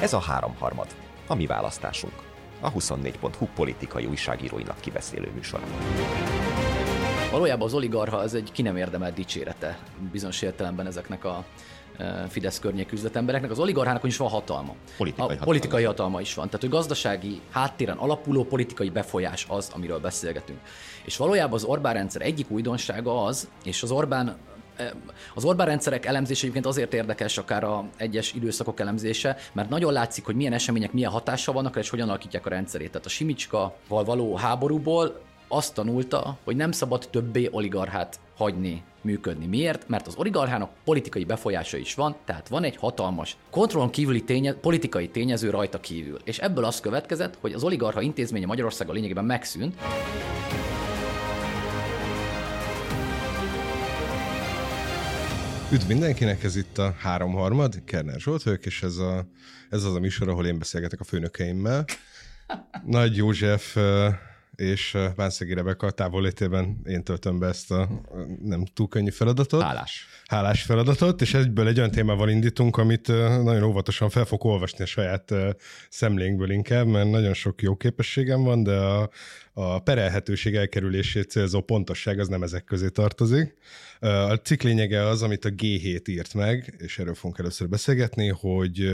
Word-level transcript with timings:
Ez 0.00 0.12
a 0.12 0.18
háromharmad, 0.18 0.86
a 1.26 1.34
mi 1.34 1.46
választásunk. 1.46 2.12
A 2.60 2.72
24.hu 2.72 3.46
politikai 3.54 4.06
újságíróinak 4.06 4.80
kibeszélő 4.80 5.30
műsor. 5.34 5.60
Valójában 7.30 7.66
az 7.66 7.74
oligarha 7.74 8.16
az 8.16 8.34
egy 8.34 8.52
ki 8.52 8.62
nem 8.62 8.76
érdemelt 8.76 9.14
dicsérete 9.14 9.78
bizonyos 10.12 10.42
értelemben 10.42 10.86
ezeknek 10.86 11.24
a 11.24 11.44
e, 11.96 12.26
Fidesz 12.28 12.58
környék 12.58 12.92
üzletembereknek. 12.92 13.50
Az 13.50 13.58
oligarchának 13.58 14.04
is 14.04 14.16
van 14.16 14.28
hatalma. 14.28 14.74
Politikai 14.96 15.24
a 15.24 15.28
hatalma. 15.28 15.44
politikai 15.44 15.84
hatalma 15.84 16.20
is 16.20 16.34
van. 16.34 16.46
Tehát, 16.46 16.60
hogy 16.60 16.70
gazdasági 16.70 17.40
háttéren 17.50 17.96
alapuló 17.96 18.44
politikai 18.44 18.90
befolyás 18.90 19.46
az, 19.48 19.70
amiről 19.74 19.98
beszélgetünk. 19.98 20.58
És 21.04 21.16
valójában 21.16 21.54
az 21.54 21.64
Orbán 21.64 21.94
rendszer 21.94 22.22
egyik 22.22 22.50
újdonsága 22.50 23.24
az, 23.24 23.48
és 23.64 23.82
az 23.82 23.90
Orbán 23.90 24.36
az 25.34 25.44
Orbán 25.44 25.66
rendszerek 25.66 26.06
elemzése 26.06 26.40
egyébként 26.40 26.66
azért 26.66 26.94
érdekes, 26.94 27.38
akár 27.38 27.64
a 27.64 27.84
egyes 27.96 28.32
időszakok 28.32 28.80
elemzése, 28.80 29.36
mert 29.52 29.68
nagyon 29.68 29.92
látszik, 29.92 30.24
hogy 30.24 30.34
milyen 30.34 30.52
események 30.52 30.92
milyen 30.92 31.10
hatással 31.10 31.54
vannak, 31.54 31.76
és 31.76 31.90
hogyan 31.90 32.08
alakítják 32.08 32.46
a 32.46 32.48
rendszerét. 32.48 32.90
Tehát 32.90 33.06
a 33.06 33.10
Simicska-val 33.10 34.04
való 34.04 34.36
háborúból 34.36 35.20
azt 35.48 35.74
tanulta, 35.74 36.38
hogy 36.44 36.56
nem 36.56 36.72
szabad 36.72 37.08
többé 37.10 37.48
oligarchát 37.52 38.20
hagyni 38.36 38.82
működni. 39.00 39.46
Miért? 39.46 39.88
Mert 39.88 40.06
az 40.06 40.14
oligarchának 40.16 40.70
politikai 40.84 41.24
befolyása 41.24 41.76
is 41.76 41.94
van, 41.94 42.16
tehát 42.24 42.48
van 42.48 42.64
egy 42.64 42.76
hatalmas 42.76 43.36
kontrollon 43.50 43.90
kívüli 43.90 44.24
ténye, 44.24 44.52
politikai 44.52 45.08
tényező 45.08 45.50
rajta 45.50 45.80
kívül. 45.80 46.18
És 46.24 46.38
ebből 46.38 46.64
az 46.64 46.80
következett, 46.80 47.38
hogy 47.40 47.52
az 47.52 47.64
oligarcha 47.64 48.00
intézménye 48.00 48.46
Magyarországon 48.46 48.94
lényegében 48.94 49.24
megszűnt. 49.24 49.74
Üdv 55.72 55.88
mindenkinek, 55.88 56.44
ez 56.44 56.56
itt 56.56 56.78
a 56.78 56.94
háromharmad, 56.98 57.84
Kerner 57.84 58.20
Zsolt 58.20 58.42
vagyok, 58.42 58.66
és 58.66 58.82
ez, 58.82 58.96
a, 58.96 59.26
ez 59.68 59.84
az 59.84 59.94
a 59.94 60.00
műsor, 60.00 60.28
ahol 60.28 60.46
én 60.46 60.58
beszélgetek 60.58 61.00
a 61.00 61.04
főnökeimmel. 61.04 61.84
Nagy 62.86 63.16
József 63.16 63.76
és 64.54 64.96
Bánszegi 65.16 65.54
Rebeka 65.54 65.90
távollétében 65.90 66.80
én 66.84 67.04
töltöm 67.04 67.38
be 67.38 67.46
ezt 67.46 67.70
a 67.70 67.88
nem 68.42 68.64
túl 68.74 68.88
könnyű 68.88 69.10
feladatot. 69.10 69.62
Hálás. 69.62 70.06
Hálás 70.26 70.62
feladatot, 70.62 71.20
és 71.20 71.34
egyből 71.34 71.68
egy 71.68 71.78
olyan 71.78 71.90
témával 71.90 72.28
indítunk, 72.28 72.76
amit 72.76 73.08
nagyon 73.42 73.62
óvatosan 73.62 74.10
fel 74.10 74.24
fog 74.24 74.44
olvasni 74.44 74.84
a 74.84 74.86
saját 74.86 75.34
szemlénkből 75.88 76.50
inkább, 76.50 76.86
mert 76.86 77.10
nagyon 77.10 77.34
sok 77.34 77.62
jó 77.62 77.76
képességem 77.76 78.42
van, 78.42 78.62
de 78.62 78.76
a, 78.76 79.10
a 79.52 79.78
perelhetőség 79.78 80.54
elkerülését 80.54 81.30
célzó 81.30 81.60
pontosság 81.60 82.18
az 82.18 82.28
nem 82.28 82.42
ezek 82.42 82.64
közé 82.64 82.88
tartozik. 82.88 83.54
A 84.00 84.34
cikk 84.34 84.62
lényege 84.62 85.06
az, 85.06 85.22
amit 85.22 85.44
a 85.44 85.50
G7 85.50 86.08
írt 86.08 86.34
meg, 86.34 86.74
és 86.78 86.98
erről 86.98 87.14
fogunk 87.14 87.38
először 87.38 87.68
beszélgetni, 87.68 88.28
hogy 88.28 88.90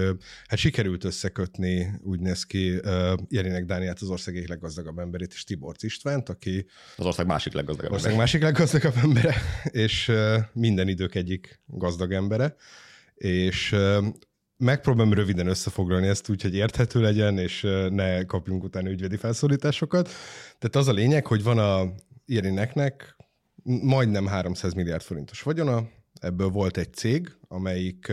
hát 0.47 0.59
sikerült 0.59 1.05
összekötni, 1.05 1.91
úgy 2.03 2.21
néz 2.21 2.45
ki, 2.45 2.81
Jelinek 3.29 3.65
Dániát, 3.65 4.01
az 4.01 4.09
ország 4.09 4.37
egyik 4.37 4.49
leggazdagabb 4.49 4.99
emberét, 4.99 5.33
és 5.33 5.45
Tiborc 5.45 5.83
Istvánt, 5.83 6.29
aki... 6.29 6.67
Az 6.97 7.07
ország 7.07 7.27
másik 7.27 7.53
leggazdagabb 7.53 7.93
ország 7.93 8.13
embere. 8.13 8.25
másik 8.25 8.43
leggazdagabb 8.43 8.97
embere, 9.03 9.35
és 9.71 10.13
minden 10.53 10.89
idők 10.89 11.15
egyik 11.15 11.61
gazdag 11.67 12.13
embere. 12.13 12.57
És 13.15 13.77
megpróbálom 14.57 15.13
röviden 15.13 15.47
összefoglalni 15.47 16.07
ezt 16.07 16.29
úgy, 16.29 16.43
hogy 16.43 16.55
érthető 16.55 17.01
legyen, 17.01 17.39
és 17.39 17.67
ne 17.91 18.25
kapjunk 18.25 18.63
utána 18.63 18.91
ügyvédi 18.91 19.17
felszólításokat. 19.17 20.09
Tehát 20.59 20.77
az 20.77 20.89
a 20.89 20.93
lényeg, 20.93 21.27
hogy 21.27 21.43
van 21.43 21.59
a 21.59 21.93
Irineknek 22.25 23.17
majdnem 23.63 24.27
300 24.27 24.73
milliárd 24.73 25.03
forintos 25.03 25.43
vagyona, 25.43 25.89
ebből 26.21 26.49
volt 26.49 26.77
egy 26.77 26.95
cég, 26.95 27.37
amelyik 27.49 28.13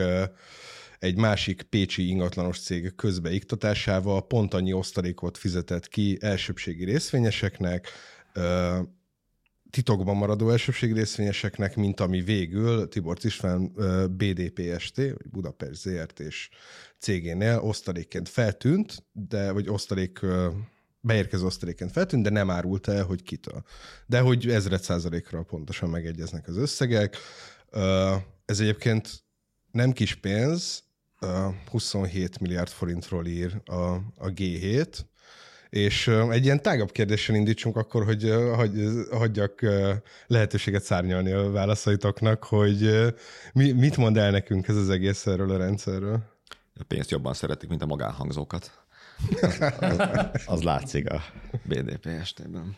egy 1.00 1.18
másik 1.18 1.62
pécsi 1.62 2.08
ingatlanos 2.08 2.60
cég 2.60 2.96
közbeiktatásával 2.96 4.28
pont 4.28 4.54
annyi 4.54 4.74
osztalékot 4.74 5.38
fizetett 5.38 5.88
ki 5.88 6.18
elsőbségi 6.22 6.86
részvényeseknek, 6.86 7.88
titokban 9.74 10.16
maradó 10.16 10.50
elsőbségi 10.50 10.94
részvényeseknek, 10.94 11.76
mint 11.76 12.00
ami 12.00 12.22
végül 12.22 12.88
Tibor 12.88 13.18
István 13.22 13.72
BDPST, 14.12 14.96
vagy 14.96 15.30
Budapest 15.32 15.82
ZRT 15.82 16.20
és 16.20 16.50
cégénél 17.00 17.60
osztalékként 17.60 18.30
feltűnt, 18.30 19.06
de, 19.12 19.52
vagy 19.52 19.70
osztalék 19.70 20.20
beérkező 21.00 21.46
osztalékként 21.46 21.92
feltűnt, 21.92 22.24
de 22.24 22.30
nem 22.30 22.50
árult 22.50 22.88
el, 22.88 23.04
hogy 23.04 23.24
kitől. 23.24 23.64
De 24.06 24.20
hogy 24.20 24.50
ezred 24.50 24.84
százalékra 24.84 25.44
pontosan 25.44 25.90
megegyeznek 25.90 26.48
az 26.48 26.58
összegek. 26.58 27.18
Ez 28.46 28.60
egyébként 28.60 29.24
nem 29.72 29.92
kis 29.92 30.16
pénz, 30.16 30.84
27 31.70 32.40
milliárd 32.40 32.70
forintról 32.70 33.26
ír 33.26 33.62
a, 33.66 33.74
a 34.18 34.28
G7, 34.36 35.00
és 35.74 36.08
egy 36.08 36.44
ilyen 36.44 36.62
tágabb 36.62 36.92
kérdéssel 36.92 37.36
indítsunk 37.36 37.78
akkor, 37.78 38.06
hogy 38.06 38.34
hagy, 38.56 38.88
hagyjak 39.12 39.66
lehetőséget 40.28 40.84
szárnyalni 40.84 41.32
a 41.32 41.52
válaszaitoknak, 41.52 42.44
hogy 42.44 43.12
mi, 43.54 43.72
mit 43.72 43.98
mond 43.98 44.18
el 44.18 44.32
nekünk 44.32 44.68
ez 44.68 44.76
az 44.76 44.90
egész 44.90 45.26
erről 45.26 45.52
a 45.52 45.58
rendszerről? 45.58 46.20
A 46.80 46.84
pénzt 46.88 47.12
jobban 47.12 47.34
szeretik, 47.34 47.70
mint 47.70 47.82
a 47.82 47.86
magánhangzókat. 47.86 48.72
Az, 49.42 49.60
az, 49.80 50.44
az 50.46 50.64
látszik 50.64 51.10
a 51.10 51.22
BDP 51.64 52.06
estében. 52.06 52.78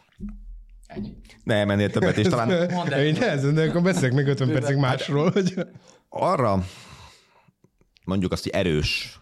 Ennyi. 0.87 1.15
Nem, 1.43 1.69
ennél 1.69 1.89
többet 1.89 2.17
is 2.17 2.27
talán... 2.27 2.47
Mondd 2.71 2.93
el. 2.93 3.05
Én 3.05 3.53
de 3.53 3.67
akkor 3.67 3.81
beszélek 3.81 4.13
még 4.13 4.27
50 4.27 4.51
percig 4.51 4.77
másról. 4.77 5.31
Hogy... 5.31 5.53
Arra 6.09 6.65
mondjuk 8.03 8.31
azt, 8.31 8.43
hogy 8.43 8.51
erős 8.51 9.19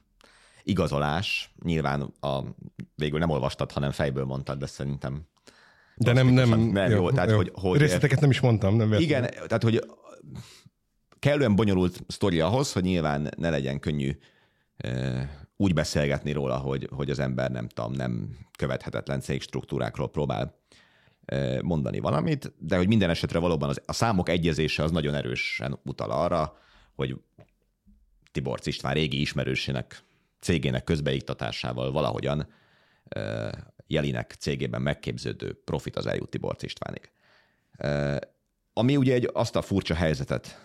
igazolás, 0.64 1.54
nyilván 1.64 2.14
a, 2.20 2.40
végül 2.96 3.20
nem 3.20 3.30
olvastad, 3.30 3.72
hanem 3.72 3.92
fejből 3.92 4.26
mondtad, 4.26 4.60
de 4.60 4.66
szerintem 4.66 5.28
de 5.96 6.14
nem, 6.14 6.28
nem, 6.28 6.60
nem 6.60 6.92
jó, 6.92 6.96
jó, 6.96 7.12
tehát 7.12 7.30
jó. 7.30 7.36
Hogy, 7.36 7.52
hogy... 7.54 7.80
Részleteket 7.80 8.20
nem 8.20 8.30
is 8.30 8.40
mondtam, 8.40 8.76
nem. 8.76 8.94
Igen, 8.94 9.22
tehát 9.22 9.64
hogy 9.64 9.84
kellően 11.20 11.56
bonyolult 11.56 12.04
sztori 12.08 12.40
ahhoz, 12.40 12.74
hogy 12.74 12.84
nyilván 12.84 13.30
ne 13.38 13.50
legyen 13.50 13.80
könnyű 13.80 14.18
úgy 15.58 15.74
beszélgetni 15.74 16.32
róla, 16.32 16.58
hogy, 16.58 16.90
hogy 16.92 17.10
az 17.10 17.20
ember 17.20 17.52
nem 17.52 17.68
tudom, 17.68 17.92
nem 17.92 18.38
követhetetlen 18.58 19.20
cégstruktúrákról 19.20 20.10
próbál 20.10 20.62
mondani 21.62 22.00
valamit, 22.00 22.54
de 22.58 22.78
hogy 22.78 22.88
minden 22.88 23.10
esetre 23.10 23.40
valóban 23.40 23.70
az, 23.70 23.82
a 23.86 23.94
számok 23.94 24.30
egyezése 24.30 24.84
az 24.84 24.92
nagyon 24.92 25.14
erősen 25.14 25.80
utal 25.84 26.12
arra, 26.12 26.58
hogy 26.96 27.16
Tibor 28.32 28.60
István 28.64 28.94
régi 28.94 29.22
ismerősének 29.22 30.04
cégének 30.44 30.84
közbeiktatásával 30.84 31.92
valahogyan 31.92 32.48
Jelinek 33.88 34.36
cégében 34.40 34.82
megképződő 34.82 35.62
profit 35.64 35.96
az 35.96 36.06
eljut 36.06 36.30
Tibor 36.30 36.56
Istvánig. 36.60 37.12
Ami 38.74 38.98
ugye 38.98 39.14
egy 39.14 39.30
azt 39.34 39.56
a 39.56 39.62
furcsa 39.62 39.94
helyzetet 39.96 40.62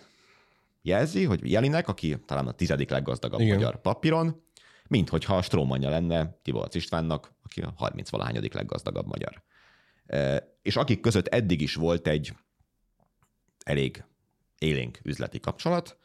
jelzi, 0.82 1.24
hogy 1.24 1.50
Jelinek, 1.50 1.88
aki 1.88 2.18
talán 2.26 2.46
a 2.46 2.52
tizedik 2.52 2.90
leggazdagabb 2.90 3.40
Igen. 3.40 3.54
magyar 3.54 3.80
papíron, 3.80 4.42
mint 4.88 5.08
hogyha 5.08 5.36
a 5.36 5.42
strómanja 5.42 5.88
lenne 5.88 6.38
Tibor 6.42 6.68
Istvánnak, 6.72 7.32
aki 7.42 7.60
a 7.60 7.72
30 7.76 8.10
valahányadik 8.10 8.54
leggazdagabb 8.54 9.06
magyar. 9.06 9.42
És 10.62 10.76
akik 10.76 11.00
között 11.00 11.26
eddig 11.26 11.60
is 11.60 11.74
volt 11.74 12.06
egy 12.06 12.32
elég 13.64 14.04
élénk 14.58 14.98
üzleti 15.02 15.40
kapcsolat, 15.40 15.96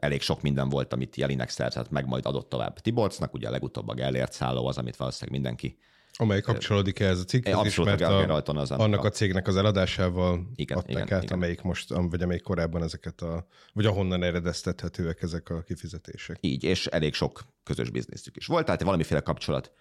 elég 0.00 0.20
sok 0.20 0.42
minden 0.42 0.68
volt, 0.68 0.92
amit 0.92 1.16
Jelinek 1.16 1.48
szerzett 1.48 1.90
meg, 1.90 2.06
majd 2.06 2.26
adott 2.26 2.48
tovább 2.48 2.78
Tiborcnak, 2.80 3.34
ugye 3.34 3.48
a 3.48 3.50
legutóbb 3.50 3.88
a 3.88 3.94
Gellért 3.94 4.32
szálló 4.32 4.66
az, 4.66 4.78
amit 4.78 4.96
valószínűleg 4.96 5.40
mindenki 5.40 5.78
Amely 6.18 6.40
kapcsolódik 6.40 7.00
ehhez 7.00 7.18
a 7.18 7.24
cikkhez 7.24 7.64
is, 7.64 7.76
mert 7.76 8.00
a, 8.00 8.42
az, 8.44 8.70
annak 8.70 9.04
a 9.04 9.10
cégnek 9.10 9.46
az 9.46 9.56
eladásával 9.56 10.50
igen, 10.54 10.78
adták 10.78 10.90
igen, 10.90 11.16
át, 11.16 11.22
igen. 11.22 11.36
amelyik 11.36 11.62
most, 11.62 11.88
vagy 11.88 12.22
amelyik 12.22 12.42
korábban 12.42 12.82
ezeket 12.82 13.20
a, 13.20 13.46
vagy 13.72 13.86
ahonnan 13.86 14.22
eredeztethetőek 14.22 15.22
ezek 15.22 15.50
a 15.50 15.62
kifizetések. 15.62 16.36
Így, 16.40 16.64
és 16.64 16.86
elég 16.86 17.14
sok 17.14 17.46
közös 17.62 17.90
bizniszük 17.90 18.36
is 18.36 18.46
volt, 18.46 18.64
tehát 18.64 18.82
valamiféle 18.82 19.20
kapcsolat 19.20 19.72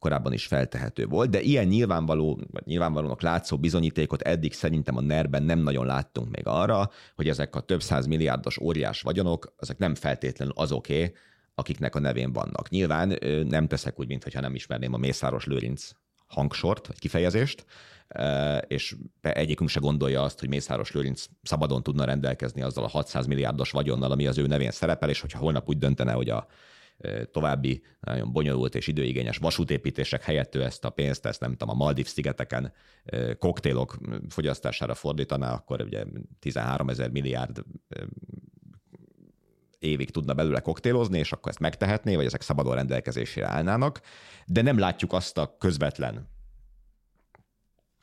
korábban 0.00 0.32
is 0.32 0.46
feltehető 0.46 1.06
volt, 1.06 1.30
de 1.30 1.40
ilyen 1.40 1.66
nyilvánvaló, 1.66 2.40
vagy 2.50 2.66
nyilvánvalónak 2.66 3.22
látszó 3.22 3.58
bizonyítékot 3.58 4.22
eddig 4.22 4.52
szerintem 4.52 4.96
a 4.96 5.00
NER-ben 5.00 5.42
nem 5.42 5.58
nagyon 5.58 5.86
láttunk 5.86 6.30
még 6.36 6.46
arra, 6.46 6.90
hogy 7.14 7.28
ezek 7.28 7.56
a 7.56 7.60
több 7.60 7.82
száz 7.82 8.06
milliárdos 8.06 8.58
óriás 8.58 9.00
vagyonok, 9.00 9.54
ezek 9.58 9.78
nem 9.78 9.94
feltétlenül 9.94 10.54
azoké, 10.56 11.12
akiknek 11.54 11.94
a 11.94 11.98
nevén 11.98 12.32
vannak. 12.32 12.68
Nyilván 12.68 13.18
nem 13.48 13.66
teszek 13.66 14.00
úgy, 14.00 14.06
mintha 14.06 14.40
nem 14.40 14.54
ismerném 14.54 14.94
a 14.94 14.96
Mészáros 14.98 15.44
Lőrinc 15.44 15.90
hangsort, 16.26 16.86
vagy 16.86 16.98
kifejezést, 16.98 17.64
és 18.66 18.96
egyikünk 19.20 19.70
se 19.70 19.80
gondolja 19.80 20.22
azt, 20.22 20.40
hogy 20.40 20.48
Mészáros 20.48 20.92
Lőrinc 20.92 21.24
szabadon 21.42 21.82
tudna 21.82 22.04
rendelkezni 22.04 22.62
azzal 22.62 22.84
a 22.84 22.88
600 22.88 23.26
milliárdos 23.26 23.70
vagyonnal, 23.70 24.10
ami 24.10 24.26
az 24.26 24.38
ő 24.38 24.46
nevén 24.46 24.70
szerepel, 24.70 25.08
és 25.08 25.20
hogyha 25.20 25.38
holnap 25.38 25.68
úgy 25.68 25.78
döntene, 25.78 26.12
hogy 26.12 26.30
a 26.30 26.46
további 27.30 27.82
nagyon 28.00 28.32
bonyolult 28.32 28.74
és 28.74 28.86
időigényes 28.86 29.36
vasútépítések 29.36 30.22
helyett 30.22 30.54
ő 30.54 30.62
ezt 30.62 30.84
a 30.84 30.90
pénzt, 30.90 31.26
ezt 31.26 31.40
nem 31.40 31.50
tudom, 31.50 31.68
a 31.68 31.84
Maldiv 31.84 32.06
szigeteken 32.06 32.72
koktélok 33.38 33.98
fogyasztására 34.28 34.94
fordítaná, 34.94 35.52
akkor 35.52 35.80
ugye 35.82 36.04
13 36.38 36.88
ezer 36.88 37.10
milliárd 37.10 37.62
évig 39.78 40.10
tudna 40.10 40.34
belőle 40.34 40.60
koktélozni, 40.60 41.18
és 41.18 41.32
akkor 41.32 41.50
ezt 41.50 41.60
megtehetné, 41.60 42.16
vagy 42.16 42.24
ezek 42.24 42.42
szabadon 42.42 42.74
rendelkezésére 42.74 43.46
állnának, 43.46 44.00
de 44.46 44.62
nem 44.62 44.78
látjuk 44.78 45.12
azt 45.12 45.38
a 45.38 45.56
közvetlen 45.58 46.28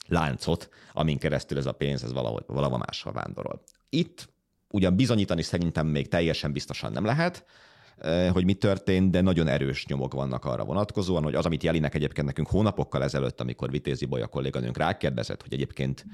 láncot, 0.08 0.70
amin 0.94 1.18
keresztül 1.18 1.58
ez 1.58 1.66
a 1.66 1.72
pénz 1.72 2.04
ez 2.04 2.14
valahol, 2.14 2.44
valahol 2.48 2.78
máshol 2.78 3.14
vándorol. 3.14 3.64
Itt 3.90 4.30
ugyan 4.70 4.96
bizonyítani 4.96 5.42
szerintem 5.42 5.88
még 5.88 6.08
teljesen 6.08 6.52
biztosan 6.52 6.92
nem 6.92 7.06
lehet, 7.06 7.38
eh, 7.38 7.46
hogy 8.32 8.46
mi 8.46 8.54
történt, 8.54 9.12
de 9.12 9.22
nagyon 9.22 9.48
erős 9.48 9.86
nyomok 9.86 10.14
vannak 10.14 10.46
arra 10.46 10.64
vonatkozóan, 10.64 11.24
hogy 11.24 11.36
az, 11.36 11.46
amit 11.46 11.64
Jelinek 11.64 11.96
egyébként 11.96 12.28
nekünk 12.28 12.48
hónapokkal 12.48 13.04
ezelőtt, 13.04 13.42
amikor 13.42 13.72
Vitézi 13.72 14.06
Bolya 14.06 14.28
kolléganőnk 14.28 14.78
rákérdezett, 14.78 15.42
hogy 15.42 15.54
egyébként 15.54 16.06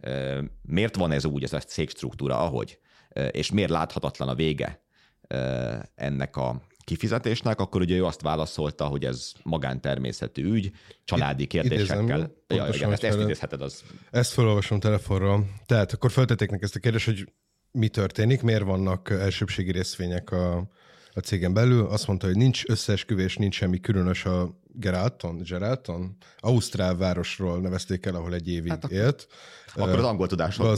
eh, 0.00 0.38
miért 0.62 0.96
van 0.96 1.10
ez 1.10 1.24
úgy, 1.24 1.42
ez 1.42 1.52
a 1.52 1.58
cégstruktúra, 1.58 2.38
ahogy, 2.38 2.78
eh, 3.08 3.28
és 3.32 3.52
miért 3.52 3.70
láthatatlan 3.70 4.28
a 4.28 4.34
vége 4.34 4.80
ennek 5.94 6.36
a 6.36 6.62
kifizetésnek, 6.84 7.60
akkor 7.60 7.80
ugye 7.80 7.96
ő 7.96 8.04
azt 8.04 8.22
válaszolta, 8.22 8.86
hogy 8.86 9.04
ez 9.04 9.32
magántermészetű 9.42 10.44
ügy, 10.44 10.70
családi 11.04 11.46
kérdésekkel. 11.46 12.34
ja, 12.48 12.68
igen, 12.72 12.92
ezt, 12.92 13.04
ezt 13.04 13.20
idézheted 13.20 13.62
az. 13.62 13.84
Ezt 14.10 14.32
felolvasom 14.32 14.80
telefonról. 14.80 15.46
Tehát 15.66 15.92
akkor 15.92 16.10
feltették 16.10 16.50
neki 16.50 16.64
ezt 16.64 16.76
a 16.76 16.78
kérdést, 16.78 17.04
hogy 17.04 17.32
mi 17.70 17.88
történik, 17.88 18.42
miért 18.42 18.62
vannak 18.62 19.10
elsőbségi 19.10 19.72
részvények 19.72 20.30
a, 20.30 20.68
a 21.14 21.20
cégen 21.20 21.52
belül. 21.52 21.86
Azt 21.86 22.06
mondta, 22.06 22.26
hogy 22.26 22.36
nincs 22.36 22.62
összeesküvés, 22.66 23.36
nincs 23.36 23.54
semmi 23.54 23.80
különös 23.80 24.24
a 24.24 24.60
Geralton, 24.74 25.42
Geralton, 25.42 26.16
Ausztrál 26.38 26.96
városról 26.96 27.60
nevezték 27.60 28.06
el, 28.06 28.14
ahol 28.14 28.34
egy 28.34 28.48
évig 28.48 28.70
hát 28.70 28.90
élt. 28.90 29.26
Akkor 29.74 29.98
az 29.98 30.04
angol 30.04 30.26
tudásról 30.26 30.76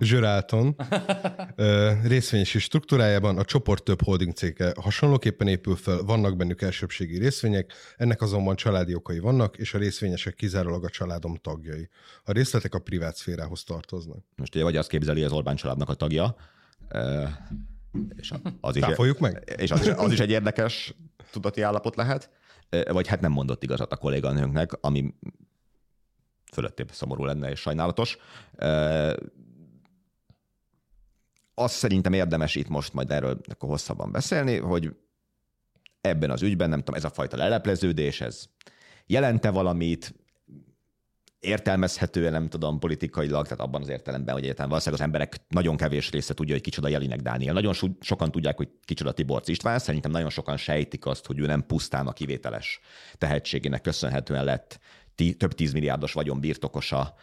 Zsöráton 0.00 0.76
részvényesi 2.02 2.58
struktúrájában 2.58 3.38
a 3.38 3.44
csoport 3.44 3.84
több 3.84 4.02
holding 4.02 4.32
cége 4.32 4.72
hasonlóképpen 4.80 5.48
épül 5.48 5.76
fel, 5.76 6.02
vannak 6.02 6.36
bennük 6.36 6.62
elsőbségi 6.62 7.18
részvények, 7.18 7.72
ennek 7.96 8.22
azonban 8.22 8.56
családi 8.56 8.94
okai 8.94 9.18
vannak, 9.18 9.56
és 9.56 9.74
a 9.74 9.78
részvényesek 9.78 10.34
kizárólag 10.34 10.84
a 10.84 10.88
családom 10.88 11.36
tagjai. 11.36 11.88
A 12.24 12.32
részletek 12.32 12.74
a 12.74 12.78
privát 12.78 13.16
szférához 13.16 13.64
tartoznak. 13.64 14.24
Most 14.36 14.54
ugye 14.54 14.64
vagy 14.64 14.76
azt 14.76 14.88
képzeli 14.88 15.22
az 15.22 15.32
Orbán 15.32 15.56
családnak 15.56 15.88
a 15.88 15.94
tagja, 15.94 16.36
és 18.16 18.32
az 18.60 18.76
is, 18.76 18.84
meg? 19.18 19.54
És 19.56 19.70
az 19.70 19.80
is, 19.80 19.88
az 19.88 20.12
is 20.12 20.20
egy 20.20 20.30
érdekes 20.30 20.94
tudati 21.30 21.60
állapot 21.60 21.96
lehet, 21.96 22.30
vagy 22.88 23.06
hát 23.06 23.20
nem 23.20 23.32
mondott 23.32 23.62
igazat 23.62 23.92
a 23.92 23.96
kolléganőnknek, 23.96 24.72
ami 24.80 25.14
fölöttébb 26.52 26.90
szomorú 26.90 27.24
lenne 27.24 27.50
és 27.50 27.60
sajnálatos. 27.60 28.18
Azt 31.54 31.74
szerintem 31.74 32.12
érdemes 32.12 32.54
itt 32.54 32.68
most 32.68 32.92
majd 32.92 33.10
erről 33.10 33.40
akkor 33.48 33.68
hosszabban 33.68 34.12
beszélni, 34.12 34.56
hogy 34.56 34.96
ebben 36.00 36.30
az 36.30 36.42
ügyben, 36.42 36.68
nem 36.68 36.78
tudom, 36.78 36.94
ez 36.94 37.04
a 37.04 37.10
fajta 37.10 37.36
lelepleződés, 37.36 38.20
ez 38.20 38.44
jelente 39.06 39.50
valamit, 39.50 40.14
értelmezhetően, 41.40 42.32
nem 42.32 42.48
tudom, 42.48 42.78
politikailag, 42.78 43.44
tehát 43.44 43.60
abban 43.60 43.82
az 43.82 43.88
értelemben, 43.88 44.34
hogy 44.34 44.42
egyáltalán 44.42 44.70
valószínűleg 44.70 45.00
az 45.00 45.06
emberek 45.06 45.36
nagyon 45.48 45.76
kevés 45.76 46.10
része 46.10 46.34
tudja, 46.34 46.54
hogy 46.54 46.62
kicsoda 46.62 46.88
Jelinek 46.88 47.20
Dániel. 47.20 47.54
Nagyon 47.54 47.72
so- 47.72 48.02
sokan 48.04 48.30
tudják, 48.30 48.56
hogy 48.56 48.68
kicsoda 48.84 49.12
Tibor 49.12 49.42
István, 49.44 49.78
szerintem 49.78 50.10
nagyon 50.10 50.30
sokan 50.30 50.56
sejtik 50.56 51.06
azt, 51.06 51.26
hogy 51.26 51.38
ő 51.38 51.46
nem 51.46 51.66
pusztán 51.66 52.06
a 52.06 52.12
kivételes 52.12 52.80
tehetségének 53.18 53.80
köszönhetően 53.80 54.44
lett 54.44 54.78
tí- 55.14 55.38
több 55.38 55.52
tízmilliárdos 55.52 56.12
vagyon 56.12 56.40
birtokosa, 56.40 57.14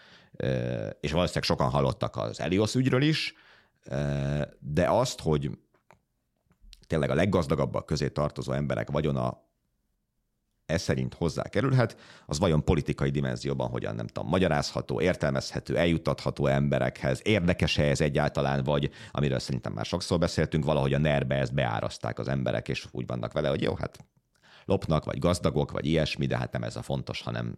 és 1.00 1.12
valószínűleg 1.12 1.44
sokan 1.44 1.70
hallottak 1.70 2.16
az 2.16 2.40
Elios 2.40 2.76
ügyről 2.76 3.02
is, 3.02 3.34
de 4.60 4.90
azt, 4.90 5.20
hogy 5.22 5.50
tényleg 6.88 7.10
a 7.10 7.16
leggazdagabbak 7.16 7.86
közé 7.86 8.10
tartozó 8.10 8.52
emberek 8.52 8.92
vagyona 8.92 9.42
ez 10.66 10.82
szerint 10.82 11.14
hozzá 11.14 11.44
kerülhet, 11.44 11.98
az 12.26 12.40
vajon 12.40 12.64
politikai 12.64 13.10
dimenzióban 13.10 13.70
hogyan 13.70 13.96
nem 13.96 14.08
tudom, 14.08 14.30
magyarázható, 14.30 15.02
értelmezhető, 15.02 15.78
eljuttatható 15.78 16.48
emberekhez, 16.48 17.20
érdekes-e 17.24 17.84
ez 17.84 18.02
egyáltalán, 18.02 18.64
vagy 18.64 18.90
amiről 19.12 19.40
szerintem 19.40 19.74
már 19.74 19.86
sokszor 19.86 20.20
beszéltünk, 20.20 20.66
valahogy 20.66 20.94
a 20.94 20.98
nerbe 20.98 21.36
ezt 21.36 21.54
beáraszták 21.54 22.20
az 22.20 22.28
emberek, 22.28 22.68
és 22.68 22.88
úgy 22.92 23.08
vannak 23.08 23.34
vele, 23.34 23.50
hogy 23.50 23.62
jó, 23.62 23.76
hát 23.76 24.06
lopnak, 24.66 25.06
vagy 25.06 25.20
gazdagok, 25.20 25.72
vagy 25.72 25.86
ilyesmi, 25.86 26.26
de 26.26 26.38
hát 26.38 26.52
nem 26.52 26.64
ez 26.64 26.76
a 26.76 26.82
fontos, 26.82 27.22
hanem 27.22 27.58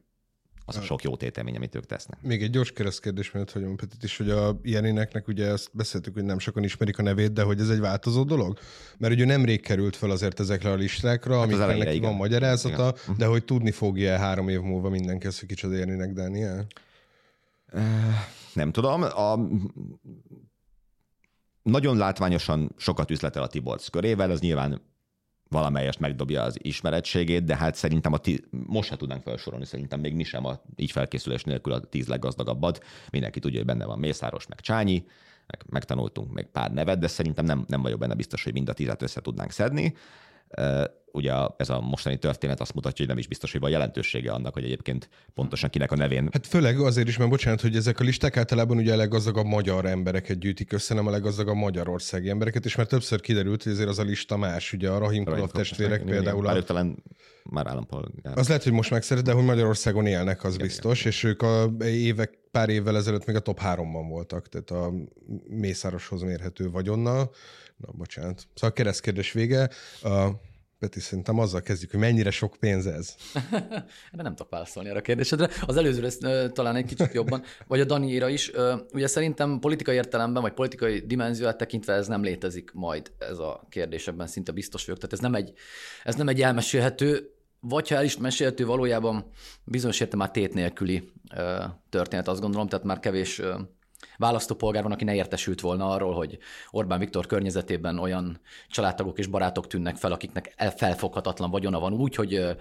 az 0.66 0.78
a 0.78 0.82
sok 0.82 1.04
jó 1.04 1.16
tételmény, 1.16 1.56
amit 1.56 1.76
ők 1.76 1.86
tesznek. 1.86 2.22
Még 2.22 2.44
egy 2.44 2.50
gyors 2.50 2.72
keresztkérdés, 2.72 3.32
mert 3.32 3.52
hogy 3.52 3.64
Petit 3.76 4.04
is, 4.04 4.18
hogy 4.18 4.30
a 4.30 4.60
ilyenéneknek 4.62 5.28
ugye 5.28 5.46
ezt 5.46 5.70
beszéltük, 5.74 6.14
hogy 6.14 6.24
nem 6.24 6.40
sokan 6.40 6.64
ismerik 6.64 6.98
a 6.98 7.02
nevét, 7.02 7.34
de 7.34 7.44
hogy 7.44 7.60
ez 7.60 7.70
egy 7.70 7.80
változó 7.80 8.24
dolog? 8.24 8.60
Mert 8.98 9.14
ugye 9.14 9.26
nemrég 9.26 9.62
került 9.62 9.96
fel 9.96 10.10
azért 10.10 10.40
ezekre 10.40 10.72
a 10.72 10.76
listákra, 10.76 11.34
hát 11.34 11.44
amiknek 11.44 11.78
neki 11.78 12.00
van 12.00 12.16
magyarázata, 12.16 12.96
igen. 13.04 13.16
de 13.18 13.26
hogy 13.26 13.46
tudni 13.46 13.72
fogja 13.72 14.18
három 14.18 14.50
év 14.50 14.60
múlva 14.60 14.90
mindenki 14.90 15.26
ezt, 15.28 15.40
hogy 15.40 15.48
kicsoda 15.48 15.76
ilyenének 15.76 16.14
Daniel? 16.14 16.66
Nem 18.54 18.72
tudom. 18.72 19.02
A 19.02 19.40
nagyon 21.62 21.98
látványosan 21.98 22.72
sokat 22.78 23.12
üzletel 23.12 23.44
a 23.44 23.48
Tiborcs 23.48 23.90
körével, 23.90 24.32
az 24.32 24.40
nyilván 24.40 24.82
valamelyest 25.50 26.00
megdobja 26.00 26.44
az 26.44 26.57
ismerettségét, 26.62 27.44
de 27.44 27.56
hát 27.56 27.75
szerintem 27.75 28.13
a 28.13 28.18
tí- 28.18 28.47
most 28.50 28.89
se 28.89 28.95
tudnánk 28.95 29.24
felsorolni, 29.24 29.65
szerintem 29.65 30.00
még 30.00 30.13
mi 30.13 30.24
sem 30.24 30.45
a 30.45 30.62
így 30.75 30.92
felkészülés 30.92 31.44
nélkül 31.44 31.74
a 31.74 31.80
tíz 31.80 32.07
leggazdagabbat. 32.07 32.83
Mindenki 33.12 33.39
tudja, 33.39 33.57
hogy 33.57 33.68
benne 33.68 33.86
van 33.86 34.00
Mészáros, 34.00 34.47
meg 34.47 34.59
Csányi, 34.59 35.06
meg 35.47 35.63
megtanultunk 35.69 36.33
még 36.33 36.45
pár 36.45 36.71
nevet, 36.71 37.00
de 37.00 37.07
szerintem 37.07 37.45
nem, 37.45 37.65
nem 37.68 37.81
vagyok 37.81 38.00
benne 38.00 38.13
biztos, 38.13 38.44
hogy 38.44 38.53
mind 38.53 38.69
a 38.69 38.74
tízet 38.74 39.01
össze 39.01 39.21
tudnánk 39.21 39.51
szedni 39.51 39.95
ugye 41.16 41.34
ez 41.58 41.70
a 41.70 41.80
mostani 41.80 42.18
történet 42.18 42.62
azt 42.62 42.74
mutatja, 42.74 42.98
hogy 42.98 43.08
nem 43.08 43.18
is 43.18 43.28
biztos, 43.28 43.52
hogy 43.52 43.62
van 43.62 43.70
jelentősége 43.70 44.32
annak, 44.32 44.54
hogy 44.54 44.64
egyébként 44.64 45.10
pontosan 45.34 45.70
kinek 45.70 45.92
a 45.92 45.96
nevén. 45.96 46.30
Hát 46.32 46.48
főleg 46.48 46.80
azért 46.80 47.08
is, 47.08 47.18
mert 47.18 47.30
bocsánat, 47.30 47.62
hogy 47.62 47.76
ezek 47.76 48.00
a 48.00 48.04
listák 48.04 48.38
általában 48.38 48.78
ugye 48.78 48.94
a 48.94 48.96
leggazdagabb 48.96 49.46
magyar 49.46 49.86
embereket 49.86 50.40
gyűjtik 50.40 50.72
össze, 50.72 50.94
nem 50.94 51.08
a 51.08 51.12
leggazdagabb 51.12 51.56
magyarországi 51.56 52.30
embereket, 52.30 52.66
és 52.66 52.76
már 52.76 52.86
többször 52.86 53.22
kiderült, 53.22 53.64
hogy 53.64 53.72
ezért 53.72 53.90
az 53.90 54.00
a 54.00 54.04
lista 54.04 54.38
más. 54.38 54.74
Ugye 54.74 54.90
a 54.90 54.98
Rahim 54.98 55.24
Rahim 55.24 55.48
testvérek 55.48 56.02
igen, 56.02 56.14
például. 56.14 56.44
Igen, 56.44 56.58
a... 56.58 56.62
talán 56.62 57.04
már 57.44 57.68
állampolgár. 57.68 58.38
Az 58.38 58.48
lehet, 58.48 58.64
hogy 58.64 58.72
most 58.72 58.92
megszeret, 58.92 59.24
de 59.24 59.32
hogy 59.32 59.44
Magyarországon 59.44 60.06
élnek, 60.06 60.44
az 60.44 60.54
igen, 60.54 60.68
biztos, 60.68 61.00
igen. 61.00 61.12
és 61.12 61.24
ők 61.24 61.42
a 61.42 61.72
évek, 61.84 62.38
pár 62.52 62.70
évvel 62.70 62.96
ezelőtt 62.96 63.26
még 63.26 63.36
a 63.36 63.40
top 63.40 63.60
háromban 63.60 64.10
voltak, 64.10 64.50
tehát 64.50 64.72
a 64.72 64.94
Mészároshoz 65.48 66.22
mérhető 66.22 66.70
vagyonnal. 66.70 67.32
Na, 67.78 67.92
bocsánat. 67.92 68.48
Szóval 68.54 68.70
a 68.70 68.74
keresztkérdés 68.74 69.32
vége. 69.32 69.69
A 70.04 70.30
Peti, 70.80 71.00
szerintem 71.00 71.40
azzal 71.40 71.62
kezdjük, 71.62 71.92
hogy 71.92 72.00
mennyire 72.00 72.32
sok 72.32 72.56
pénz 72.60 72.86
ez. 72.86 73.16
De 74.12 74.24
nem 74.24 74.36
tudok 74.36 74.52
válaszolni 74.52 74.90
erre 74.90 74.98
a 74.98 75.02
kérdésedre. 75.02 75.50
Az 75.66 75.78
előző 75.78 76.02
lesz 76.02 76.18
talán 76.54 76.76
egy 76.76 76.86
kicsit 76.86 77.14
jobban, 77.14 77.44
vagy 77.68 77.80
a 77.80 77.86
Daniéra 77.86 78.30
is. 78.30 78.52
Ugye 78.94 79.08
szerintem 79.08 79.60
politikai 79.60 79.96
értelemben, 79.96 80.42
vagy 80.42 80.54
politikai 80.54 81.00
dimenziót 81.00 81.58
tekintve 81.58 81.94
ez 81.94 82.08
nem 82.08 82.24
létezik 82.24 82.72
majd 82.74 83.12
ez 83.18 83.38
a 83.38 83.66
kérdés, 83.70 84.08
ebben 84.08 84.28
szinte 84.28 84.52
biztos 84.52 84.86
vagyok. 84.86 85.00
Tehát 85.00 85.14
ez 85.14 85.22
nem 85.22 85.36
egy, 85.36 85.54
ez 86.04 86.16
nem 86.16 86.28
egy 86.28 86.42
elmesélhető, 86.42 87.30
vagy 87.60 87.90
ha 87.90 87.96
el 87.96 88.04
is 88.04 88.18
mesélhető, 88.18 88.66
valójában 88.66 89.32
bizonyos 89.64 90.00
értem 90.00 90.20
már 90.20 90.32
tét 90.32 90.54
nélküli 90.54 91.12
történet, 91.90 92.28
azt 92.28 92.42
gondolom, 92.42 92.68
tehát 92.68 92.86
már 92.86 93.00
kevés 93.00 93.42
választópolgár 94.18 94.83
van, 94.83 94.92
aki 94.92 95.04
ne 95.04 95.16
értesült 95.16 95.62
volna 95.62 95.90
arról, 95.90 96.14
hogy 96.14 96.38
Orbán 96.71 97.00
Viktor 97.00 97.26
környezetében 97.26 98.00
olyan 98.00 98.40
családtagok 98.69 99.18
és 99.19 99.28
barátok 99.28 99.68
tűnnek 99.68 99.95
fel, 99.95 100.12
akiknek 100.12 100.54
felfoghatatlan 100.76 101.52
vagyona 101.52 101.80
van 101.80 101.94
úgy, 101.94 102.16
hogy 102.16 102.56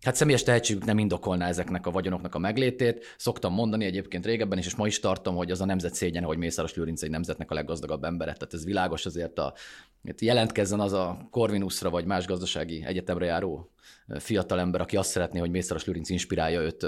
Hát 0.00 0.14
személyes 0.14 0.42
tehetségük 0.42 0.84
nem 0.84 0.98
indokolná 0.98 1.48
ezeknek 1.48 1.86
a 1.86 1.90
vagyonoknak 1.90 2.34
a 2.34 2.38
meglétét. 2.38 3.14
Szoktam 3.16 3.52
mondani 3.52 3.84
egyébként 3.84 4.26
régebben 4.26 4.58
is, 4.58 4.66
és 4.66 4.74
ma 4.74 4.86
is 4.86 5.00
tartom, 5.00 5.34
hogy 5.36 5.50
az 5.50 5.60
a 5.60 5.64
nemzet 5.64 5.94
szégyen, 5.94 6.24
hogy 6.24 6.38
Mészáros 6.38 6.74
Lőrinc 6.74 7.02
egy 7.02 7.10
nemzetnek 7.10 7.50
a 7.50 7.54
leggazdagabb 7.54 8.04
embere. 8.04 8.32
Tehát 8.32 8.54
ez 8.54 8.64
világos 8.64 9.06
azért 9.06 9.38
a, 9.38 9.54
jelentkezzen 10.18 10.80
az 10.80 10.92
a 10.92 11.28
Corvinusra 11.30 11.90
vagy 11.90 12.04
más 12.04 12.26
gazdasági 12.26 12.84
egyetemre 12.84 13.24
járó 13.24 13.70
fiatal 14.18 14.60
ember, 14.60 14.80
aki 14.80 14.96
azt 14.96 15.10
szeretné, 15.10 15.38
hogy 15.38 15.50
Mészáros 15.50 15.84
Lőrinc 15.84 16.10
inspirálja 16.10 16.60
őt 16.60 16.86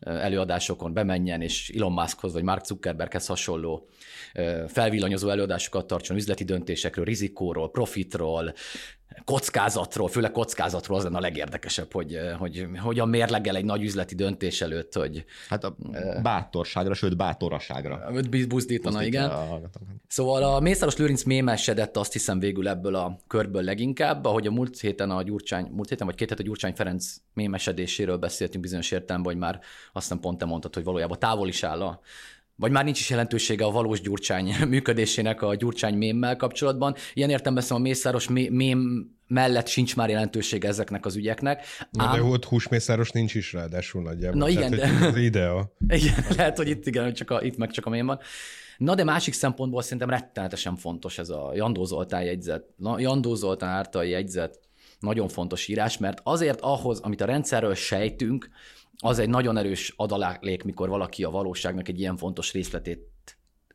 előadásokon, 0.00 0.92
bemenjen, 0.92 1.42
és 1.42 1.72
Elon 1.76 1.92
Muskhoz 1.92 2.32
vagy 2.32 2.42
Mark 2.42 2.64
Zuckerberghez 2.64 3.26
hasonló 3.26 3.88
felvillanyozó 4.66 5.28
előadásokat 5.28 5.86
tartson 5.86 6.16
üzleti 6.16 6.44
döntésekről, 6.44 7.04
rizikóról, 7.04 7.70
profitról, 7.70 8.54
kockázatról, 9.24 10.08
főleg 10.08 10.30
kockázatról 10.30 10.96
az 10.96 11.04
lenne 11.04 11.16
a 11.16 11.20
legérdekesebb, 11.20 11.92
hogy, 11.92 12.18
hogy 12.38 12.68
hogyan 12.78 13.08
mérlegel 13.08 13.56
egy 13.56 13.64
nagy 13.64 13.82
üzleti 13.82 14.14
döntés 14.14 14.60
előtt, 14.60 14.94
hogy... 14.94 15.24
Hát 15.48 15.64
a 15.64 15.76
bátorságra, 16.22 16.94
sőt 16.94 17.16
bátoraságra. 17.16 18.10
Buzdítana, 18.48 19.02
igen. 19.04 19.30
A... 19.30 19.60
Szóval 20.06 20.42
a 20.42 20.60
Mészáros 20.60 20.96
Lőrinc 20.96 21.22
mémesedett 21.22 21.96
azt 21.96 22.12
hiszem 22.12 22.38
végül 22.38 22.68
ebből 22.68 22.94
a 22.94 23.18
körből 23.26 23.62
leginkább, 23.62 24.24
ahogy 24.24 24.46
a 24.46 24.50
múlt 24.50 24.80
héten 24.80 25.10
a 25.10 25.22
Gyurcsány, 25.22 25.68
múlt 25.72 25.88
héten 25.88 26.06
vagy 26.06 26.16
két 26.16 26.28
hét 26.28 26.38
a 26.40 26.42
Gyurcsány 26.42 26.74
Ferenc 26.74 27.14
mémesedéséről 27.34 28.16
beszéltünk 28.16 28.62
bizonyos 28.62 28.90
értelemben, 28.90 29.32
hogy 29.32 29.40
már 29.40 29.54
azt 29.92 30.04
hiszem 30.04 30.20
pont 30.20 30.38
te 30.38 30.44
mondtad, 30.44 30.74
hogy 30.74 30.84
valójában 30.84 31.18
távol 31.18 31.48
is 31.48 31.62
áll 31.62 31.82
a 31.82 32.00
vagy 32.60 32.70
már 32.70 32.84
nincs 32.84 33.00
is 33.00 33.10
jelentősége 33.10 33.64
a 33.64 33.70
valós 33.70 34.00
gyurcsány 34.00 34.54
működésének 34.68 35.42
a 35.42 35.54
gyurcsány 35.54 35.94
mémmel 35.94 36.36
kapcsolatban. 36.36 36.94
Ilyen 37.14 37.30
értem 37.30 37.58
a 37.68 37.78
mészáros 37.78 38.28
mém 38.28 39.10
mellett 39.26 39.66
sincs 39.66 39.96
már 39.96 40.08
jelentősége 40.08 40.68
ezeknek 40.68 41.06
az 41.06 41.16
ügyeknek. 41.16 41.64
Na, 41.90 42.04
Ám... 42.04 42.14
de 42.14 42.22
ott 42.22 42.44
húsmészáros 42.44 43.10
nincs 43.10 43.34
is 43.34 43.52
ráadásul 43.52 44.02
nagyjából. 44.02 44.38
Na 44.38 44.48
igen, 44.48 44.70
Tehát, 44.70 45.00
de... 45.00 45.06
Az 45.06 45.16
idea. 45.16 45.72
Igen, 45.88 46.24
lehet, 46.36 46.56
hogy 46.56 46.68
itt 46.68 46.86
igen, 46.86 47.12
csak 47.12 47.30
a, 47.30 47.42
itt 47.42 47.56
meg 47.56 47.70
csak 47.70 47.86
a 47.86 47.90
mém 47.90 48.06
van. 48.06 48.18
Na 48.78 48.94
de 48.94 49.04
másik 49.04 49.34
szempontból 49.34 49.82
szerintem 49.82 50.10
rettenetesen 50.10 50.76
fontos 50.76 51.18
ez 51.18 51.28
a 51.28 51.50
Jandó 51.54 51.84
Zoltán 51.84 52.22
jegyzet, 52.22 52.64
Jandó 52.96 53.34
Zoltán 53.34 53.68
által 53.68 54.04
jegyzet, 54.04 54.58
nagyon 54.98 55.28
fontos 55.28 55.68
írás, 55.68 55.98
mert 55.98 56.20
azért 56.22 56.60
ahhoz, 56.60 57.00
amit 57.00 57.20
a 57.20 57.24
rendszerről 57.24 57.74
sejtünk, 57.74 58.48
az 59.00 59.18
egy 59.18 59.28
nagyon 59.28 59.56
erős 59.56 59.92
adalék, 59.96 60.62
mikor 60.62 60.88
valaki 60.88 61.24
a 61.24 61.30
valóságnak 61.30 61.88
egy 61.88 62.00
ilyen 62.00 62.16
fontos 62.16 62.52
részletét 62.52 63.10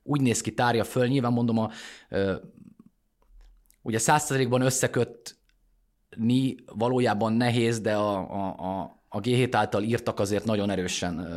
úgy 0.06 0.22
néz 0.22 0.42
ki, 0.42 0.54
tárja 0.54 0.84
föl. 0.84 1.08
Nyilván 1.08 1.34
mondom, 1.34 1.58
a, 1.58 1.72
ugye 3.82 3.98
százszerékban 3.98 4.62
összekötni 4.62 5.36
valójában 6.66 7.34
nehéz, 7.34 7.80
de 7.80 7.96
a, 7.96 8.18
a, 8.18 8.56
a, 8.58 9.04
a 9.10 9.20
G7 9.20 9.50
által 9.52 9.84
írtak 9.84 10.20
azért 10.20 10.46
nagyon 10.46 10.70
erősen 10.70 11.28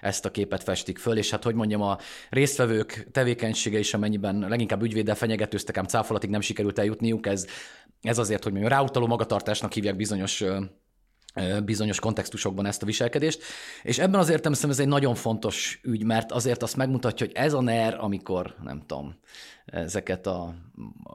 ezt 0.00 0.24
a 0.24 0.30
képet 0.30 0.62
festik 0.62 0.98
föl, 0.98 1.16
és 1.16 1.30
hát 1.30 1.44
hogy 1.44 1.54
mondjam, 1.54 1.82
a 1.82 1.98
résztvevők 2.30 3.08
tevékenysége 3.12 3.78
is, 3.78 3.94
amennyiben 3.94 4.38
leginkább 4.38 4.82
ügyvéddel 4.82 5.14
fenyegetőztek, 5.14 5.76
ám 5.76 5.84
cáfolatig 5.84 6.30
nem 6.30 6.40
sikerült 6.40 6.78
eljutniuk, 6.78 7.26
ez, 7.26 7.46
ez 8.00 8.18
azért, 8.18 8.42
hogy 8.42 8.52
mondjam, 8.52 8.72
ráutaló 8.72 9.06
magatartásnak 9.06 9.72
hívják 9.72 9.96
bizonyos 9.96 10.44
bizonyos 11.64 12.00
kontextusokban 12.00 12.66
ezt 12.66 12.82
a 12.82 12.86
viselkedést. 12.86 13.42
És 13.82 13.98
ebben 13.98 14.20
az 14.20 14.28
értelemben 14.28 14.70
ez 14.70 14.78
egy 14.78 14.88
nagyon 14.88 15.14
fontos 15.14 15.80
ügy, 15.82 16.04
mert 16.04 16.32
azért 16.32 16.62
azt 16.62 16.76
megmutatja, 16.76 17.26
hogy 17.26 17.34
ez 17.36 17.52
a 17.52 17.60
NER, 17.60 17.96
amikor, 18.00 18.54
nem 18.62 18.82
tudom, 18.86 19.14
ezeket 19.66 20.26
a 20.26 20.54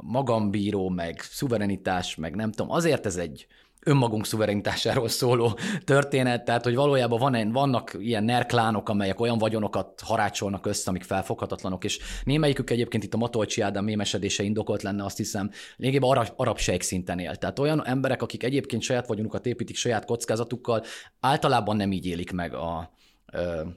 magambíró, 0.01 0.89
meg 0.89 1.21
szuverenitás, 1.21 2.15
meg 2.15 2.35
nem 2.35 2.51
tudom, 2.51 2.71
azért 2.71 3.05
ez 3.05 3.15
egy 3.15 3.47
önmagunk 3.85 4.25
szuverenitásáról 4.25 5.07
szóló 5.07 5.57
történet, 5.83 6.45
tehát 6.45 6.63
hogy 6.63 6.75
valójában 6.75 7.19
van, 7.19 7.51
vannak 7.51 7.95
ilyen 7.99 8.23
nerklánok, 8.23 8.89
amelyek 8.89 9.19
olyan 9.19 9.37
vagyonokat 9.37 10.01
harácsolnak 10.03 10.65
össze, 10.65 10.89
amik 10.89 11.03
felfoghatatlanok, 11.03 11.83
és 11.83 11.99
némelyikük 12.23 12.69
egyébként 12.69 13.03
itt 13.03 13.13
a 13.13 13.17
Matolcsi 13.17 13.61
Ádám 13.61 13.83
mémesedése 13.83 14.43
indokolt 14.43 14.81
lenne, 14.81 15.05
azt 15.05 15.17
hiszem, 15.17 15.49
lényegében 15.75 16.09
arab, 16.09 16.27
arab 16.35 16.59
szinten 16.59 17.19
él. 17.19 17.35
Tehát 17.35 17.59
olyan 17.59 17.85
emberek, 17.85 18.21
akik 18.21 18.43
egyébként 18.43 18.81
saját 18.81 19.07
vagyonukat 19.07 19.45
építik 19.45 19.75
saját 19.75 20.05
kockázatukkal, 20.05 20.83
általában 21.19 21.75
nem 21.75 21.91
így 21.91 22.05
élik 22.05 22.31
meg 22.31 22.53
a, 22.53 22.91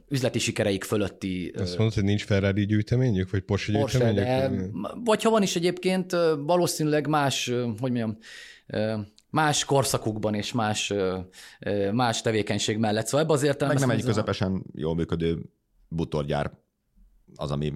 üzleti 0.09 0.39
sikereik 0.39 0.85
fölötti... 0.85 1.53
Azt 1.59 1.77
mondod, 1.77 1.95
hogy 1.95 2.05
nincs 2.05 2.25
Ferrari 2.25 2.67
gyűjteményük, 2.67 3.31
vagy 3.31 3.41
Porsche, 3.41 3.79
Porsche 3.79 4.13
gyűjteményük? 4.13 4.73
De, 4.73 4.89
vagy 5.05 5.23
ha 5.23 5.31
van 5.31 5.43
is 5.43 5.57
egyébként, 5.57 6.17
valószínűleg 6.39 7.07
más, 7.07 7.53
hogy 7.81 7.93
mondjam, 7.93 8.19
más 9.37 9.65
korszakukban 9.65 10.35
és 10.35 10.53
más, 10.53 10.93
más 11.93 12.21
tevékenység 12.21 12.79
mellett. 12.79 13.07
Szóval 13.07 13.21
ebben 13.21 13.37
az 13.37 13.43
értelemben... 13.43 13.87
Meg 13.89 13.97
nem 13.97 13.99
egy 13.99 14.15
közepesen 14.15 14.65
jól 14.75 14.95
működő 14.95 15.43
butorgyár 15.89 16.51
az, 17.35 17.51
ami 17.51 17.73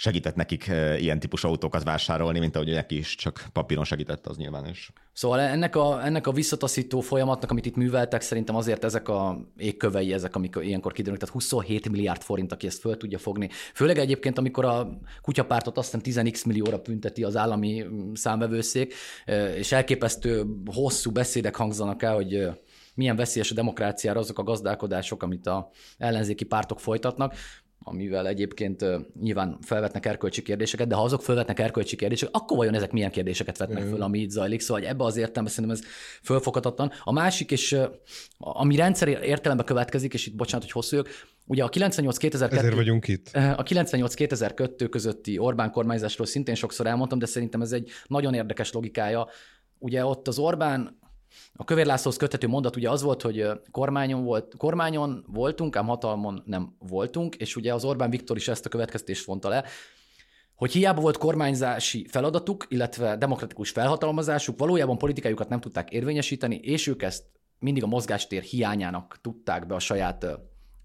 segített 0.00 0.34
nekik 0.34 0.66
ilyen 0.98 1.18
típusú 1.18 1.48
autókat 1.48 1.82
vásárolni, 1.82 2.38
mint 2.38 2.56
ahogy 2.56 2.72
neki 2.72 2.96
is 2.96 3.14
csak 3.14 3.44
papíron 3.52 3.84
segített, 3.84 4.26
az 4.26 4.36
nyilván 4.36 4.68
is. 4.68 4.92
Szóval 5.12 5.40
ennek 5.40 5.76
a, 5.76 6.04
ennek 6.04 6.26
a 6.26 6.32
visszataszító 6.32 7.00
folyamatnak, 7.00 7.50
amit 7.50 7.66
itt 7.66 7.76
műveltek, 7.76 8.20
szerintem 8.20 8.56
azért 8.56 8.84
ezek 8.84 9.08
a 9.08 9.38
égkövei, 9.56 10.12
ezek, 10.12 10.36
amik 10.36 10.58
ilyenkor 10.60 10.92
kiderülnek, 10.92 11.20
tehát 11.20 11.34
27 11.34 11.88
milliárd 11.88 12.22
forint, 12.22 12.52
aki 12.52 12.66
ezt 12.66 12.80
föl 12.80 12.96
tudja 12.96 13.18
fogni. 13.18 13.48
Főleg 13.74 13.98
egyébként, 13.98 14.38
amikor 14.38 14.64
a 14.64 14.98
kutyapártot 15.22 15.78
azt 15.78 15.98
hiszem 16.02 16.24
10x 16.24 16.46
millióra 16.46 16.78
bünteti 16.78 17.24
az 17.24 17.36
állami 17.36 17.82
mm, 17.82 18.12
számvevőszék, 18.12 18.94
és 19.56 19.72
elképesztő 19.72 20.44
hosszú 20.72 21.10
beszédek 21.10 21.56
hangzanak 21.56 22.02
el, 22.02 22.14
hogy 22.14 22.48
milyen 22.94 23.16
veszélyes 23.16 23.50
a 23.50 23.54
demokráciára 23.54 24.18
azok 24.18 24.38
a 24.38 24.42
gazdálkodások, 24.42 25.22
amit 25.22 25.46
a 25.46 25.70
ellenzéki 25.98 26.44
pártok 26.44 26.80
folytatnak 26.80 27.34
amivel 27.88 28.26
egyébként 28.26 28.84
nyilván 29.20 29.58
felvetnek 29.60 30.06
erkölcsi 30.06 30.42
kérdéseket, 30.42 30.88
de 30.88 30.94
ha 30.94 31.02
azok 31.02 31.22
felvetnek 31.22 31.58
erkölcsi 31.58 31.96
kérdéseket, 31.96 32.34
akkor 32.34 32.56
vajon 32.56 32.74
ezek 32.74 32.92
milyen 32.92 33.10
kérdéseket 33.10 33.58
vetnek 33.58 33.82
föl, 33.82 34.02
ami 34.02 34.18
itt 34.18 34.30
zajlik? 34.30 34.60
Szóval 34.60 34.82
ebbe 34.82 35.04
az 35.04 35.16
értelemben 35.16 35.52
szerintem 35.54 35.78
ez 35.80 35.84
fölfoghatatlan. 36.22 36.92
A 37.02 37.12
másik, 37.12 37.50
és 37.50 37.76
ami 38.38 38.76
rendszer 38.76 39.08
értelembe 39.08 39.64
következik, 39.64 40.14
és 40.14 40.26
itt 40.26 40.36
bocsánat, 40.36 40.64
hogy 40.64 40.72
hosszú 40.72 40.96
jövök, 40.96 41.12
Ugye 41.50 41.64
a 41.64 41.68
98-2002... 41.68 42.52
Ezért 42.52 42.74
vagyunk 42.74 43.08
itt. 43.08 43.28
A 43.32 43.62
98-2002 43.62 44.86
közötti 44.90 45.38
Orbán 45.38 45.70
kormányzásról 45.70 46.26
szintén 46.26 46.54
sokszor 46.54 46.86
elmondtam, 46.86 47.18
de 47.18 47.26
szerintem 47.26 47.60
ez 47.60 47.72
egy 47.72 47.90
nagyon 48.06 48.34
érdekes 48.34 48.72
logikája. 48.72 49.28
Ugye 49.78 50.04
ott 50.04 50.28
az 50.28 50.38
Orbán 50.38 50.97
a 51.52 51.64
Kövér 51.64 51.86
Lászlóhoz 51.86 52.18
köthető 52.18 52.46
mondat 52.46 52.76
ugye 52.76 52.90
az 52.90 53.02
volt, 53.02 53.22
hogy 53.22 53.46
kormányon, 53.70 54.24
volt, 54.24 54.54
kormányon 54.56 55.24
voltunk, 55.26 55.76
ám 55.76 55.86
hatalmon 55.86 56.42
nem 56.46 56.76
voltunk, 56.78 57.34
és 57.34 57.56
ugye 57.56 57.74
az 57.74 57.84
Orbán 57.84 58.10
Viktor 58.10 58.36
is 58.36 58.48
ezt 58.48 58.66
a 58.66 58.68
következtést 58.68 59.24
vonta 59.24 59.48
le, 59.48 59.64
hogy 60.54 60.72
hiába 60.72 61.00
volt 61.00 61.16
kormányzási 61.16 62.06
feladatuk, 62.10 62.66
illetve 62.68 63.16
demokratikus 63.16 63.70
felhatalmazásuk, 63.70 64.58
valójában 64.58 64.98
politikájukat 64.98 65.48
nem 65.48 65.60
tudták 65.60 65.90
érvényesíteni, 65.90 66.56
és 66.56 66.86
ők 66.86 67.02
ezt 67.02 67.24
mindig 67.58 67.82
a 67.82 67.86
mozgástér 67.86 68.42
hiányának 68.42 69.18
tudták 69.20 69.66
be 69.66 69.74
a 69.74 69.78
saját, 69.78 70.26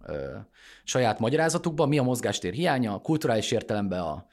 ö, 0.06 0.36
saját 0.84 1.20
magyarázatukba. 1.20 1.86
Mi 1.86 1.98
a 1.98 2.04
mozgástér 2.04 2.54
hiánya? 2.54 3.00
Kulturális 3.00 3.52
értelemben 3.52 4.00
a 4.00 4.26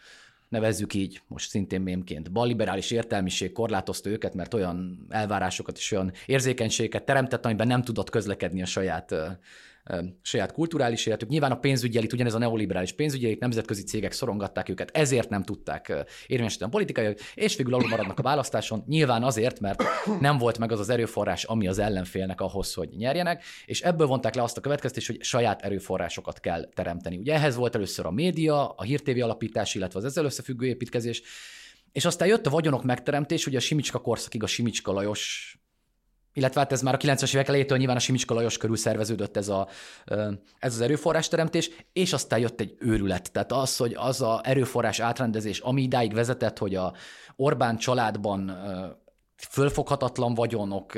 nevezzük 0.50 0.94
így, 0.94 1.22
most 1.26 1.48
szintén 1.48 1.80
mémként, 1.80 2.32
balliberális 2.32 2.90
értelmiség 2.90 3.52
korlátozta 3.52 4.10
őket, 4.10 4.34
mert 4.34 4.54
olyan 4.54 5.06
elvárásokat 5.08 5.76
és 5.76 5.92
olyan 5.92 6.12
érzékenységeket 6.26 7.04
teremtett, 7.04 7.44
amiben 7.44 7.66
nem 7.66 7.82
tudott 7.82 8.10
közlekedni 8.10 8.62
a 8.62 8.66
saját 8.66 9.14
saját 10.22 10.52
kulturális 10.52 11.06
életük. 11.06 11.28
Nyilván 11.28 11.50
a 11.50 11.58
pénzügyelit, 11.58 12.12
ugyanez 12.12 12.34
a 12.34 12.38
neoliberális 12.38 12.92
pénzügyelit, 12.92 13.40
nemzetközi 13.40 13.82
cégek 13.82 14.12
szorongatták 14.12 14.68
őket, 14.68 14.90
ezért 14.96 15.28
nem 15.28 15.42
tudták 15.42 15.92
érvényesíteni 16.26 16.70
a 16.70 16.72
politikai, 16.74 17.14
és 17.34 17.56
végül 17.56 17.74
alul 17.74 17.88
maradnak 17.88 18.18
a 18.18 18.22
választáson. 18.22 18.84
Nyilván 18.86 19.22
azért, 19.22 19.60
mert 19.60 19.82
nem 20.20 20.38
volt 20.38 20.58
meg 20.58 20.72
az 20.72 20.80
az 20.80 20.88
erőforrás, 20.88 21.44
ami 21.44 21.68
az 21.68 21.78
ellenfélnek 21.78 22.40
ahhoz, 22.40 22.74
hogy 22.74 22.88
nyerjenek, 22.96 23.44
és 23.66 23.80
ebből 23.80 24.06
vonták 24.06 24.34
le 24.34 24.42
azt 24.42 24.56
a 24.56 24.60
következtést, 24.60 25.06
hogy 25.06 25.22
saját 25.22 25.62
erőforrásokat 25.62 26.40
kell 26.40 26.68
teremteni. 26.74 27.16
Ugye 27.16 27.34
ehhez 27.34 27.56
volt 27.56 27.74
először 27.74 28.06
a 28.06 28.10
média, 28.10 28.68
a 28.68 28.82
hírtévi 28.82 29.20
alapítás, 29.20 29.74
illetve 29.74 29.98
az 29.98 30.04
ezzel 30.04 30.24
összefüggő 30.24 30.66
építkezés, 30.66 31.22
és 31.92 32.04
aztán 32.04 32.28
jött 32.28 32.46
a 32.46 32.50
vagyonok 32.50 32.84
megteremtés, 32.84 33.46
ugye 33.46 33.56
a 33.56 33.60
Simicska 33.60 33.98
korszakig 33.98 34.42
a 34.42 34.46
Simicska 34.46 34.92
Lajos 34.92 35.54
illetve 36.32 36.60
hát 36.60 36.72
ez 36.72 36.82
már 36.82 36.94
a 36.94 36.96
90-es 36.96 37.34
évek 37.34 37.48
elejétől 37.48 37.78
nyilván 37.78 37.96
a 37.96 38.00
Simicska 38.00 38.34
Lajos 38.34 38.56
körül 38.56 38.76
szerveződött 38.76 39.36
ez, 39.36 39.48
a, 39.48 39.68
ez 40.58 40.74
az 40.74 40.80
erőforrásteremtés, 40.80 41.70
és 41.92 42.12
aztán 42.12 42.38
jött 42.38 42.60
egy 42.60 42.76
őrület. 42.78 43.32
Tehát 43.32 43.52
az, 43.52 43.76
hogy 43.76 43.94
az 43.98 44.22
a 44.22 44.40
erőforrás 44.44 45.00
átrendezés, 45.00 45.58
ami 45.58 45.82
idáig 45.82 46.14
vezetett, 46.14 46.58
hogy 46.58 46.74
a 46.74 46.92
Orbán 47.36 47.76
családban 47.76 48.58
fölfoghatatlan 49.36 50.34
vagyonok 50.34 50.92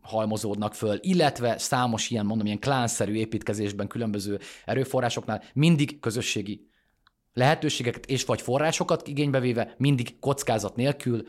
halmozódnak 0.00 0.74
föl, 0.74 0.98
illetve 1.00 1.58
számos 1.58 2.10
ilyen, 2.10 2.26
mondom, 2.26 2.46
ilyen 2.46 2.58
klánszerű 2.58 3.14
építkezésben 3.14 3.86
különböző 3.86 4.38
erőforrásoknál 4.64 5.42
mindig 5.52 6.00
közösségi 6.00 6.69
lehetőségeket 7.32 8.06
és 8.06 8.24
vagy 8.24 8.40
forrásokat 8.40 9.08
igénybe 9.08 9.40
véve, 9.40 9.74
mindig 9.76 10.18
kockázat 10.18 10.76
nélkül, 10.76 11.22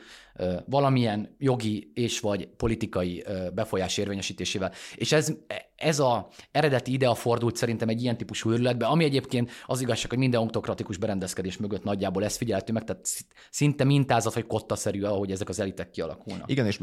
valamilyen 0.66 1.36
jogi 1.38 1.92
és 1.94 2.20
vagy 2.20 2.48
politikai 2.48 3.26
befolyás 3.54 3.98
érvényesítésével. 3.98 4.72
És 4.96 5.12
ez, 5.12 5.34
ez 5.76 6.00
a 6.00 6.28
eredeti 6.52 6.94
idea 6.94 7.16
fordult 7.16 7.56
szerintem 7.56 7.90
egy 7.90 8.02
ilyen 8.02 8.18
típusú 8.18 8.52
őrületbe, 8.52 8.86
ami 8.86 9.04
egyébként 9.04 9.52
az 9.66 9.82
igazság, 9.82 10.10
hogy 10.10 10.20
minden 10.20 10.40
autokratikus 10.40 10.98
berendezkedés 10.98 11.58
mögött 11.58 11.84
nagyjából 11.84 12.24
ez 12.24 12.38
figyelhető 12.38 12.74
meg, 12.74 12.84
tehát 12.84 13.08
szinte 13.50 13.84
mintázat 13.84 14.34
vagy 14.34 14.48
kottaszerű, 14.48 15.04
ahogy 15.04 15.32
ezek 15.32 15.50
az 15.50 15.60
elitek 15.60 15.90
kialakulnak. 15.90 16.52
Igen, 16.52 16.66
és 16.66 16.80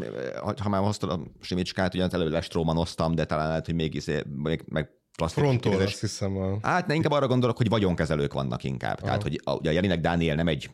ha 0.63 0.69
már 0.69 0.83
hoztad 0.83 1.11
a 1.11 1.21
Simicskát, 1.41 1.95
ugye 1.95 2.09
előre 2.11 2.41
strómanoztam, 2.41 3.15
de 3.15 3.25
talán 3.25 3.49
lehet, 3.49 3.67
hogy 3.67 3.75
még, 3.75 3.95
izé, 3.95 4.23
meg, 4.35 4.91
meg 5.21 5.29
Frontól, 5.29 5.81
azt 5.81 6.01
hiszem. 6.01 6.37
A... 6.37 6.59
Hát 6.63 6.87
ne, 6.87 6.95
inkább 6.95 7.13
arra 7.13 7.27
gondolok, 7.27 7.57
hogy 7.57 7.69
vagyonkezelők 7.69 8.33
vannak 8.33 8.65
inkább. 8.65 8.97
Aha. 8.97 9.07
Tehát, 9.07 9.23
hogy 9.23 9.41
a, 9.45 9.53
ugye 9.53 9.71
a 9.71 9.73
Jelinek 9.73 10.01
Dániel 10.01 10.35
nem 10.35 10.49
egy 10.49 10.71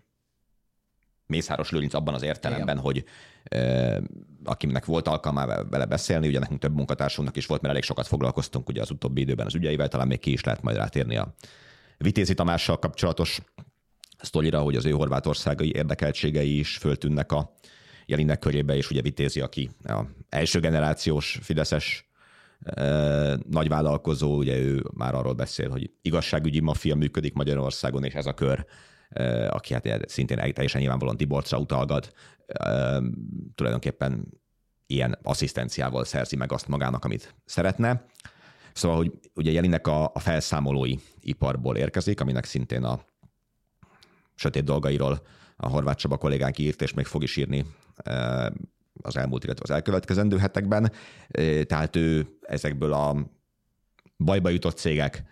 Mészáros 1.26 1.70
Lőrinc 1.70 1.94
abban 1.94 2.14
az 2.14 2.22
értelemben, 2.22 2.78
Igen. 2.78 2.84
hogy 2.84 3.04
e, 3.44 4.02
akinek 4.44 4.84
volt 4.84 5.08
alkalmá 5.08 5.62
vele 5.62 5.84
beszélni, 5.84 6.28
ugye 6.28 6.38
nekünk 6.38 6.60
több 6.60 6.74
munkatársunknak 6.74 7.36
is 7.36 7.46
volt, 7.46 7.60
mert 7.60 7.72
elég 7.72 7.84
sokat 7.84 8.06
foglalkoztunk 8.06 8.68
ugye 8.68 8.80
az 8.80 8.90
utóbbi 8.90 9.20
időben 9.20 9.46
az 9.46 9.54
ügyeivel, 9.54 9.88
talán 9.88 10.06
még 10.06 10.18
ki 10.18 10.32
is 10.32 10.44
lehet 10.44 10.62
majd 10.62 10.76
rátérni 10.76 11.16
a 11.16 11.34
Vitézi 11.98 12.34
Tamással 12.34 12.78
kapcsolatos 12.78 13.40
sztorira, 14.18 14.60
hogy 14.60 14.76
az 14.76 14.84
ő 14.84 14.90
horvátországai 14.90 15.74
érdekeltségei 15.74 16.58
is 16.58 16.76
föltűnnek 16.76 17.32
a 17.32 17.52
Jelinek 18.06 18.38
körébe, 18.38 18.76
és 18.76 18.90
ugye 18.90 19.02
Vitézi, 19.02 19.40
aki 19.40 19.70
a 19.84 20.00
első 20.28 20.60
generációs 20.60 21.38
Fideszes 21.42 22.08
nagyvállalkozó, 23.50 24.36
ugye 24.36 24.58
ő 24.58 24.82
már 24.94 25.14
arról 25.14 25.32
beszél, 25.32 25.70
hogy 25.70 25.90
igazságügyi 26.02 26.60
maffia 26.60 26.94
működik 26.94 27.34
Magyarországon, 27.34 28.04
és 28.04 28.14
ez 28.14 28.26
a 28.26 28.34
kör, 28.34 28.66
aki 29.48 29.74
hát 29.74 30.08
szintén 30.08 30.52
teljesen 30.52 30.80
nyilvánvalóan 30.80 31.16
Tiborcra 31.16 31.58
utalgat, 31.58 32.12
tulajdonképpen 33.54 34.42
ilyen 34.86 35.18
asszisztenciával 35.22 36.04
szerzi 36.04 36.36
meg 36.36 36.52
azt 36.52 36.68
magának, 36.68 37.04
amit 37.04 37.34
szeretne. 37.44 38.04
Szóval, 38.72 38.96
hogy 38.96 39.12
ugye 39.34 39.50
Jelinek 39.50 39.86
a, 39.86 40.04
a 40.14 40.18
felszámolói 40.18 40.94
iparból 41.20 41.76
érkezik, 41.76 42.20
aminek 42.20 42.44
szintén 42.44 42.84
a 42.84 43.00
sötét 44.34 44.64
dolgairól 44.64 45.22
a 45.56 45.68
Horváth 45.68 45.98
Csaba 45.98 46.16
kollégánk 46.16 46.58
írt, 46.58 46.82
és 46.82 46.94
még 46.94 47.06
fog 47.06 47.22
is 47.22 47.36
írni 47.36 47.64
az 49.02 49.16
elmúlt, 49.16 49.44
illetve 49.44 49.62
az 49.62 49.70
elkövetkezendő 49.70 50.38
hetekben. 50.38 50.92
Tehát 51.66 51.96
ő 51.96 52.26
ezekből 52.40 52.92
a 52.92 53.16
bajba 54.18 54.48
jutott 54.48 54.76
cégek 54.76 55.22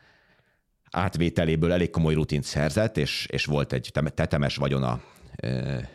átvételéből 0.91 1.73
elég 1.73 1.91
komoly 1.91 2.15
rutint 2.15 2.45
szerzett, 2.45 2.97
és, 2.97 3.27
és 3.31 3.45
volt 3.45 3.73
egy 3.73 3.91
tetemes 4.15 4.57
vagyona 4.57 5.01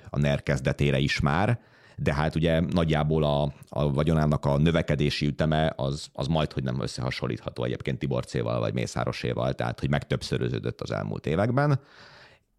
a 0.09 0.19
NER 0.19 0.43
kezdetére 0.43 0.99
is 0.99 1.19
már, 1.19 1.59
de 1.99 2.13
hát 2.13 2.35
ugye 2.35 2.59
nagyjából 2.59 3.23
a, 3.23 3.53
a 3.69 3.91
vagyonának 3.91 4.45
a 4.45 4.57
növekedési 4.57 5.27
üteme 5.27 5.73
az, 5.75 6.07
az 6.13 6.27
majd, 6.27 6.51
hogy 6.51 6.63
nem 6.63 6.81
összehasonlítható 6.81 7.63
egyébként 7.63 7.99
Tiborcéval 7.99 8.59
vagy 8.59 8.73
Mészároséval, 8.73 9.53
tehát 9.53 9.79
hogy 9.79 9.89
megtöbbszöröződött 9.89 10.81
az 10.81 10.91
elmúlt 10.91 11.25
években, 11.25 11.79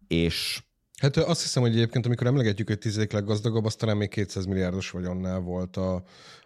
és 0.07 0.63
Hát 0.99 1.17
azt 1.17 1.41
hiszem, 1.41 1.61
hogy 1.61 1.71
egyébként, 1.71 2.05
amikor 2.05 2.27
emlegetjük, 2.27 2.67
hogy 2.67 2.77
tízék 2.77 3.11
leggazdagabb, 3.11 3.65
az 3.65 3.75
talán 3.75 3.97
még 3.97 4.09
200 4.09 4.45
milliárdos 4.45 4.89
vagyonnál 4.89 5.39
volt 5.39 5.77
a, 5.77 5.95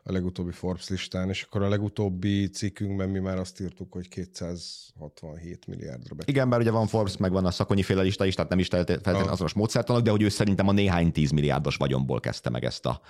a 0.03 0.11
legutóbbi 0.11 0.51
Forbes 0.51 0.89
listán, 0.89 1.29
és 1.29 1.41
akkor 1.41 1.61
a 1.61 1.69
legutóbbi 1.69 2.49
cikkünkben 2.49 3.09
mi 3.09 3.19
már 3.19 3.37
azt 3.37 3.61
írtuk, 3.61 3.91
hogy 3.91 4.09
267 4.09 5.67
milliárdra 5.67 6.15
be. 6.15 6.23
Igen, 6.25 6.49
bár 6.49 6.59
ugye 6.59 6.71
van 6.71 6.87
Forbes, 6.87 7.17
meg 7.17 7.31
van 7.31 7.45
a 7.45 7.51
szakonyi 7.51 7.83
féle 7.83 8.01
lista 8.01 8.25
is, 8.25 8.35
tehát 8.35 8.49
nem 8.49 8.59
is 8.59 8.67
feltétlenül 8.67 9.21
ah. 9.21 9.31
azonos 9.31 9.53
módszertanak, 9.53 10.01
de 10.01 10.11
hogy 10.11 10.21
ő 10.21 10.29
szerintem 10.29 10.67
a 10.67 10.71
néhány 10.71 11.11
10 11.11 11.31
milliárdos 11.31 11.75
vagyonból 11.75 12.19
kezdte 12.19 12.49
meg 12.49 12.63
ezt 12.63 12.85
a 12.85 13.01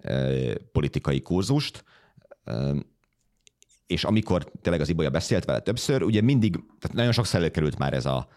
e, 0.00 0.32
politikai 0.72 1.20
kurzust. 1.20 1.84
E, 2.44 2.74
és 3.86 4.04
amikor 4.04 4.50
tényleg 4.62 4.80
az 4.80 4.88
Ibolya 4.88 5.10
beszélt 5.10 5.44
vele 5.44 5.60
többször, 5.60 6.02
ugye 6.02 6.20
mindig, 6.20 6.52
tehát 6.52 6.96
nagyon 6.96 7.12
sokszor 7.12 7.40
előkerült 7.40 7.78
már 7.78 7.92
ez 7.92 8.06
a 8.06 8.28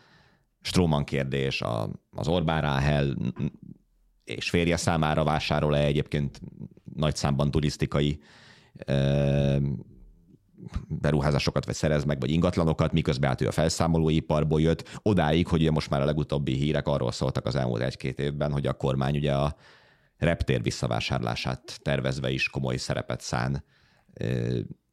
Stroman 0.67 1.03
kérdés, 1.03 1.61
a, 1.61 1.89
az 2.11 2.27
Orbán 2.27 2.61
Ráhel 2.61 3.17
és 4.23 4.49
férje 4.49 4.77
számára 4.77 5.23
vásárol-e 5.23 5.83
egyébként 5.83 6.41
nagy 6.93 7.15
számban 7.15 7.51
turisztikai 7.51 8.19
e, 8.75 9.59
beruházásokat 10.87 11.65
vagy 11.65 11.75
szerez 11.75 12.03
meg, 12.03 12.19
vagy 12.19 12.31
ingatlanokat, 12.31 12.91
miközben 12.91 13.29
át 13.29 13.41
ő 13.41 13.47
a 13.47 13.51
felszámolóiparból 13.51 14.61
jött, 14.61 14.99
odáig, 15.01 15.47
hogy 15.47 15.61
ugye 15.61 15.71
most 15.71 15.89
már 15.89 16.01
a 16.01 16.05
legutóbbi 16.05 16.53
hírek 16.53 16.87
arról 16.87 17.11
szóltak 17.11 17.45
az 17.45 17.55
elmúlt 17.55 17.81
egy-két 17.81 18.19
évben, 18.19 18.51
hogy 18.51 18.67
a 18.67 18.73
kormány 18.73 19.15
ugye 19.15 19.33
a 19.33 19.55
reptér 20.17 20.61
visszavásárlását 20.61 21.79
tervezve 21.81 22.29
is 22.29 22.49
komoly 22.49 22.77
szerepet 22.77 23.21
szán 23.21 23.63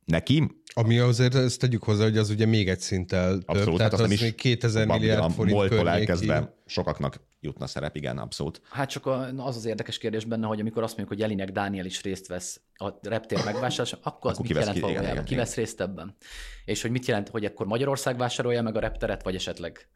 neki. 0.05 0.63
Ami 0.75 0.99
azért, 0.99 1.35
ezt 1.35 1.61
tegyük 1.61 1.83
hozzá, 1.83 2.03
hogy 2.03 2.19
az 2.19 2.31
ugye 2.31 2.47
még 2.47 2.69
egy 2.69 2.81
szinttel 2.81 3.33
több, 3.33 3.49
abszolút, 3.49 3.77
tehát 3.77 3.93
hát 3.93 4.01
az, 4.01 4.11
az 4.11 4.21
még 4.21 4.35
2000 4.35 4.87
milliárd 4.87 5.33
forint 5.33 5.73
elkezdve 5.73 6.55
sokaknak 6.67 7.21
jutna 7.41 7.67
szerep, 7.67 7.97
igen, 7.97 8.19
abszolút. 8.19 8.61
Hát 8.71 8.91
csak 8.91 9.07
az 9.37 9.57
az 9.57 9.65
érdekes 9.65 9.99
kérdés 9.99 10.25
benne, 10.25 10.47
hogy 10.47 10.61
amikor 10.61 10.83
azt 10.83 10.97
mondjuk, 10.97 11.09
hogy 11.09 11.19
Jelinek 11.19 11.51
Dániel 11.51 11.85
is 11.85 12.03
részt 12.03 12.27
vesz 12.27 12.61
a 12.75 12.91
reptér 13.03 13.45
megvásárlása, 13.45 13.99
akkor 14.03 14.31
az 14.31 14.37
akkor 14.37 14.49
mit 14.49 14.59
jelent 14.59 14.75
ki, 14.75 14.81
valójában? 14.81 15.11
Igen, 15.11 15.25
ki 15.25 15.35
vesz 15.35 15.55
részt 15.55 15.81
ebben? 15.81 16.17
És 16.65 16.83
hogy 16.83 16.91
mit 16.91 17.07
jelent, 17.07 17.29
hogy 17.29 17.45
akkor 17.45 17.67
Magyarország 17.67 18.17
vásárolja 18.17 18.63
meg 18.63 18.77
a 18.77 18.81
repteret, 18.81 19.23
vagy 19.23 19.35
esetleg 19.35 19.89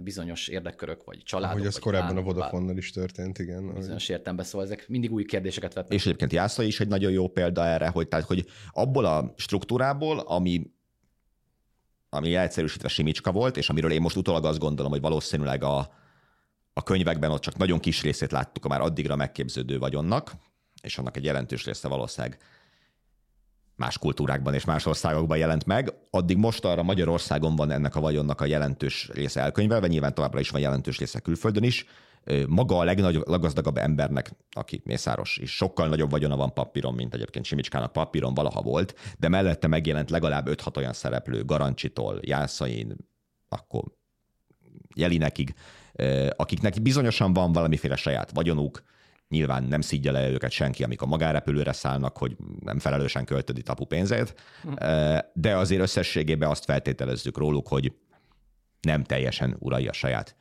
bizonyos 0.00 0.48
érdekkörök, 0.48 1.04
vagy 1.04 1.22
családok. 1.22 1.58
Hogy 1.58 1.66
ez 1.66 1.78
korábban 1.78 2.16
a 2.16 2.22
vodafone 2.22 2.72
is 2.72 2.90
történt, 2.90 3.38
igen. 3.38 3.74
Bizonyos 3.74 4.08
értelemben, 4.08 4.44
szóval 4.44 4.66
ezek 4.66 4.88
mindig 4.88 5.12
új 5.12 5.24
kérdéseket 5.24 5.74
vetnek. 5.74 5.92
És 5.92 6.06
egyébként 6.06 6.32
Jászla 6.32 6.64
is 6.64 6.80
egy 6.80 6.88
nagyon 6.88 7.12
jó 7.12 7.28
példa 7.28 7.66
erre, 7.66 7.88
hogy, 7.88 8.08
tehát, 8.08 8.26
hogy 8.26 8.46
abból 8.70 9.04
a 9.04 9.34
struktúrából, 9.36 10.18
ami 10.18 10.72
ami 12.08 12.34
egyszerűsítve 12.34 12.88
Simicska 12.88 13.32
volt, 13.32 13.56
és 13.56 13.68
amiről 13.68 13.92
én 13.92 14.00
most 14.00 14.16
utólag 14.16 14.44
azt 14.44 14.58
gondolom, 14.58 14.92
hogy 14.92 15.00
valószínűleg 15.00 15.62
a, 15.62 15.78
a 16.72 16.82
könyvekben 16.82 17.30
ott 17.30 17.40
csak 17.40 17.56
nagyon 17.56 17.78
kis 17.78 18.02
részét 18.02 18.32
láttuk 18.32 18.64
a 18.64 18.68
már 18.68 18.80
addigra 18.80 19.16
megképződő 19.16 19.78
vagyonnak, 19.78 20.32
és 20.82 20.98
annak 20.98 21.16
egy 21.16 21.24
jelentős 21.24 21.64
része 21.64 21.88
valószínűleg 21.88 22.38
más 23.76 23.98
kultúrákban 23.98 24.54
és 24.54 24.64
más 24.64 24.86
országokban 24.86 25.38
jelent 25.38 25.66
meg. 25.66 25.92
Addig 26.10 26.36
most 26.36 26.64
arra 26.64 26.82
Magyarországon 26.82 27.56
van 27.56 27.70
ennek 27.70 27.96
a 27.96 28.00
vagyonnak 28.00 28.40
a 28.40 28.44
jelentős 28.44 29.10
része 29.12 29.40
elkönyvelve, 29.40 29.86
nyilván 29.86 30.14
továbbra 30.14 30.40
is 30.40 30.50
van 30.50 30.60
jelentős 30.60 30.98
része 30.98 31.20
külföldön 31.20 31.62
is. 31.62 31.86
Maga 32.48 32.78
a 32.78 32.84
legnagyobb, 32.84 33.28
leggazdagabb 33.28 33.76
embernek, 33.76 34.32
aki 34.50 34.82
Mészáros 34.84 35.36
is, 35.36 35.56
sokkal 35.56 35.88
nagyobb 35.88 36.10
vagyona 36.10 36.36
van 36.36 36.52
papíron, 36.52 36.94
mint 36.94 37.14
egyébként 37.14 37.44
Simicskának 37.44 37.92
papíron 37.92 38.34
valaha 38.34 38.62
volt, 38.62 38.94
de 39.18 39.28
mellette 39.28 39.66
megjelent 39.66 40.10
legalább 40.10 40.48
5-6 40.48 40.76
olyan 40.76 40.92
szereplő, 40.92 41.44
Garancsitól, 41.44 42.18
Jászain, 42.22 42.96
akkor 43.48 43.82
Jelinekig, 44.94 45.54
akiknek 46.36 46.82
bizonyosan 46.82 47.32
van 47.32 47.52
valamiféle 47.52 47.96
saját 47.96 48.30
vagyonuk, 48.30 48.82
Nyilván 49.34 49.64
nem 49.64 49.80
szídja 49.80 50.12
le 50.12 50.30
őket 50.30 50.50
senki, 50.50 50.84
amikor 50.84 51.08
magárepülőre 51.08 51.72
szállnak, 51.72 52.18
hogy 52.18 52.36
nem 52.60 52.78
felelősen 52.78 53.24
költöd 53.24 53.58
itt 53.58 53.68
apu 53.68 53.84
pénzét, 53.84 54.34
hm. 54.62 54.72
de 55.32 55.56
azért 55.56 55.80
összességében 55.80 56.50
azt 56.50 56.64
feltételezzük 56.64 57.38
róluk, 57.38 57.68
hogy 57.68 57.92
nem 58.80 59.04
teljesen 59.04 59.56
urai 59.58 59.88
a 59.88 59.92
saját 59.92 60.36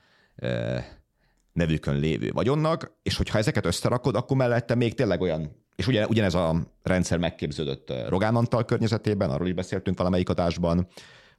nevükön 1.53 1.95
lévő 1.95 2.31
vagyonnak, 2.31 2.91
és 3.03 3.17
hogyha 3.17 3.37
ezeket 3.37 3.65
összerakod, 3.65 4.15
akkor 4.15 4.37
mellette 4.37 4.75
még 4.75 4.93
tényleg 4.93 5.21
olyan, 5.21 5.55
és 5.75 5.87
ugyan, 5.87 6.05
ugyanez 6.09 6.33
a 6.33 6.55
rendszer 6.83 7.17
megképződött 7.17 7.93
Rogán 8.07 8.35
Antal 8.35 8.65
környezetében, 8.65 9.29
arról 9.29 9.47
is 9.47 9.53
beszéltünk 9.53 9.97
valamelyik 9.97 10.29
adásban, 10.29 10.87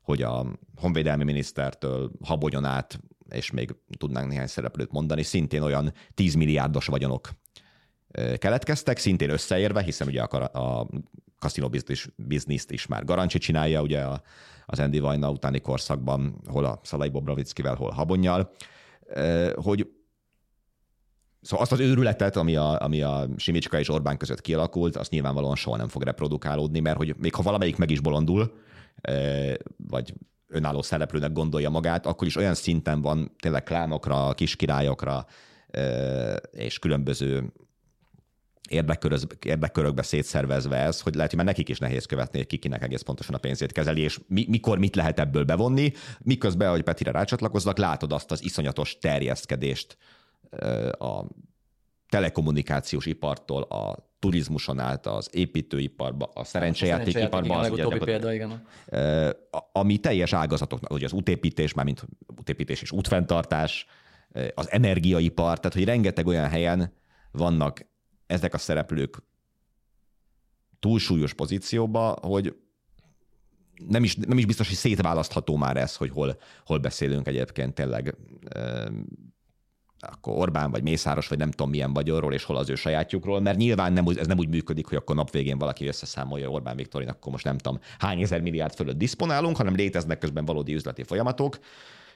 hogy 0.02 0.22
a 0.22 0.46
honvédelmi 0.76 1.24
minisztertől 1.24 2.10
Habonyon 2.24 2.64
át 2.64 3.00
és 3.30 3.50
még 3.50 3.74
tudnánk 3.98 4.28
néhány 4.28 4.46
szereplőt 4.46 4.92
mondani, 4.92 5.22
szintén 5.22 5.62
olyan 5.62 5.92
10 6.14 6.34
milliárdos 6.34 6.86
vagyonok 6.86 7.28
keletkeztek, 8.38 8.98
szintén 8.98 9.30
összeérve, 9.30 9.82
hiszen 9.82 10.06
ugye 10.06 10.22
a, 10.22 10.58
a 10.58 10.88
kaszinó 11.38 11.70
bizniszt 12.16 12.70
is 12.70 12.86
már 12.86 13.04
Garancsi 13.04 13.38
csinálja, 13.38 13.82
ugye 13.82 14.00
a, 14.00 14.22
az 14.66 14.80
Andy 14.80 14.98
Vajna 14.98 15.30
utáni 15.30 15.60
korszakban, 15.60 16.40
hol 16.46 16.64
a 16.64 16.80
Szalai 16.82 17.08
Bobrovickivel, 17.08 17.74
hol 17.74 17.90
Habonnyal, 17.90 18.50
hogy 19.54 19.88
Szóval 21.44 21.64
azt 21.64 21.72
az 21.72 21.80
őrületet, 21.80 22.36
ami 22.36 22.56
a, 22.56 22.80
ami 22.80 23.02
a 23.02 23.26
Simicska 23.36 23.78
és 23.78 23.88
Orbán 23.88 24.16
között 24.16 24.40
kialakult, 24.40 24.96
azt 24.96 25.10
nyilvánvalóan 25.10 25.56
soha 25.56 25.76
nem 25.76 25.88
fog 25.88 26.02
reprodukálódni, 26.02 26.80
mert 26.80 26.96
hogy 26.96 27.14
még 27.18 27.34
ha 27.34 27.42
valamelyik 27.42 27.76
meg 27.76 27.90
is 27.90 28.00
bolondul, 28.00 28.54
vagy 29.76 30.14
önálló 30.48 30.82
szereplőnek 30.82 31.32
gondolja 31.32 31.70
magát, 31.70 32.06
akkor 32.06 32.26
is 32.26 32.36
olyan 32.36 32.54
szinten 32.54 33.00
van 33.00 33.32
tényleg 33.38 33.62
klánokra, 33.62 34.32
kiskirályokra 34.34 35.26
és 36.50 36.78
különböző 36.78 37.52
érdekkörökbe 38.68 40.02
szétszervezve 40.02 40.76
ez, 40.76 41.00
hogy 41.00 41.14
lehet, 41.14 41.30
hogy 41.30 41.38
már 41.38 41.48
nekik 41.48 41.68
is 41.68 41.78
nehéz 41.78 42.06
követni, 42.06 42.38
hogy 42.38 42.46
kikinek 42.46 42.82
egész 42.82 43.02
pontosan 43.02 43.34
a 43.34 43.38
pénzét 43.38 43.72
kezeli, 43.72 44.00
és 44.00 44.20
mi, 44.26 44.46
mikor 44.48 44.78
mit 44.78 44.96
lehet 44.96 45.18
ebből 45.18 45.44
bevonni, 45.44 45.92
miközben, 46.22 46.70
hogy 46.70 46.82
Petire 46.82 47.10
rácsatlakoznak, 47.10 47.78
látod 47.78 48.12
azt 48.12 48.30
az 48.30 48.44
iszonyatos 48.44 48.98
terjeszkedést 48.98 49.96
a 50.98 51.24
telekommunikációs 52.08 53.06
ipartól 53.06 53.62
a 53.62 54.12
turizmuson 54.18 54.78
át, 54.78 55.06
az 55.06 55.28
építőiparba, 55.32 56.30
a 56.34 56.44
szerencsejátékiparba. 56.44 57.58
Az, 57.58 57.70
az 57.70 57.98
példa, 58.04 58.32
igen. 58.32 58.66
Ami 59.72 59.98
teljes 59.98 60.32
ágazatoknak, 60.32 60.92
ugye 60.92 61.04
az 61.04 61.12
útépítés, 61.12 61.74
már 61.74 61.84
mint 61.84 62.04
útépítés 62.38 62.82
és 62.82 62.90
útfenntartás, 62.90 63.86
az 64.54 64.70
energiaipar, 64.70 65.60
tehát 65.60 65.76
hogy 65.76 65.84
rengeteg 65.84 66.26
olyan 66.26 66.48
helyen 66.48 66.92
vannak 67.30 67.86
ezek 68.34 68.54
a 68.54 68.58
szereplők 68.58 69.22
túlsúlyos 70.80 71.32
pozícióba, 71.32 72.16
hogy 72.20 72.56
nem 73.88 74.04
is, 74.04 74.16
nem 74.16 74.38
is 74.38 74.46
biztos, 74.46 74.68
hogy 74.68 74.76
szétválasztható 74.76 75.56
már 75.56 75.76
ez, 75.76 75.96
hogy 75.96 76.10
hol, 76.10 76.38
hol 76.64 76.78
beszélünk 76.78 77.26
egyébként 77.26 77.74
tényleg 77.74 78.16
akkor 79.98 80.38
Orbán 80.38 80.70
vagy 80.70 80.82
Mészáros, 80.82 81.28
vagy 81.28 81.38
nem 81.38 81.50
tudom 81.50 81.70
milyen 81.70 81.92
vagyonról, 81.92 82.32
és 82.32 82.44
hol 82.44 82.56
az 82.56 82.70
ő 82.70 82.74
sajátjukról, 82.74 83.40
mert 83.40 83.56
nyilván 83.56 83.92
nem, 83.92 84.04
ez 84.16 84.26
nem 84.26 84.38
úgy 84.38 84.48
működik, 84.48 84.86
hogy 84.86 84.96
akkor 84.96 85.16
nap 85.16 85.30
végén 85.30 85.58
valaki 85.58 85.86
összeszámolja 85.86 86.50
Orbán 86.50 86.76
Viktorin, 86.76 87.08
akkor 87.08 87.32
most 87.32 87.44
nem 87.44 87.58
tudom 87.58 87.80
hány 87.98 88.22
ezer 88.22 88.40
milliárd 88.40 88.74
fölött 88.74 88.98
diszponálunk, 88.98 89.56
hanem 89.56 89.74
léteznek 89.74 90.18
közben 90.18 90.44
valódi 90.44 90.74
üzleti 90.74 91.02
folyamatok, 91.02 91.58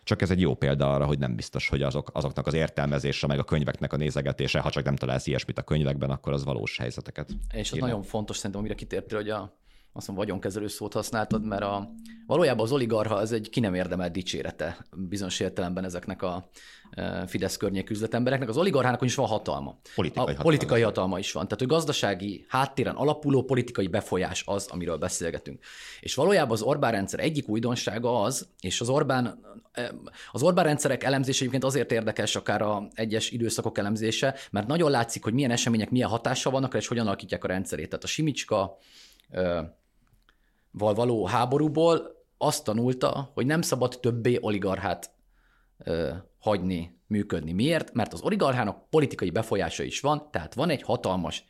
csak 0.09 0.23
ez 0.23 0.31
egy 0.31 0.41
jó 0.41 0.55
példa 0.55 0.93
arra, 0.95 1.07
hogy 1.07 1.19
nem 1.19 1.37
biztos, 1.37 1.69
hogy 1.69 1.83
azok, 1.83 2.11
azoknak 2.13 2.47
az 2.47 2.55
értelmezése, 2.55 3.27
meg 3.27 3.39
a 3.39 3.45
könyveknek 3.45 3.93
a 3.93 3.97
nézegetése, 3.97 4.61
ha 4.61 4.71
csak 4.71 4.85
nem 4.85 4.97
találsz 4.97 5.27
ilyesmit 5.27 5.59
a 5.59 5.63
könyvekben, 5.63 6.11
akkor 6.11 6.33
az 6.33 6.45
valós 6.45 6.79
helyzeteket. 6.79 7.31
És 7.53 7.73
az 7.73 7.79
nagyon 7.79 8.03
fontos 8.03 8.37
szerintem, 8.37 8.61
amire 8.61 8.75
kitértél, 8.75 9.19
hogy 9.19 9.31
a, 9.31 9.57
azt 9.93 10.07
mondom, 10.07 10.25
vagyonkezelő 10.25 10.67
szót 10.67 10.93
használtad, 10.93 11.45
mert 11.45 11.63
a, 11.63 11.91
valójában 12.27 12.65
az 12.65 12.73
oligarha 12.73 13.15
az 13.15 13.33
egy 13.33 13.51
ki 13.51 13.61
nem 13.61 13.75
érdemelt 13.75 14.13
dicsérete 14.13 14.87
bizonyos 14.97 15.41
értelemben 15.41 15.85
ezeknek 15.85 16.23
a 16.23 16.49
e, 16.91 17.27
Fidesz 17.27 17.57
környék 17.57 17.91
üzletembereknek. 17.91 18.49
Az 18.49 18.57
oligarchának 18.57 19.03
is 19.03 19.15
van 19.15 19.27
hatalma. 19.27 19.79
Politikai 19.95 20.23
a 20.23 20.27
hatalma. 20.27 20.43
politikai 20.43 20.83
hatalma 20.83 21.19
is 21.19 21.33
van. 21.33 21.43
Tehát, 21.43 21.59
hogy 21.59 21.69
gazdasági 21.69 22.45
háttéren 22.49 22.95
alapuló 22.95 23.45
politikai 23.45 23.87
befolyás 23.87 24.43
az, 24.47 24.67
amiről 24.71 24.97
beszélgetünk. 24.97 25.65
És 26.01 26.15
valójában 26.15 26.53
az 26.53 26.63
Orbán 26.63 26.93
rendszer 26.93 27.21
egyik 27.21 27.49
újdonsága 27.49 28.23
az, 28.23 28.49
és 28.61 28.81
az 28.81 28.89
Orbán, 28.89 29.41
e, 29.73 29.95
az 30.33 30.43
Orbán 30.43 30.65
rendszerek 30.65 31.05
elemzése 31.05 31.39
egyébként 31.39 31.65
azért 31.65 31.93
érdekes, 31.93 32.37
akár 32.37 32.63
a 32.63 32.89
egyes 32.95 33.31
időszakok 33.31 33.79
elemzése, 33.79 34.35
mert 34.51 34.67
nagyon 34.67 34.91
látszik, 34.91 35.25
hogy 35.25 35.33
milyen 35.33 35.51
események 35.51 35.91
milyen 35.91 36.09
hatással 36.09 36.53
vannak, 36.53 36.75
és 36.75 36.87
hogyan 36.87 37.07
alakítják 37.07 37.45
a 37.45 37.49
rendszerét. 37.49 37.89
Tehát 37.89 38.05
a 38.05 38.07
Simicska 38.07 38.79
val 40.71 40.95
való 40.95 41.27
háborúból 41.27 42.17
azt 42.39 42.65
tanulta, 42.65 43.31
hogy 43.35 43.47
nem 43.47 43.63
szabad 43.63 43.99
többé 44.01 44.39
oligarchát 44.41 45.11
ö, 45.79 46.11
hagyni 46.39 47.01
működni. 47.07 47.53
Miért? 47.53 47.93
Mert 47.93 48.13
az 48.13 48.21
oligarchának 48.21 48.91
politikai 48.91 49.31
befolyása 49.31 49.83
is 49.83 50.01
van, 50.01 50.29
tehát 50.31 50.55
van 50.55 50.71
egy 50.71 50.83
hatalmas 50.83 51.45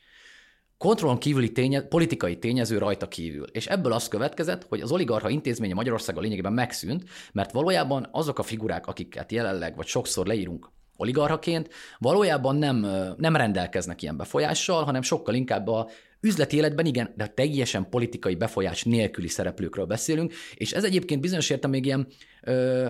kontrollon 0.78 1.18
kívüli 1.18 1.52
ténye, 1.52 1.82
politikai 1.82 2.38
tényező 2.38 2.78
rajta 2.78 3.08
kívül. 3.08 3.46
És 3.46 3.66
ebből 3.66 3.92
az 3.92 4.08
következett, 4.08 4.66
hogy 4.68 4.80
az 4.80 4.92
oligarcha 4.92 5.28
intézménye 5.28 5.74
Magyarországon 5.74 6.22
lényegében 6.22 6.52
megszűnt, 6.52 7.04
mert 7.32 7.52
valójában 7.52 8.08
azok 8.10 8.38
a 8.38 8.42
figurák, 8.42 8.86
akiket 8.86 9.32
jelenleg 9.32 9.76
vagy 9.76 9.86
sokszor 9.86 10.26
leírunk 10.26 10.70
oligarchaként, 10.96 11.68
valójában 11.98 12.56
nem, 12.56 12.86
nem 13.16 13.36
rendelkeznek 13.36 14.02
ilyen 14.02 14.16
befolyással, 14.16 14.84
hanem 14.84 15.02
sokkal 15.02 15.34
inkább 15.34 15.68
a 15.68 15.88
Üzleti 16.20 16.57
életben 16.57 16.87
igen, 16.87 17.12
de 17.16 17.26
teljesen 17.26 17.88
politikai 17.90 18.35
befolyás 18.35 18.85
nélküli 18.85 19.28
szereplőkről 19.28 19.85
beszélünk, 19.85 20.33
és 20.54 20.72
ez 20.72 20.85
egyébként 20.85 21.20
bizonyos 21.20 21.50
értem 21.50 21.70
még 21.70 21.85
ilyen 21.85 22.07
ö, 22.42 22.88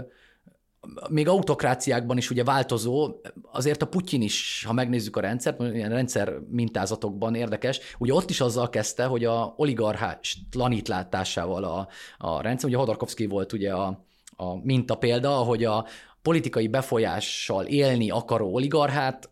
még 1.10 1.28
autokráciákban 1.28 2.16
is 2.16 2.30
ugye 2.30 2.44
változó, 2.44 3.20
azért 3.52 3.82
a 3.82 3.86
Putyin 3.86 4.22
is, 4.22 4.64
ha 4.66 4.72
megnézzük 4.72 5.16
a 5.16 5.20
rendszert, 5.20 5.60
ilyen 5.60 5.90
rendszer 5.90 6.38
mintázatokban 6.50 7.34
érdekes, 7.34 7.80
ugye 7.98 8.12
ott 8.12 8.30
is 8.30 8.40
azzal 8.40 8.68
kezdte, 8.68 9.04
hogy 9.04 9.24
a 9.24 9.54
oligarchás 9.56 10.38
lanítlátásával 10.52 11.64
a, 11.64 11.88
a 12.18 12.42
rendszer, 12.42 12.68
ugye 12.68 12.78
Hodorkovsky 12.78 13.26
volt 13.26 13.52
ugye 13.52 13.72
a, 13.72 14.04
a 14.36 14.56
minta 14.64 14.94
példa, 14.94 15.30
hogy 15.30 15.64
a 15.64 15.86
politikai 16.22 16.68
befolyással 16.68 17.64
élni 17.66 18.10
akaró 18.10 18.54
oligarchát 18.54 19.30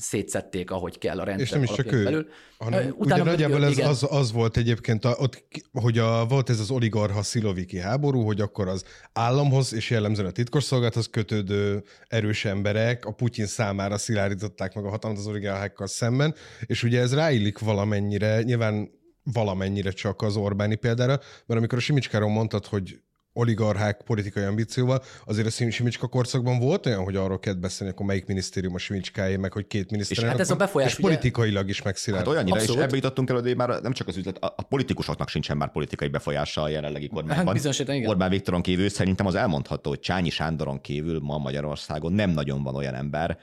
szétszették, 0.00 0.70
ahogy 0.70 0.98
kell 0.98 1.18
a 1.20 1.24
rendszer 1.24 1.46
És 1.46 1.52
nem 1.52 1.62
is 1.62 1.70
csak 1.70 1.92
ő, 1.92 2.04
belül. 2.04 2.26
hanem 2.58 2.86
uh, 2.86 2.98
ugye 2.98 3.22
nagyjából 3.22 3.64
ez 3.64 3.78
az, 3.78 4.06
az 4.10 4.32
volt 4.32 4.56
egyébként, 4.56 5.04
a, 5.04 5.16
ott, 5.18 5.44
hogy 5.72 5.98
a, 5.98 6.26
volt 6.26 6.50
ez 6.50 6.60
az 6.60 6.70
oligarha 6.70 7.22
sziloviki 7.22 7.78
háború, 7.78 8.22
hogy 8.22 8.40
akkor 8.40 8.68
az 8.68 8.84
államhoz 9.12 9.74
és 9.74 9.90
jellemzően 9.90 10.28
a 10.28 10.32
titkosszolgálathoz 10.32 11.06
kötődő 11.10 11.82
erős 12.08 12.44
emberek 12.44 13.04
a 13.04 13.12
Putyin 13.12 13.46
számára 13.46 13.98
szilárdították 13.98 14.74
meg 14.74 14.84
a 14.84 14.90
hatalmat 14.90 15.18
az 15.18 15.26
oligarchákkal 15.26 15.86
szemben, 15.86 16.34
és 16.66 16.82
ugye 16.82 17.00
ez 17.00 17.14
ráillik 17.14 17.58
valamennyire, 17.58 18.42
nyilván 18.42 18.90
valamennyire 19.22 19.90
csak 19.90 20.22
az 20.22 20.36
Orbáni 20.36 20.74
példára, 20.74 21.20
mert 21.46 21.60
amikor 21.60 21.78
a 21.78 21.80
Simicskáról 21.80 22.30
mondtad, 22.30 22.66
hogy 22.66 23.00
oligarchák 23.32 24.02
politikai 24.02 24.42
ambícióval. 24.42 25.02
Azért 25.24 25.46
a 25.46 25.50
Simicska 25.50 26.06
korszakban 26.06 26.58
volt 26.58 26.86
olyan, 26.86 27.04
hogy 27.04 27.16
arról 27.16 27.38
kellett 27.38 27.58
beszélni, 27.58 27.92
akkor 27.92 28.06
melyik 28.06 28.26
minisztérium 28.26 28.74
a 28.74 28.78
Simicskáé, 28.78 29.36
meg 29.36 29.52
hogy 29.52 29.66
két 29.66 29.90
miniszter. 29.90 30.18
És 30.18 30.24
hát 30.24 30.40
ez 30.40 30.50
a 30.50 30.56
befolyás, 30.56 30.90
és 30.90 30.98
ugye... 30.98 31.08
politikailag 31.08 31.68
is 31.68 31.82
megszilárd. 31.82 32.24
Hát 32.24 32.34
olyannyira, 32.34 32.56
Abszolút. 32.56 32.76
és 32.76 32.84
ebbe 32.84 32.96
jutottunk 32.96 33.30
el, 33.30 33.40
hogy 33.40 33.56
már 33.56 33.68
nem 33.82 33.92
csak 33.92 34.08
az 34.08 34.16
üzlet, 34.16 34.38
a, 34.38 34.54
a 34.56 34.62
politikusoknak 34.62 35.28
sincsen 35.28 35.56
már 35.56 35.72
politikai 35.72 36.08
befolyása 36.08 36.62
a 36.62 36.68
jelenlegi 36.68 37.08
kormányban. 37.08 37.44
Hát 37.44 37.54
bizonyos, 37.54 37.78
igen. 37.78 38.06
Orbán 38.06 38.30
Viktoron 38.30 38.62
kívül 38.62 38.88
szerintem 38.88 39.26
az 39.26 39.34
elmondható, 39.34 39.90
hogy 39.90 40.00
Csányi 40.00 40.30
Sándoron 40.30 40.80
kívül 40.80 41.20
ma 41.20 41.38
Magyarországon 41.38 42.12
nem 42.12 42.30
nagyon 42.30 42.62
van 42.62 42.74
olyan 42.74 42.94
ember, 42.94 43.38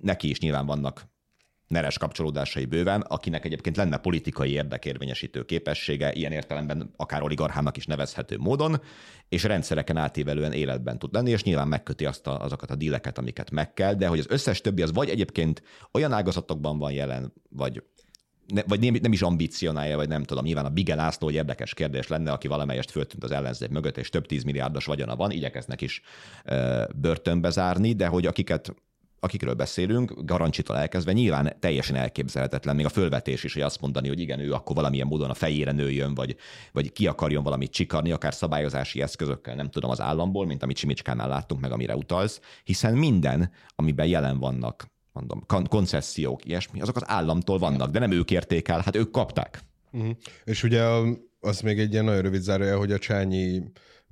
neki 0.00 0.28
is 0.28 0.40
nyilván 0.40 0.66
vannak 0.66 1.10
neres 1.72 1.98
kapcsolódásai 1.98 2.64
bőven, 2.64 3.00
akinek 3.00 3.44
egyébként 3.44 3.76
lenne 3.76 3.96
politikai 3.96 4.50
érdekérvényesítő 4.50 5.44
képessége, 5.44 6.12
ilyen 6.12 6.32
értelemben 6.32 6.90
akár 6.96 7.22
oligarchának 7.22 7.76
is 7.76 7.86
nevezhető 7.86 8.36
módon, 8.38 8.80
és 9.28 9.42
rendszereken 9.44 9.96
átívelően 9.96 10.52
életben 10.52 10.98
tud 10.98 11.12
lenni, 11.12 11.30
és 11.30 11.42
nyilván 11.42 11.68
megköti 11.68 12.06
azt 12.06 12.26
a, 12.26 12.40
azokat 12.40 12.70
a 12.70 12.74
díleket, 12.74 13.18
amiket 13.18 13.50
meg 13.50 13.74
kell, 13.74 13.94
de 13.94 14.06
hogy 14.06 14.18
az 14.18 14.26
összes 14.28 14.60
többi 14.60 14.82
az 14.82 14.92
vagy 14.92 15.08
egyébként 15.08 15.62
olyan 15.92 16.12
ágazatokban 16.12 16.78
van 16.78 16.92
jelen, 16.92 17.32
vagy 17.48 17.82
ne, 18.46 18.62
vagy 18.66 18.80
nem, 18.80 18.96
nem 19.02 19.12
is 19.12 19.22
ambícionálja, 19.22 19.96
vagy 19.96 20.08
nem 20.08 20.22
tudom, 20.22 20.44
nyilván 20.44 20.64
a 20.64 20.70
Bige 20.70 20.94
László 20.94 21.28
egy 21.28 21.34
érdekes 21.34 21.74
kérdés 21.74 22.08
lenne, 22.08 22.32
aki 22.32 22.48
valamelyest 22.48 22.90
föltűnt 22.90 23.24
az 23.24 23.30
ellenzék 23.30 23.68
mögött, 23.68 23.98
és 23.98 24.08
több 24.08 24.26
tízmilliárdos 24.26 24.84
vagyona 24.84 25.16
van, 25.16 25.30
igyekeznek 25.30 25.80
is 25.80 26.02
ö, 26.44 26.84
börtönbe 26.96 27.50
zárni, 27.50 27.92
de 27.92 28.06
hogy 28.06 28.26
akiket 28.26 28.74
akikről 29.24 29.54
beszélünk, 29.54 30.12
Garancsitól 30.24 30.76
elkezdve 30.76 31.12
nyilván 31.12 31.56
teljesen 31.60 31.96
elképzelhetetlen, 31.96 32.76
még 32.76 32.84
a 32.84 32.88
fölvetés 32.88 33.44
is, 33.44 33.52
hogy 33.52 33.62
azt 33.62 33.80
mondani, 33.80 34.08
hogy 34.08 34.20
igen, 34.20 34.40
ő 34.40 34.52
akkor 34.52 34.76
valamilyen 34.76 35.06
módon 35.06 35.30
a 35.30 35.34
fejére 35.34 35.72
nőjön, 35.72 36.14
vagy, 36.14 36.36
vagy 36.72 36.92
ki 36.92 37.06
akarjon 37.06 37.42
valamit 37.42 37.72
csikarni, 37.72 38.12
akár 38.12 38.34
szabályozási 38.34 39.02
eszközökkel, 39.02 39.54
nem 39.54 39.70
tudom, 39.70 39.90
az 39.90 40.00
államból, 40.00 40.46
mint 40.46 40.62
amit 40.62 40.76
Simicskánál 40.76 41.28
láttunk, 41.28 41.60
meg 41.60 41.72
amire 41.72 41.96
utalsz, 41.96 42.40
hiszen 42.64 42.94
minden, 42.94 43.50
amiben 43.76 44.06
jelen 44.06 44.38
vannak, 44.38 44.86
mondom, 45.12 45.44
koncesziók, 45.68 46.44
ilyesmi, 46.44 46.80
azok 46.80 46.96
az 46.96 47.04
államtól 47.06 47.58
vannak, 47.58 47.90
de 47.90 47.98
nem 47.98 48.10
ők 48.10 48.30
érték 48.30 48.68
el, 48.68 48.80
hát 48.84 48.96
ők 48.96 49.10
kapták. 49.10 49.60
Uh-huh. 49.92 50.16
És 50.44 50.62
ugye 50.62 50.82
az 51.40 51.60
még 51.60 51.78
egy 51.78 51.92
ilyen 51.92 52.04
nagyon 52.04 52.22
rövid 52.22 52.40
zárója, 52.40 52.78
hogy 52.78 52.92
a 52.92 52.98
Csányi 52.98 53.62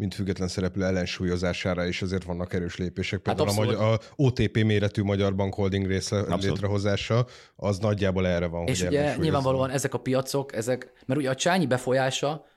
mint 0.00 0.14
független 0.14 0.48
szereplő 0.48 0.84
ellensúlyozására 0.84 1.86
is 1.86 2.02
azért 2.02 2.24
vannak 2.24 2.52
erős 2.52 2.76
lépések. 2.76 3.26
Hát 3.26 3.36
Például 3.36 3.56
hát 3.56 3.58
a, 3.58 3.64
magyar, 3.64 4.00
a 4.16 4.22
OTP 4.22 4.62
méretű 4.64 5.02
Magyar 5.02 5.34
Bank 5.34 5.54
Holding 5.54 5.86
része 5.86 6.18
abszolút. 6.18 6.42
létrehozása, 6.42 7.26
az 7.56 7.78
nagyjából 7.78 8.26
erre 8.26 8.46
van. 8.46 8.66
És 8.66 8.80
hogy 8.80 8.88
ugye 8.88 9.16
nyilvánvalóan 9.16 9.70
ezek 9.70 9.94
a 9.94 9.98
piacok, 9.98 10.54
ezek, 10.54 10.92
mert 11.06 11.20
ugye 11.20 11.30
a 11.30 11.34
Csányi 11.34 11.66
befolyása 11.66 12.48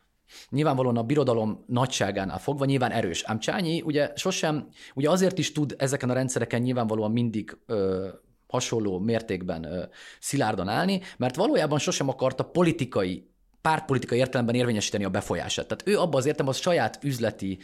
Nyilvánvalóan 0.49 0.97
a 0.97 1.03
birodalom 1.03 1.63
nagyságánál 1.67 2.39
fogva 2.39 2.65
nyilván 2.65 2.91
erős. 2.91 3.23
Ám 3.23 3.39
Csányi 3.39 3.81
ugye 3.81 4.11
sosem, 4.15 4.67
ugye 4.93 5.09
azért 5.09 5.37
is 5.37 5.51
tud 5.51 5.75
ezeken 5.77 6.09
a 6.09 6.13
rendszereken 6.13 6.61
nyilvánvalóan 6.61 7.11
mindig 7.11 7.57
ö, 7.65 8.07
hasonló 8.47 8.99
mértékben 8.99 9.63
ö, 9.63 9.83
szilárdan 10.19 10.67
állni, 10.67 11.01
mert 11.17 11.35
valójában 11.35 11.79
sosem 11.79 12.09
akarta 12.09 12.43
politikai 12.43 13.32
pártpolitikai 13.63 14.17
értelemben 14.17 14.55
érvényesíteni 14.55 15.03
a 15.03 15.09
befolyását. 15.09 15.67
Tehát 15.67 15.87
ő 15.87 15.99
abban 15.99 16.19
az 16.19 16.25
értem 16.25 16.47
az 16.47 16.57
saját 16.57 16.99
üzleti 17.03 17.59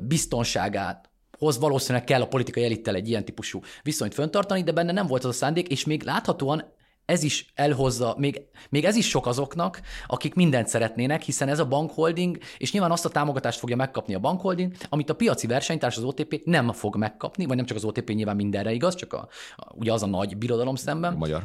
biztonságát 0.00 1.10
hoz 1.38 1.58
valószínűleg 1.58 2.04
kell 2.04 2.20
a 2.20 2.28
politikai 2.28 2.64
elittel 2.64 2.94
egy 2.94 3.08
ilyen 3.08 3.24
típusú 3.24 3.60
viszonyt 3.82 4.14
föntartani, 4.14 4.62
de 4.62 4.72
benne 4.72 4.92
nem 4.92 5.06
volt 5.06 5.24
az 5.24 5.30
a 5.30 5.32
szándék, 5.32 5.68
és 5.68 5.84
még 5.84 6.02
láthatóan 6.02 6.64
ez 7.04 7.22
is 7.22 7.52
elhozza, 7.54 8.14
még, 8.18 8.40
még 8.70 8.84
ez 8.84 8.96
is 8.96 9.08
sok 9.08 9.26
azoknak, 9.26 9.80
akik 10.06 10.34
mindent 10.34 10.68
szeretnének, 10.68 11.22
hiszen 11.22 11.48
ez 11.48 11.58
a 11.58 11.66
bankholding, 11.66 12.38
és 12.58 12.72
nyilván 12.72 12.90
azt 12.90 13.04
a 13.04 13.08
támogatást 13.08 13.58
fogja 13.58 13.76
megkapni 13.76 14.14
a 14.14 14.18
bankholding, 14.18 14.72
amit 14.88 15.10
a 15.10 15.14
piaci 15.14 15.46
versenytárs, 15.46 15.96
az 15.96 16.02
OTP 16.02 16.40
nem 16.44 16.72
fog 16.72 16.96
megkapni, 16.96 17.46
vagy 17.46 17.56
nem 17.56 17.66
csak 17.66 17.76
az 17.76 17.84
OTP 17.84 18.08
nyilván 18.08 18.36
mindenre 18.36 18.72
igaz, 18.72 18.94
csak 18.94 19.12
a, 19.12 19.28
a, 19.56 19.72
ugye 19.74 19.92
az 19.92 20.02
a 20.02 20.06
nagy 20.06 20.36
birodalom 20.36 20.74
szemben. 20.74 21.14
Magyar 21.14 21.42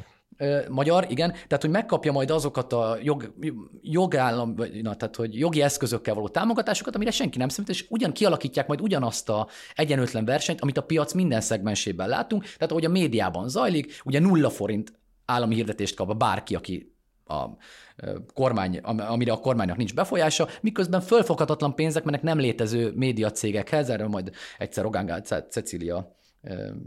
magyar, 0.70 1.06
igen, 1.10 1.32
tehát 1.32 1.62
hogy 1.62 1.70
megkapja 1.70 2.12
majd 2.12 2.32
azokat 2.32 2.74
a 2.74 2.98
jog, 3.02 3.34
jogállam, 3.82 4.56
na, 4.82 4.96
tehát 4.96 5.16
hogy 5.16 5.40
jogi 5.40 5.62
eszközökkel 5.62 6.14
való 6.14 6.28
támogatásokat, 6.28 6.96
amire 6.96 7.12
senki 7.12 7.38
nem 7.38 7.50
számít, 7.50 7.70
és 7.72 7.86
ugyan 7.90 8.12
kialakítják 8.12 8.68
majd 8.68 8.82
ugyanazt 8.82 9.30
a 9.30 9.48
egyenlőtlen 9.76 10.26
versenyt, 10.26 10.62
amit 10.62 10.78
a 10.78 10.84
piac 10.84 11.14
minden 11.14 11.42
szegmensében 11.42 12.10
látunk, 12.10 12.44
tehát 12.44 12.72
ahogy 12.72 12.86
a 12.86 12.90
médiában 12.90 13.50
zajlik, 13.50 14.02
ugye 14.04 14.20
nulla 14.20 14.50
forint 14.50 14.94
állami 15.26 15.56
hirdetést 15.56 15.96
kap 15.96 16.10
a 16.10 16.14
bárki, 16.14 16.56
aki 16.56 16.96
a 17.26 17.46
kormány, 18.34 18.78
amire 18.78 19.32
a 19.32 19.40
kormánynak 19.40 19.78
nincs 19.78 19.94
befolyása, 19.94 20.48
miközben 20.62 21.02
fölfoghatatlan 21.02 21.76
pénzek 21.76 22.04
mennek 22.04 22.22
nem 22.22 22.40
létező 22.40 22.92
médiacégekhez, 22.96 23.90
erről 23.90 24.08
majd 24.08 24.32
egyszer 24.58 24.84
Rogán 24.84 25.24
Cecília 25.50 26.16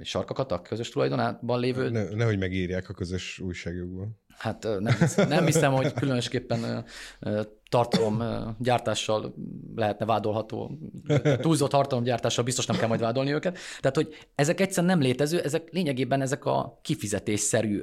sarkakat 0.00 0.52
a 0.52 0.62
közös 0.62 0.88
tulajdonában 0.88 1.60
lévő... 1.60 1.90
Ne, 1.90 2.08
nehogy 2.08 2.38
megírják 2.38 2.88
a 2.88 2.94
közös 2.94 3.38
újságokban. 3.38 4.18
Hát 4.38 4.62
nem, 4.62 4.96
nem 5.28 5.44
hiszem, 5.44 5.72
hogy 5.72 5.92
különösképpen 5.92 6.84
tartalomgyártással 7.68 9.34
lehetne 9.76 10.06
vádolható, 10.06 10.78
túlzott 11.40 11.70
tartalomgyártással 11.70 12.44
biztos 12.44 12.66
nem 12.66 12.76
kell 12.76 12.88
majd 12.88 13.00
vádolni 13.00 13.32
őket. 13.32 13.58
Tehát, 13.80 13.96
hogy 13.96 14.16
ezek 14.34 14.60
egyszerűen 14.60 14.92
nem 14.92 15.06
létező, 15.06 15.40
ezek 15.40 15.68
lényegében 15.72 16.20
ezek 16.20 16.44
a 16.44 16.78
kifizetésszerű 16.82 17.82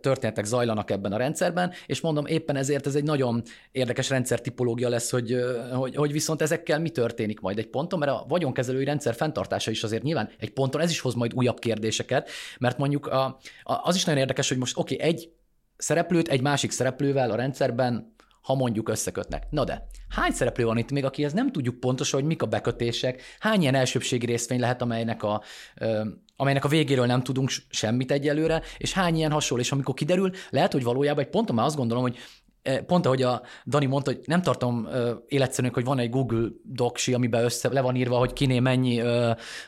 történetek 0.00 0.44
zajlanak 0.44 0.90
ebben 0.90 1.12
a 1.12 1.16
rendszerben, 1.16 1.72
és 1.86 2.00
mondom, 2.00 2.26
éppen 2.26 2.56
ezért 2.56 2.86
ez 2.86 2.94
egy 2.94 3.04
nagyon 3.04 3.42
érdekes 3.72 4.10
rendszertipológia 4.10 4.88
lesz, 4.88 5.10
hogy, 5.10 5.36
hogy, 5.72 5.94
hogy 5.94 6.12
viszont 6.12 6.42
ezekkel 6.42 6.80
mi 6.80 6.90
történik 6.90 7.40
majd 7.40 7.58
egy 7.58 7.68
ponton, 7.68 7.98
mert 7.98 8.12
a 8.12 8.24
vagyonkezelői 8.28 8.84
rendszer 8.84 9.14
fenntartása 9.14 9.70
is 9.70 9.82
azért 9.82 10.02
nyilván 10.02 10.30
egy 10.38 10.52
ponton 10.52 10.80
ez 10.80 10.90
is 10.90 11.00
hoz 11.00 11.14
majd 11.14 11.34
újabb 11.34 11.58
kérdéseket, 11.58 12.30
mert 12.58 12.78
mondjuk 12.78 13.06
a, 13.06 13.24
a, 13.62 13.80
az 13.82 13.96
is 13.96 14.04
nagyon 14.04 14.20
érdekes, 14.20 14.48
hogy 14.48 14.58
most 14.58 14.78
oké, 14.78 14.94
okay, 14.94 15.06
egy 15.06 15.30
szereplőt 15.76 16.28
egy 16.28 16.40
másik 16.40 16.70
szereplővel 16.70 17.30
a 17.30 17.36
rendszerben 17.36 18.14
ha 18.46 18.54
mondjuk 18.54 18.88
összekötnek. 18.88 19.46
Na 19.50 19.64
de, 19.64 19.86
hány 20.08 20.30
szereplő 20.30 20.64
van 20.64 20.78
itt 20.78 20.90
még, 20.90 21.04
akihez 21.04 21.32
nem 21.32 21.52
tudjuk 21.52 21.80
pontosan, 21.80 22.20
hogy 22.20 22.28
mik 22.28 22.42
a 22.42 22.46
bekötések, 22.46 23.22
hány 23.38 23.60
ilyen 23.60 23.74
elsőbségi 23.74 24.26
részvény 24.26 24.60
lehet, 24.60 24.82
amelynek 24.82 25.22
a, 25.22 25.42
ö, 25.76 26.04
amelynek 26.36 26.64
a 26.64 26.68
végéről 26.68 27.06
nem 27.06 27.22
tudunk 27.22 27.50
semmit 27.68 28.12
egyelőre, 28.12 28.62
és 28.78 28.92
hány 28.92 29.16
ilyen 29.16 29.30
hasonló, 29.30 29.62
és 29.62 29.72
amikor 29.72 29.94
kiderül, 29.94 30.30
lehet, 30.50 30.72
hogy 30.72 30.82
valójában 30.82 31.24
egy 31.24 31.30
ponton 31.30 31.56
már 31.56 31.66
azt 31.66 31.76
gondolom, 31.76 32.02
hogy 32.02 32.16
pont 32.86 33.06
ahogy 33.06 33.22
a 33.22 33.42
Dani 33.66 33.86
mondta, 33.86 34.10
hogy 34.10 34.20
nem 34.24 34.42
tartom 34.42 34.88
életszerűnek, 35.26 35.74
hogy 35.74 35.84
van 35.84 35.98
egy 35.98 36.10
Google 36.10 36.48
Docsi, 36.62 37.14
amiben 37.14 37.44
össze 37.44 37.68
le 37.72 37.80
van 37.80 37.96
írva, 37.96 38.16
hogy 38.16 38.32
kiné 38.32 38.60
mennyi, 38.60 38.96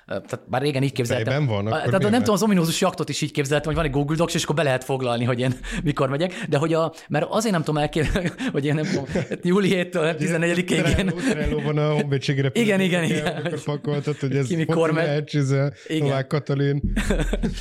tehát 0.07 0.43
bár 0.49 0.63
régen 0.63 0.83
így 0.83 0.93
képzeltem. 0.93 1.47
van, 1.47 1.67
uh, 1.67 1.71
tehát 1.71 2.11
nem 2.11 2.19
tudom, 2.19 2.35
az 2.35 2.43
ominózus 2.43 2.81
jaktot 2.81 3.09
is 3.09 3.21
így 3.21 3.33
képzeltem, 3.33 3.67
hogy 3.67 3.75
van 3.75 3.85
egy 3.85 3.91
Google 3.91 4.17
Docs, 4.17 4.35
és 4.35 4.43
akkor 4.43 4.55
be 4.55 4.63
lehet 4.63 4.85
foglalni, 4.85 5.25
hogy 5.25 5.41
én 5.41 5.55
mikor 5.85 6.09
megyek, 6.09 6.33
de 6.49 6.57
hogy 6.57 6.75
a, 6.75 6.93
mert 7.09 7.27
azért 7.29 7.53
nem 7.53 7.63
tudom 7.63 7.81
elképzelni, 7.81 8.31
hogy 8.53 8.65
én 8.65 8.75
nem 8.75 8.85
tudom, 8.85 9.05
júli 9.43 9.71
7-től 9.73 10.17
14-ig 10.19 10.71
én... 10.99 11.63
van 11.65 11.79
a 11.79 11.93
honvédségére. 11.93 12.51
Igen, 12.69 12.81
igen, 12.81 13.05
igen. 13.05 13.37
Akkor 13.37 13.63
pakoltad, 13.63 14.19
hogy 14.19 14.37
ez 14.37 14.47
Ki 14.47 14.57
mikor 14.57 14.93
megy. 14.93 15.39
Novák 15.99 16.27
Katalin. 16.27 16.93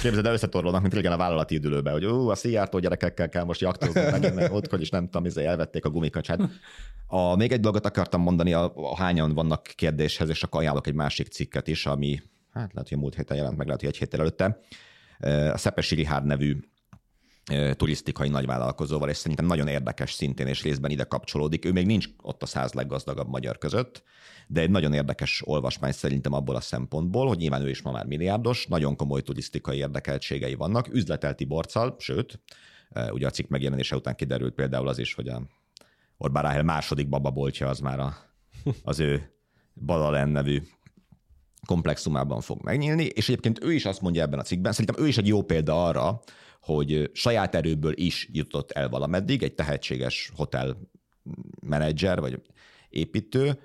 Képzeld 0.02 0.26
el, 0.26 0.34
összetorlódnak, 0.34 0.82
mint 0.82 0.93
régen 0.93 1.12
a 1.12 1.17
vállalati 1.17 1.56
időlőben, 1.56 1.93
hogy 1.93 2.06
ó, 2.06 2.30
a 2.30 2.36
szijártó 2.36 2.80
gyerekekkel 2.80 3.30
kell 3.30 3.43
most 3.43 3.62
jaktozni, 3.62 4.02
meg 4.36 4.52
otthon 4.52 4.82
is 4.82 4.89
nem 4.89 5.04
tudom, 5.04 5.26
izé 5.27 5.45
elvették 5.45 5.85
a 5.85 5.89
gumikacsát. 5.89 6.39
A, 7.07 7.35
még 7.35 7.51
egy 7.51 7.59
dolgot 7.59 7.85
akartam 7.85 8.21
mondani, 8.21 8.53
a, 8.53 8.71
a 8.75 8.95
hányan 8.95 9.33
vannak 9.33 9.63
kérdéshez, 9.75 10.29
és 10.29 10.43
akkor 10.43 10.59
ajánlok 10.59 10.87
egy 10.87 10.93
másik 10.93 11.27
cikket 11.27 11.67
is, 11.67 11.85
ami 11.85 12.21
hát 12.53 12.73
lehet, 12.73 12.89
hogy 12.89 12.97
a 12.97 13.01
múlt 13.01 13.15
héten 13.15 13.37
jelent 13.37 13.57
meg, 13.57 13.65
lehet, 13.65 13.81
hogy 13.81 13.89
egy 13.89 13.97
héttel 13.97 14.19
előtte. 14.19 14.59
A 15.53 15.57
Szepesi 15.57 15.95
Rihárd 15.95 16.25
nevű 16.25 16.57
turisztikai 17.73 18.29
nagyvállalkozóval, 18.29 19.09
és 19.09 19.17
szerintem 19.17 19.45
nagyon 19.45 19.67
érdekes 19.67 20.11
szintén, 20.13 20.47
és 20.47 20.63
részben 20.63 20.91
ide 20.91 21.03
kapcsolódik. 21.03 21.65
Ő 21.65 21.71
még 21.71 21.85
nincs 21.85 22.07
ott 22.21 22.43
a 22.43 22.45
száz 22.45 22.73
leggazdagabb 22.73 23.29
magyar 23.29 23.57
között, 23.57 24.03
de 24.47 24.61
egy 24.61 24.69
nagyon 24.69 24.93
érdekes 24.93 25.41
olvasmány 25.45 25.91
szerintem 25.91 26.33
abból 26.33 26.55
a 26.55 26.61
szempontból, 26.61 27.27
hogy 27.27 27.37
nyilván 27.37 27.61
ő 27.61 27.69
is 27.69 27.81
ma 27.81 27.91
már 27.91 28.05
milliárdos, 28.05 28.65
nagyon 28.65 28.95
komoly 28.95 29.21
turisztikai 29.21 29.77
érdekeltségei 29.77 30.55
vannak, 30.55 30.93
üzletelti 30.93 31.45
borccal, 31.45 31.95
sőt, 31.99 32.39
Ugye 33.12 33.28
a 33.28 33.30
cikk 33.30 33.50
megjelenése 33.50 33.95
után 33.95 34.15
kiderült 34.15 34.54
például 34.54 34.88
az 34.88 34.97
is, 34.97 35.13
hogy 35.13 35.28
a 35.28 35.41
Orbán 36.17 36.43
Ráhel 36.43 36.63
második 36.63 37.10
bababoltja 37.10 37.67
az 37.67 37.80
már 37.80 38.00
a, 38.00 38.15
az 38.84 39.00
ő 39.00 39.32
Balalen 39.86 40.30
nevű 40.30 40.62
komplexumában 41.65 42.41
fog 42.41 42.63
megnyílni, 42.63 43.04
és 43.04 43.30
egyébként 43.30 43.63
ő 43.63 43.73
is 43.73 43.86
azt 43.86 44.02
mondja 44.02 44.21
ebben 44.21 44.39
a 44.39 44.43
cikkben, 44.43 44.71
szerintem 44.71 45.04
ő 45.04 45.08
is 45.08 45.17
egy 45.17 45.28
jó 45.28 45.43
példa 45.43 45.86
arra, 45.86 46.19
hogy 46.62 47.10
saját 47.13 47.56
erőből 47.56 47.93
is 47.95 48.30
jutott 48.32 48.71
el 48.71 48.89
valameddig, 48.89 49.43
egy 49.43 49.54
tehetséges 49.56 50.32
hotel 50.36 50.78
menedzser 51.65 52.19
vagy 52.19 52.41
építő, 52.89 53.60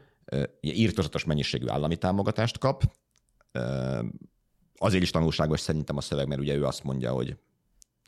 írtozatos 0.60 1.24
mennyiségű 1.24 1.68
állami 1.68 1.96
támogatást 1.96 2.58
kap. 2.58 2.82
Azért 4.76 5.02
is 5.02 5.10
tanulságos 5.10 5.60
szerintem 5.60 5.96
a 5.96 6.00
szöveg, 6.00 6.26
mert 6.26 6.40
ugye 6.40 6.54
ő 6.54 6.64
azt 6.64 6.84
mondja, 6.84 7.12
hogy 7.12 7.36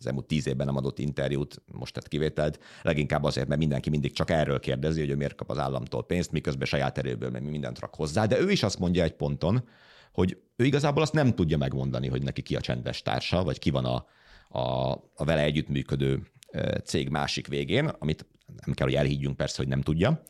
az 0.04 0.10
elmúlt 0.10 0.26
tíz 0.26 0.46
évben 0.46 0.66
nem 0.66 0.76
adott 0.76 0.98
interjút, 0.98 1.62
most 1.72 1.94
tett 1.94 2.08
kivételt, 2.08 2.58
leginkább 2.82 3.24
azért, 3.24 3.48
mert 3.48 3.60
mindenki 3.60 3.90
mindig 3.90 4.12
csak 4.12 4.30
erről 4.30 4.60
kérdezi, 4.60 5.00
hogy 5.00 5.10
ő 5.10 5.16
miért 5.16 5.34
kap 5.34 5.50
az 5.50 5.58
államtól 5.58 6.04
pénzt, 6.04 6.32
miközben 6.32 6.66
saját 6.66 6.98
erőből 6.98 7.30
meg 7.30 7.42
mindent 7.42 7.78
rak 7.78 7.94
hozzá, 7.94 8.26
de 8.26 8.40
ő 8.40 8.50
is 8.50 8.62
azt 8.62 8.78
mondja 8.78 9.02
egy 9.02 9.12
ponton, 9.12 9.68
hogy 10.12 10.38
ő 10.56 10.64
igazából 10.64 11.02
azt 11.02 11.12
nem 11.12 11.34
tudja 11.34 11.56
megmondani, 11.56 12.08
hogy 12.08 12.22
neki 12.22 12.42
ki 12.42 12.56
a 12.56 12.60
csendes 12.60 13.02
társa, 13.02 13.42
vagy 13.42 13.58
ki 13.58 13.70
van 13.70 13.84
a, 13.84 14.06
a, 14.58 14.92
a 15.14 15.24
vele 15.24 15.42
együttműködő 15.42 16.26
cég 16.84 17.08
másik 17.08 17.46
végén, 17.46 17.86
amit 17.86 18.26
nem 18.64 18.74
kell, 18.74 18.86
hogy 18.86 18.96
elhiggyünk 18.96 19.36
persze, 19.36 19.56
hogy 19.56 19.68
nem 19.68 19.80
tudja, 19.80 20.22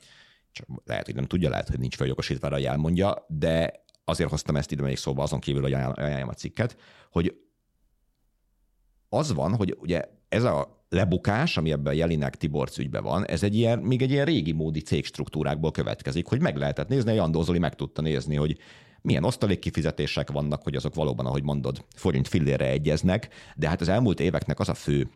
csak 0.52 0.66
lehet, 0.84 1.06
hogy 1.06 1.14
nem 1.14 1.24
tudja, 1.24 1.48
lehet, 1.48 1.68
hogy 1.68 1.78
nincs 1.78 1.96
feljogosítva 1.96 2.50
hogy 2.50 2.64
elmondja, 2.64 3.24
de 3.28 3.84
azért 4.04 4.30
hoztam 4.30 4.56
ezt 4.56 4.70
ide 4.72 4.82
még 4.82 4.96
szóba 4.96 5.22
azon 5.22 5.40
kívül, 5.40 5.62
hogy 5.62 5.72
ajánljam 5.72 6.28
a 6.28 6.34
cikket, 6.34 6.76
hogy 7.10 7.43
az 9.16 9.32
van, 9.32 9.54
hogy 9.54 9.76
ugye 9.80 10.02
ez 10.28 10.44
a 10.44 10.84
lebukás, 10.88 11.56
ami 11.56 11.72
ebben 11.72 11.92
a 11.92 11.96
Jelinek 11.96 12.36
Tiborc 12.36 12.78
ügyben 12.78 13.02
van, 13.02 13.26
ez 13.26 13.42
egy 13.42 13.54
ilyen, 13.56 13.78
még 13.78 14.02
egy 14.02 14.10
ilyen 14.10 14.24
régi 14.24 14.52
módi 14.52 14.80
cégstruktúrákból 14.80 15.70
következik, 15.70 16.26
hogy 16.26 16.40
meg 16.40 16.56
lehetett 16.56 16.88
nézni, 16.88 17.10
a 17.10 17.14
Jandó 17.14 17.42
Zoli 17.42 17.58
meg 17.58 17.74
tudta 17.74 18.02
nézni, 18.02 18.34
hogy 18.34 18.58
milyen 19.02 19.24
osztalékkifizetések 19.24 20.30
vannak, 20.30 20.62
hogy 20.62 20.76
azok 20.76 20.94
valóban, 20.94 21.26
ahogy 21.26 21.42
mondod, 21.42 21.84
forint 21.96 22.28
fillére 22.28 22.66
egyeznek, 22.66 23.28
de 23.56 23.68
hát 23.68 23.80
az 23.80 23.88
elmúlt 23.88 24.20
éveknek 24.20 24.60
az 24.60 24.68
a 24.68 24.74
fő. 24.74 25.08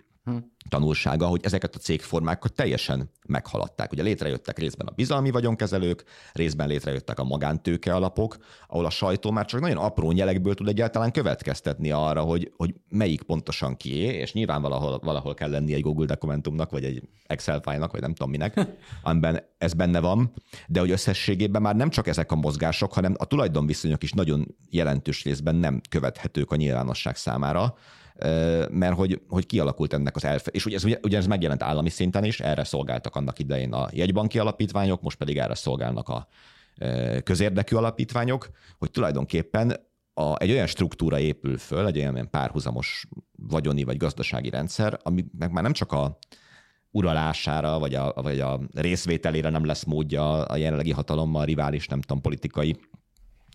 Tanulsága, 0.69 1.27
hogy 1.27 1.41
ezeket 1.45 1.75
a 1.75 1.79
cégformákat 1.79 2.53
teljesen 2.53 3.11
meghaladták. 3.27 3.93
Ugye 3.93 4.03
létrejöttek 4.03 4.59
részben 4.59 4.87
a 4.87 4.91
bizalmi 4.91 5.31
vagyonkezelők, 5.31 6.05
részben 6.33 6.69
létrejöttek 6.69 7.19
a 7.19 7.25
magántőke 7.25 7.95
alapok, 7.95 8.37
ahol 8.67 8.85
a 8.85 8.91
sajtó 8.91 9.31
már 9.31 9.45
csak 9.45 9.61
nagyon 9.61 9.77
apró 9.77 10.12
nyelekből 10.12 10.55
tud 10.55 10.69
egyáltalán 10.69 11.12
következtetni 11.12 11.91
arra, 11.91 12.21
hogy, 12.21 12.53
hogy 12.57 12.75
melyik 12.88 13.23
pontosan 13.23 13.77
kié, 13.77 14.14
és 14.14 14.33
nyilván 14.33 14.62
valahol, 14.62 14.99
valahol 14.99 15.35
kell 15.35 15.51
lenni 15.51 15.75
egy 15.75 15.83
Google 15.83 16.07
dokumentumnak, 16.07 16.71
vagy 16.71 16.85
egy 16.85 17.03
Excel 17.27 17.61
fájlnak, 17.61 17.93
vagy 17.93 18.01
nem 18.01 18.14
tudom 18.14 18.31
minek, 18.31 18.61
amiben 19.03 19.43
ez 19.59 19.73
benne 19.73 20.01
van, 20.01 20.33
de 20.67 20.81
hogy 20.81 20.91
összességében 20.91 21.62
már 21.62 21.77
nem 21.77 21.91
csak 21.91 22.07
ezek 22.07 22.33
a 22.33 22.37
mozgások, 22.37 22.93
hanem 22.93 23.14
a 23.19 23.25
tulajdonviszonyok 23.25 24.03
is 24.03 24.12
nagyon 24.12 24.57
jelentős 24.71 25.25
részben 25.25 25.55
nem 25.55 25.81
követhetők 25.88 26.51
a 26.51 26.57
nyilvánosság 26.57 27.17
számára, 27.17 27.75
mert 28.71 28.95
hogy, 28.95 29.21
hogy 29.29 29.47
kialakult 29.47 29.93
ennek 29.93 30.17
az 30.17 30.25
elfe... 30.25 30.51
És 30.51 30.67
ugye 30.67 30.77
ez, 30.77 30.85
ugye 31.03 31.17
ez 31.17 31.27
megjelent 31.27 31.63
állami 31.63 31.89
szinten 31.89 32.25
is, 32.25 32.41
erre 32.41 32.65
szolgáltak 32.65 33.17
annak 33.17 33.39
idején 33.39 33.73
a 33.73 33.89
jegybanki 33.93 34.39
alapítványok, 34.39 35.03
most 35.03 35.19
pedig 35.19 35.39
erre 35.39 35.55
szolgálnak 35.55 36.09
a 36.09 36.29
közérdekű 37.23 37.77
alapítványok, 37.77 38.51
hogy 38.79 38.91
tulajdonképpen 38.91 39.77
a, 40.15 40.35
egy 40.39 40.51
olyan 40.51 40.67
struktúra 40.67 41.19
épül 41.19 41.59
föl, 41.59 41.87
egy 41.87 41.99
olyan 41.99 42.31
párhuzamos 42.31 43.07
vagyoni 43.37 43.85
vagy 43.85 43.97
gazdasági 43.97 44.51
rendszer, 44.51 44.99
ami 45.03 45.25
meg 45.39 45.53
már 45.53 45.63
nem 45.63 45.73
csak 45.73 45.93
a 45.93 46.19
uralására, 46.91 47.79
vagy 47.79 47.95
a, 47.95 48.13
vagy 48.15 48.41
a 48.41 48.61
részvételére 48.75 49.49
nem 49.49 49.65
lesz 49.65 49.85
módja 49.85 50.45
a 50.45 50.57
jelenlegi 50.57 50.93
hatalommal, 50.93 51.45
rivális, 51.45 51.87
nem 51.87 52.01
tudom, 52.01 52.23
politikai 52.23 52.77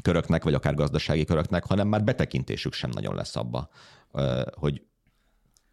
köröknek, 0.02 0.44
vagy 0.44 0.54
akár 0.54 0.74
gazdasági 0.74 1.26
köröknek, 1.26 1.66
hanem 1.66 1.88
már 1.88 2.04
betekintésük 2.04 2.74
sem 2.74 2.90
nagyon 2.94 3.16
lesz 3.16 3.36
abba, 3.36 3.70
hogy 4.52 4.82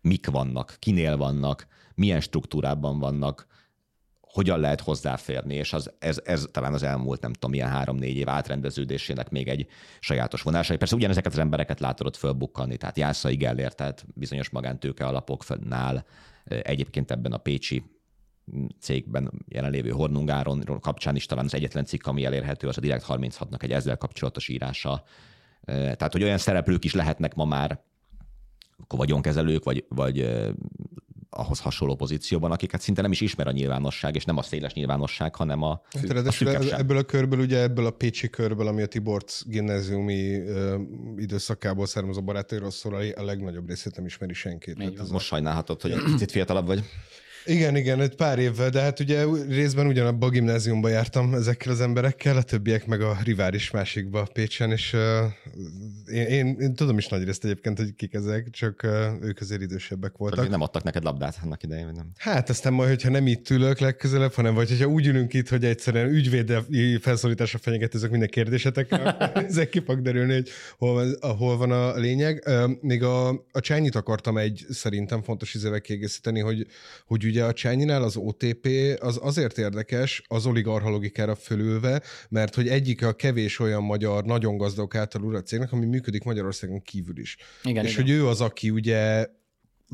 mik 0.01 0.27
vannak, 0.27 0.77
kinél 0.79 1.17
vannak, 1.17 1.67
milyen 1.95 2.21
struktúrában 2.21 2.99
vannak, 2.99 3.47
hogyan 4.21 4.61
lehet 4.61 4.81
hozzáférni, 4.81 5.55
és 5.55 5.73
az, 5.73 5.93
ez, 5.99 6.21
ez 6.25 6.47
talán 6.51 6.73
az 6.73 6.83
elmúlt, 6.83 7.21
nem 7.21 7.33
tudom, 7.33 7.51
milyen 7.51 7.69
három-négy 7.69 8.17
év 8.17 8.29
átrendeződésének 8.29 9.31
még 9.31 9.49
egy 9.49 9.67
sajátos 10.01 10.43
vonása. 10.43 10.77
Persze 10.77 10.95
ugyanezeket 10.95 11.33
az 11.33 11.39
embereket 11.39 11.81
látod 11.81 12.07
ott 12.07 12.17
fölbukkanni, 12.17 12.77
tehát 12.77 12.97
Jászai 12.97 13.37
Gellért, 13.37 13.77
tehát 13.77 14.07
bizonyos 14.15 14.51
magántőke 14.51 15.07
alapok 15.07 15.43
fennáll, 15.43 16.05
egyébként 16.45 17.11
ebben 17.11 17.33
a 17.33 17.39
Pécsi 17.39 17.83
cégben 18.81 19.33
jelenlévő 19.49 19.91
Hornungáron 19.91 20.65
kapcsán 20.81 21.17
is 21.17 21.27
talán 21.27 21.45
az 21.45 21.55
egyetlen 21.55 21.85
cikk, 21.85 22.07
ami 22.07 22.25
elérhető, 22.25 22.69
az 22.69 22.79
a 22.79 22.81
Direkt 22.81 23.05
36-nak 23.09 23.63
egy 23.63 23.73
ezzel 23.73 23.97
kapcsolatos 23.97 24.49
írása. 24.49 25.05
Tehát, 25.65 26.13
hogy 26.13 26.23
olyan 26.23 26.39
szereplők 26.39 26.85
is 26.85 26.95
lehetnek 26.95 27.35
ma 27.35 27.45
már, 27.45 27.81
vagyonkezelők, 28.89 29.65
vagy, 29.65 29.85
vagy 29.89 30.29
ahhoz 31.31 31.61
hasonló 31.61 31.95
pozícióban, 31.95 32.51
akiket 32.51 32.81
szinte 32.81 33.03
nem 33.03 33.13
is 33.13 33.21
ismer 33.21 33.47
a 33.47 33.51
nyilvánosság, 33.51 34.15
és 34.15 34.25
nem 34.25 34.37
a 34.37 34.43
széles 34.43 34.73
nyilvánosság, 34.73 35.35
hanem 35.35 35.63
a, 35.63 35.81
hát, 35.91 36.27
a 36.27 36.31
Ebből 36.79 36.97
a 36.97 37.03
körből, 37.03 37.39
ugye 37.39 37.61
ebből 37.61 37.87
a 37.87 37.91
Pécsi 37.91 38.31
körből, 38.31 38.67
ami 38.67 38.83
a 38.83 38.87
Tiborc 38.87 39.43
gimnáziumi 39.47 40.39
ö, 40.39 40.81
időszakából 41.17 41.87
származó 41.87 42.23
barátairól 42.23 42.71
szól, 42.71 42.95
a 42.95 43.23
legnagyobb 43.23 43.69
részét 43.69 43.97
nem 43.97 44.05
ismeri 44.05 44.35
senki. 44.35 44.75
Most 45.11 45.27
sajnálhatod, 45.27 45.83
hogy 45.83 45.91
egy 45.91 46.03
picit 46.05 46.31
fiatalabb 46.31 46.67
vagy. 46.67 46.85
Igen, 47.45 47.77
igen, 47.77 48.01
egy 48.01 48.15
pár 48.15 48.39
évvel, 48.39 48.71
de 48.71 48.81
hát 48.81 49.01
ugye 49.01 49.25
részben 49.49 49.87
ugyanabban 49.87 50.29
a 50.29 50.33
gimnáziumba 50.33 50.89
jártam 50.89 51.35
ezekkel 51.35 51.73
az 51.73 51.81
emberekkel, 51.81 52.37
a 52.37 52.43
többiek 52.43 52.87
meg 52.87 53.01
a 53.01 53.19
rivális 53.25 53.71
másikba 53.71 54.29
Pécsen, 54.33 54.71
és 54.71 54.93
uh, 54.93 55.01
én, 56.15 56.27
én, 56.27 56.57
én, 56.61 56.75
tudom 56.75 56.99
is 56.99 57.09
nagy 57.09 57.25
részt 57.25 57.45
egyébként, 57.45 57.79
hogy 57.79 57.95
kik 57.95 58.15
ezek, 58.15 58.51
csak 58.51 58.81
uh, 58.85 58.91
ők 59.21 59.41
azért 59.41 59.61
idősebbek 59.61 60.17
voltak. 60.17 60.39
Csak 60.39 60.49
nem 60.49 60.61
adtak 60.61 60.83
neked 60.83 61.03
labdát 61.03 61.39
annak 61.43 61.63
idején, 61.63 61.85
vagy 61.85 61.95
nem? 61.95 62.11
Hát 62.17 62.49
aztán 62.49 62.73
majd, 62.73 62.89
hogyha 62.89 63.11
nem 63.11 63.27
itt 63.27 63.51
ülök 63.51 63.79
legközelebb, 63.79 64.33
hanem 64.33 64.55
vagy 64.55 64.69
hogyha 64.69 64.87
úgy 64.87 65.07
ülünk 65.07 65.35
itt, 65.35 65.49
hogy 65.49 65.65
egyszerűen 65.65 66.09
ügyvédi 66.09 66.99
felszólításra 66.99 67.59
fenyegetőzök 67.59 68.11
minden 68.11 68.29
kérdésetekkel, 68.29 69.17
ezek 69.49 69.69
ki 69.69 69.81
fog 69.81 70.03
derülni, 70.03 70.33
hogy 70.33 70.49
hol 70.79 70.95
van, 70.95 71.37
hol 71.37 71.57
van 71.57 71.71
a 71.71 71.97
lényeg. 71.97 72.43
Uh, 72.47 72.71
még 72.81 73.03
a, 73.03 73.29
a 73.29 73.61
csányit 73.61 73.95
akartam 73.95 74.39
egy 74.39 74.67
szerintem 74.69 75.23
fontos 75.23 75.55
izével 75.55 75.81
kiegészíteni, 75.81 76.41
hogy, 76.41 76.67
hogy 77.07 77.25
ugye 77.31 77.45
a 77.45 77.53
Csánynál 77.53 78.03
az 78.03 78.17
OTP 78.17 78.69
az 79.01 79.19
azért 79.23 79.59
érdekes 79.59 80.23
az 80.27 80.47
oligarha 80.47 80.91
logikára 80.91 81.35
fölülve, 81.35 82.03
mert 82.29 82.55
hogy 82.55 82.69
egyik 82.69 83.05
a 83.05 83.13
kevés 83.13 83.59
olyan 83.59 83.83
magyar, 83.83 84.25
nagyon 84.25 84.57
gazdag 84.57 84.97
által 84.97 85.23
urat 85.23 85.47
cégnek, 85.47 85.73
ami 85.73 85.87
működik 85.87 86.25
Magyarországon 86.25 86.83
kívül 86.83 87.19
is. 87.19 87.37
Igen, 87.63 87.85
és 87.85 87.93
igen. 87.93 88.05
hogy 88.05 88.13
ő 88.13 88.27
az, 88.27 88.41
aki 88.41 88.71
ugye 88.71 89.27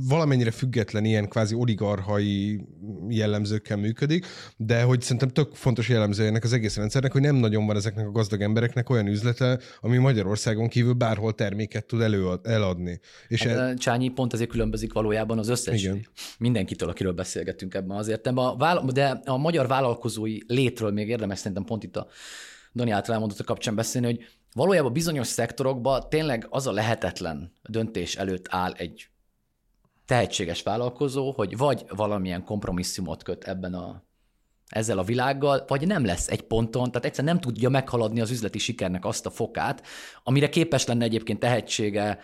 valamennyire 0.09 0.51
független 0.51 1.05
ilyen 1.05 1.29
kvázi 1.29 1.55
oligarchai 1.55 2.61
jellemzőkkel 3.09 3.77
működik, 3.77 4.27
de 4.57 4.83
hogy 4.83 5.01
szerintem 5.01 5.29
tök 5.29 5.55
fontos 5.55 5.89
jellemző 5.89 6.27
ennek 6.27 6.45
az 6.45 6.53
egész 6.53 6.77
rendszernek, 6.77 7.13
hogy 7.13 7.21
nem 7.21 7.35
nagyon 7.35 7.67
van 7.67 7.77
ezeknek 7.77 8.07
a 8.07 8.11
gazdag 8.11 8.41
embereknek 8.41 8.91
olyan 8.91 9.07
üzlete, 9.07 9.59
ami 9.81 9.97
Magyarországon 9.97 10.69
kívül 10.69 10.93
bárhol 10.93 11.35
terméket 11.35 11.87
tud 11.87 12.01
elő, 12.01 12.29
eladni. 12.43 13.01
És 13.29 13.43
hát, 13.43 13.57
el... 13.57 13.75
Csányi 13.75 14.09
pont 14.09 14.33
ezért 14.33 14.51
különbözik 14.51 14.93
valójában 14.93 15.39
az 15.39 15.49
összes 15.49 15.83
Igen. 15.83 16.07
mindenkitől, 16.39 16.89
akiről 16.89 17.13
beszélgetünk 17.13 17.75
ebben 17.75 17.97
azért. 17.97 18.27
A 18.27 18.57
vála- 18.59 18.93
de 18.93 19.21
a 19.25 19.37
magyar 19.37 19.67
vállalkozói 19.67 20.39
létről 20.47 20.91
még 20.91 21.09
érdemes 21.09 21.39
szerintem 21.39 21.65
pont 21.65 21.83
itt 21.83 21.97
a 21.97 22.07
Dani 22.75 22.91
által 22.91 23.15
elmondott 23.15 23.39
a 23.39 23.45
kapcsán 23.45 23.75
beszélni, 23.75 24.07
hogy 24.07 24.25
valójában 24.53 24.93
bizonyos 24.93 25.27
szektorokban 25.27 26.09
tényleg 26.09 26.47
az 26.51 26.67
a 26.67 26.73
lehetetlen 26.73 27.53
döntés 27.63 28.17
előtt 28.17 28.47
áll 28.51 28.73
egy 28.73 29.09
tehetséges 30.07 30.63
vállalkozó, 30.63 31.33
hogy 31.33 31.57
vagy 31.57 31.85
valamilyen 31.89 32.45
kompromisszumot 32.45 33.23
köt 33.23 33.45
ebben 33.45 33.75
a 33.75 34.05
ezzel 34.67 34.99
a 34.99 35.03
világgal, 35.03 35.65
vagy 35.67 35.87
nem 35.87 36.05
lesz 36.05 36.29
egy 36.29 36.43
ponton, 36.43 36.91
tehát 36.91 37.05
egyszerűen 37.05 37.35
nem 37.35 37.43
tudja 37.43 37.69
meghaladni 37.69 38.21
az 38.21 38.31
üzleti 38.31 38.59
sikernek 38.59 39.05
azt 39.05 39.27
a 39.27 39.31
fokát, 39.31 39.83
amire 40.23 40.49
képes 40.49 40.87
lenne 40.87 41.05
egyébként 41.05 41.39
tehetsége, 41.39 42.19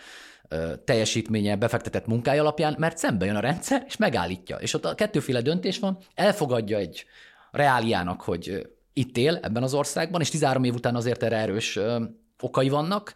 teljesítménye, 0.85 1.57
befektetett 1.57 2.07
munkája 2.07 2.40
alapján, 2.40 2.75
mert 2.79 2.99
szembe 2.99 3.27
jön 3.27 3.37
a 3.37 3.40
rendszer, 3.40 3.85
és 3.87 3.97
megállítja. 3.97 4.57
És 4.57 4.75
ott 4.75 4.85
a 4.85 4.95
kettőféle 4.95 5.40
döntés 5.40 5.79
van, 5.79 5.99
elfogadja 6.14 6.79
egy 6.79 7.05
reáliának, 7.51 8.21
hogy 8.21 8.68
itt 8.92 9.16
él 9.16 9.38
ebben 9.42 9.62
az 9.62 9.75
országban, 9.75 10.21
és 10.21 10.31
13 10.31 10.64
év 10.64 10.75
után 10.75 10.95
azért 10.95 11.23
erre 11.23 11.37
erős 11.37 11.79
okai 12.40 12.68
vannak, 12.68 13.12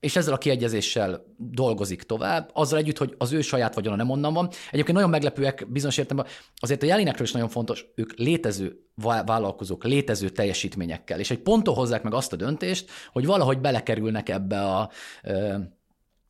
és 0.00 0.16
ezzel 0.16 0.34
a 0.34 0.38
kiegyezéssel 0.38 1.24
dolgozik 1.36 2.02
tovább, 2.02 2.50
azzal 2.52 2.78
együtt, 2.78 2.98
hogy 2.98 3.14
az 3.18 3.32
ő 3.32 3.40
saját 3.40 3.74
vagyona 3.74 3.96
nem 3.96 4.10
onnan 4.10 4.34
van. 4.34 4.48
Egyébként 4.70 4.96
nagyon 4.96 5.10
meglepőek 5.10 5.66
bizonyos 5.70 5.96
értelemben, 5.96 6.32
azért 6.56 6.82
a 6.82 6.86
jelinekről 6.86 7.26
is 7.26 7.32
nagyon 7.32 7.48
fontos, 7.48 7.86
ők 7.94 8.12
létező 8.12 8.80
vállalkozók, 9.24 9.84
létező 9.84 10.28
teljesítményekkel, 10.28 11.20
és 11.20 11.30
egy 11.30 11.38
ponton 11.38 11.74
hozzák 11.74 12.02
meg 12.02 12.14
azt 12.14 12.32
a 12.32 12.36
döntést, 12.36 12.90
hogy 13.12 13.26
valahogy 13.26 13.60
belekerülnek 13.60 14.28
ebbe 14.28 14.60
a 14.60 14.90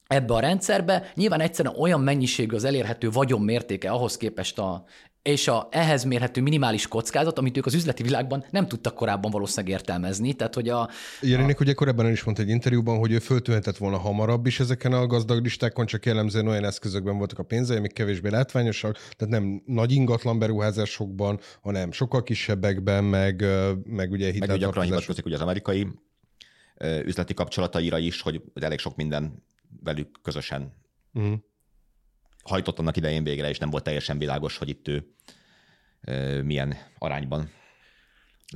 ebbe 0.07 0.35
a 0.35 0.41
rendszerbe. 0.41 1.13
Nyilván 1.15 1.41
egyszerűen 1.41 1.77
olyan 1.79 2.01
mennyiségű 2.01 2.55
az 2.55 2.65
elérhető 2.65 3.11
vagyon 3.11 3.41
mértéke 3.41 3.91
ahhoz 3.91 4.17
képest 4.17 4.59
a 4.59 4.85
és 5.27 5.49
a 5.49 5.69
ehhez 5.71 6.05
mérhető 6.05 6.41
minimális 6.41 6.89
kockázat, 6.89 7.39
amit 7.39 7.57
ők 7.57 7.67
az 7.67 7.75
üzleti 7.75 8.03
világban 8.03 8.45
nem 8.51 8.69
tudtak 8.69 8.95
korábban 8.95 9.31
valószínűleg 9.31 9.77
értelmezni. 9.77 10.33
Tehát, 10.33 10.55
hogy 10.55 10.69
a, 10.69 10.89
Jelenik 11.21 11.61
a... 11.61 11.63
ugye 11.63 11.73
korábban 11.73 12.11
is 12.11 12.25
mondta 12.25 12.43
egy 12.43 12.49
interjúban, 12.49 12.99
hogy 12.99 13.13
ő 13.13 13.19
föltűnhetett 13.19 13.77
volna 13.77 13.99
hamarabb 13.99 14.47
is 14.47 14.61
ezeken 14.61 14.93
a 14.93 15.07
gazdag 15.07 15.43
listákon, 15.43 15.87
csak 15.87 16.07
jellemzően 16.07 16.49
olyan 16.49 16.65
eszközökben 16.65 17.17
voltak 17.17 17.39
a 17.39 17.43
pénzei, 17.43 17.77
amik 17.77 17.93
kevésbé 17.93 18.29
látványosak, 18.29 18.97
tehát 19.17 19.35
nem 19.35 19.63
nagy 19.67 19.93
ingatlan 19.93 20.39
beruházásokban, 20.39 21.41
hanem 21.61 21.93
sokkal 21.93 22.23
kisebbekben, 22.23 23.05
meg, 23.05 23.45
meg 23.85 24.11
ugye 24.11 24.31
hitel. 24.31 24.49
Meg 24.49 24.59
gyakran 24.59 24.85
hivatkozik 24.85 25.27
ugye 25.27 25.35
az 25.35 25.41
amerikai 25.41 25.89
üzleti 27.05 27.35
kapcsolataira 27.35 27.99
is, 27.99 28.21
hogy 28.21 28.43
elég 28.55 28.79
sok 28.79 28.97
minden 28.97 29.43
velük 29.83 30.09
közösen 30.23 30.73
uh-huh 31.15 31.39
hajtott 32.49 32.79
annak 32.79 32.97
idején 32.97 33.25
végre, 33.25 33.49
és 33.49 33.59
nem 33.59 33.71
volt 33.71 33.85
teljesen 33.85 34.19
világos, 34.19 34.57
hogy 34.57 34.69
itt 34.69 34.89
ő 34.89 35.07
milyen 36.43 36.77
arányban 36.99 37.51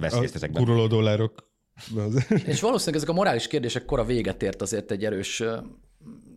vesz 0.00 0.18
részt 0.18 0.34
ezekben. 0.34 0.64
Kuruló 0.64 0.86
dollárok. 0.86 1.48
és 2.44 2.60
valószínűleg 2.60 2.94
ezek 2.94 3.08
a 3.08 3.12
morális 3.12 3.46
kérdések 3.46 3.84
kora 3.84 4.04
véget 4.04 4.42
ért 4.42 4.62
azért 4.62 4.90
egy 4.90 5.04
erős 5.04 5.42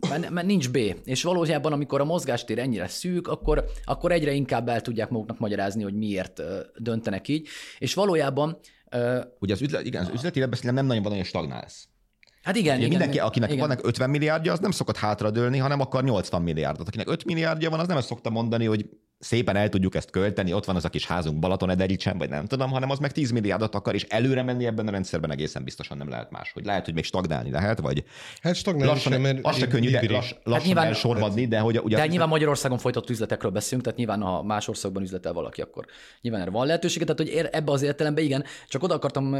mert, 0.08 0.30
mert 0.30 0.46
nincs 0.46 0.70
B. 0.70 0.76
És 1.04 1.22
valójában, 1.22 1.72
amikor 1.72 2.00
a 2.00 2.04
mozgástér 2.04 2.58
ennyire 2.58 2.88
szűk, 2.88 3.28
akkor, 3.28 3.64
akkor 3.84 4.12
egyre 4.12 4.32
inkább 4.32 4.68
el 4.68 4.80
tudják 4.80 5.10
maguknak 5.10 5.38
magyarázni, 5.38 5.82
hogy 5.82 5.94
miért 5.94 6.42
döntenek 6.76 7.28
így. 7.28 7.48
És 7.78 7.94
valójában... 7.94 8.58
Ugye 9.38 9.52
az, 9.52 9.62
üzlet, 9.62 9.86
igen, 9.86 10.04
az 10.04 10.10
üzleti 10.12 10.44
nem 10.62 10.86
nagyon 10.86 11.02
van, 11.02 11.14
hogy 11.14 11.24
stagnálsz. 11.24 11.88
Hát 12.44 12.56
igen, 12.56 12.76
igen. 12.76 12.88
Mindenki, 12.88 13.18
akinek 13.18 13.50
igen. 13.50 13.60
vannak 13.66 13.86
50 13.86 14.10
milliárdja, 14.10 14.52
az 14.52 14.58
nem 14.58 14.70
szokott 14.70 14.96
hátradőlni, 14.96 15.58
hanem 15.58 15.80
akar 15.80 16.04
80 16.04 16.42
milliárdot. 16.42 16.86
Akinek 16.86 17.08
5 17.10 17.24
milliárdja 17.24 17.70
van, 17.70 17.80
az 17.80 17.86
nem 17.86 17.96
ezt 17.96 18.06
szokta 18.06 18.30
mondani, 18.30 18.64
hogy 18.64 18.86
szépen 19.18 19.56
el 19.56 19.68
tudjuk 19.68 19.94
ezt 19.94 20.10
költeni, 20.10 20.52
ott 20.52 20.64
van 20.64 20.76
az 20.76 20.84
a 20.84 20.88
kis 20.88 21.06
házunk 21.06 21.38
Balaton 21.38 21.70
Edericsen, 21.70 22.18
vagy 22.18 22.28
nem 22.28 22.46
tudom, 22.46 22.70
hanem 22.70 22.90
az 22.90 22.98
meg 22.98 23.12
10 23.12 23.30
milliárdot 23.30 23.74
akar, 23.74 23.94
és 23.94 24.06
előre 24.08 24.42
menni 24.42 24.66
ebben 24.66 24.88
a 24.88 24.90
rendszerben 24.90 25.30
egészen 25.30 25.64
biztosan 25.64 25.96
nem 25.96 26.08
lehet 26.08 26.30
más. 26.30 26.52
Hogy 26.52 26.64
lehet, 26.64 26.84
hogy 26.84 26.94
még 26.94 27.04
stagnálni 27.04 27.50
lehet, 27.50 27.80
vagy 27.80 28.04
hát 28.42 28.54
stagnálni 28.54 28.92
lassan, 28.92 29.12
sem, 29.12 29.20
mert 29.20 29.38
az 29.42 29.56
se 29.56 29.66
könnyű, 29.66 29.90
de 29.90 30.00
lass, 30.00 30.30
lassan 30.30 30.52
hát 30.52 30.64
nyilván, 30.64 30.86
elsorvadni, 30.86 31.46
de 31.46 31.58
hogy 31.58 31.80
ugye... 31.84 31.96
De 31.96 32.06
nyilván 32.06 32.28
Magyarországon 32.28 32.78
folytatott 32.78 33.10
üzletekről 33.10 33.50
beszélünk, 33.50 33.82
tehát 33.82 33.98
nyilván 33.98 34.20
ha 34.20 34.42
más 34.42 34.68
országban 34.68 35.02
üzletel 35.02 35.32
valaki, 35.32 35.60
akkor 35.60 35.84
nyilván 36.20 36.40
erre 36.40 36.50
van 36.50 36.66
lehetőség, 36.66 37.02
tehát 37.02 37.18
hogy 37.18 37.48
ebbe 37.52 37.72
az 37.72 37.82
értelemben 37.82 38.24
igen, 38.24 38.44
csak 38.68 38.82
oda 38.82 38.94
akartam 38.94 39.36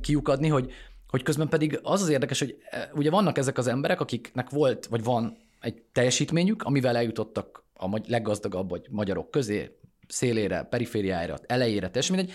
kiukadni, 0.00 0.48
hogy 0.48 0.72
hogy 1.12 1.22
közben 1.22 1.48
pedig 1.48 1.78
az 1.82 2.02
az 2.02 2.08
érdekes, 2.08 2.38
hogy 2.38 2.56
e, 2.70 2.90
ugye 2.94 3.10
vannak 3.10 3.38
ezek 3.38 3.58
az 3.58 3.66
emberek, 3.66 4.00
akiknek 4.00 4.50
volt, 4.50 4.86
vagy 4.86 5.04
van 5.04 5.36
egy 5.60 5.82
teljesítményük, 5.92 6.62
amivel 6.62 6.96
eljutottak 6.96 7.64
a 7.74 8.00
leggazdagabb 8.06 8.68
vagy 8.68 8.86
magyarok 8.90 9.30
közé, 9.30 9.76
szélére, 10.08 10.62
perifériájára, 10.62 11.38
elejére, 11.46 11.86
teljesen 11.86 12.16
mindegy, 12.16 12.34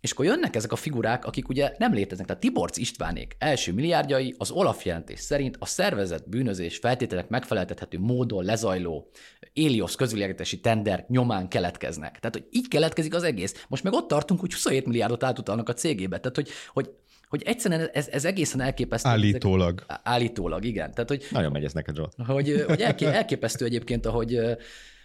és 0.00 0.10
akkor 0.10 0.24
jönnek 0.24 0.56
ezek 0.56 0.72
a 0.72 0.76
figurák, 0.76 1.24
akik 1.24 1.48
ugye 1.48 1.74
nem 1.78 1.92
léteznek. 1.92 2.26
Tehát 2.26 2.42
Tiborc 2.42 2.76
Istvánék 2.76 3.36
első 3.38 3.72
milliárdjai 3.72 4.34
az 4.38 4.50
Olaf 4.50 4.84
jelentés 4.84 5.20
szerint 5.20 5.56
a 5.58 5.66
szervezett 5.66 6.28
bűnözés 6.28 6.76
feltételek 6.76 7.28
megfeleltethető 7.28 7.98
módon 7.98 8.44
lezajló 8.44 9.10
Éliosz 9.52 9.94
közvilágítási 9.94 10.60
tender 10.60 11.04
nyomán 11.08 11.48
keletkeznek. 11.48 12.18
Tehát, 12.18 12.36
hogy 12.36 12.46
így 12.50 12.68
keletkezik 12.68 13.14
az 13.14 13.22
egész. 13.22 13.64
Most 13.68 13.82
meg 13.82 13.92
ott 13.92 14.08
tartunk, 14.08 14.40
hogy 14.40 14.52
27 14.52 14.86
milliárdot 14.86 15.22
átutalnak 15.22 15.68
a 15.68 15.72
cégébe. 15.72 16.18
Tehát, 16.20 16.36
hogy, 16.36 16.48
hogy 16.72 16.90
hogy 17.34 17.42
egyszerűen 17.46 17.88
ez, 17.92 18.08
ez 18.08 18.24
egészen 18.24 18.60
elképesztő. 18.60 19.08
Állítólag. 19.08 19.84
Ezek, 19.88 20.00
állítólag, 20.04 20.64
igen. 20.64 20.94
Tehát, 20.94 21.08
hogy, 21.08 21.26
Nagyon 21.30 21.52
megy 21.52 21.64
ez 21.64 21.72
neked, 21.72 21.96
Zsolt. 21.96 22.14
Hogy, 22.26 22.64
hogy 22.66 22.80
elké, 22.80 23.04
elképesztő 23.04 23.64
egyébként, 23.64 24.06
ahogy, 24.06 24.40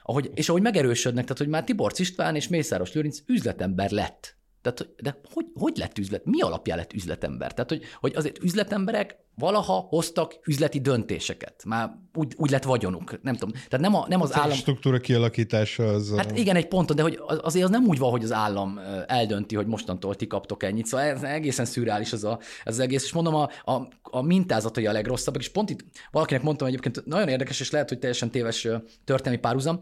ahogy, 0.04 0.32
és 0.34 0.50
ahogy 0.50 0.62
megerősödnek, 0.62 1.24
tehát 1.24 1.38
hogy 1.38 1.48
már 1.48 1.64
Tiborc 1.64 2.00
István 2.00 2.36
és 2.36 2.48
Mészáros 2.48 2.94
Lőrinc 2.94 3.20
üzletember 3.26 3.92
lett. 3.92 4.38
Tehát, 4.62 4.90
de 5.02 5.20
hogy, 5.34 5.46
hogy 5.54 5.78
lett 5.78 5.98
üzlet? 5.98 6.26
Mi 6.26 6.42
alapján 6.42 6.78
lett 6.78 6.94
üzletember? 6.94 7.54
Tehát, 7.54 7.70
hogy, 7.70 7.84
hogy 8.00 8.16
azért 8.16 8.44
üzletemberek 8.44 9.18
valaha 9.40 9.74
hoztak 9.74 10.40
üzleti 10.46 10.80
döntéseket. 10.80 11.64
Már 11.66 11.92
úgy, 12.14 12.34
úgy 12.38 12.50
lett 12.50 12.64
vagyonuk, 12.64 13.22
nem 13.22 13.36
tudom. 13.36 13.54
Tehát 13.54 13.80
nem, 13.80 13.96
a, 13.96 14.06
nem 14.08 14.22
az 14.22 14.36
állam... 14.36 14.52
A 14.52 14.54
struktúra 14.54 15.00
kialakítása 15.00 15.88
az... 15.88 16.14
Hát 16.18 16.38
igen, 16.38 16.56
egy 16.56 16.68
ponton, 16.68 16.96
de 16.96 17.02
hogy 17.02 17.20
azért 17.42 17.66
az 17.66 17.72
nem 17.72 17.86
úgy 17.86 17.98
van, 17.98 18.12
hogy 18.12 18.24
az 18.24 18.32
állam 18.32 18.80
eldönti, 19.08 19.56
hogy 19.56 19.68
mostantól 19.68 20.16
ti 20.16 20.28
kaptok 20.28 20.64
ennyit. 20.64 20.86
Szóval 20.86 21.06
ez 21.06 21.24
egészen 21.24 21.66
szürreális 21.66 22.14
az, 22.14 22.24
a, 22.24 22.40
ez 22.64 22.74
az 22.74 22.80
egész. 22.80 23.04
És 23.04 23.14
mondom, 23.14 23.36
a, 23.36 23.50
a, 23.66 23.88
a 24.02 24.22
mintázatai 24.22 24.86
a 24.86 24.92
legrosszabbak, 24.92 25.42
és 25.42 25.50
pont 25.50 25.70
itt 25.70 25.80
valakinek 26.12 26.44
mondtam 26.44 26.68
egyébként, 26.68 27.06
nagyon 27.06 27.28
érdekes, 27.28 27.60
és 27.60 27.72
lehet, 27.72 27.90
hogy 27.90 28.00
teljesen 28.00 28.32
téves 28.32 28.68
történelmi 29.04 29.40
párhuzam, 29.40 29.80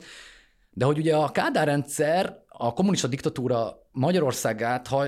de 0.71 0.85
hogy 0.85 0.97
ugye 0.97 1.15
a 1.15 1.31
Kádár 1.31 1.67
rendszer, 1.67 2.45
a 2.47 2.73
kommunista 2.73 3.07
diktatúra 3.07 3.87
Magyarországát, 3.91 4.87
ha 4.87 5.05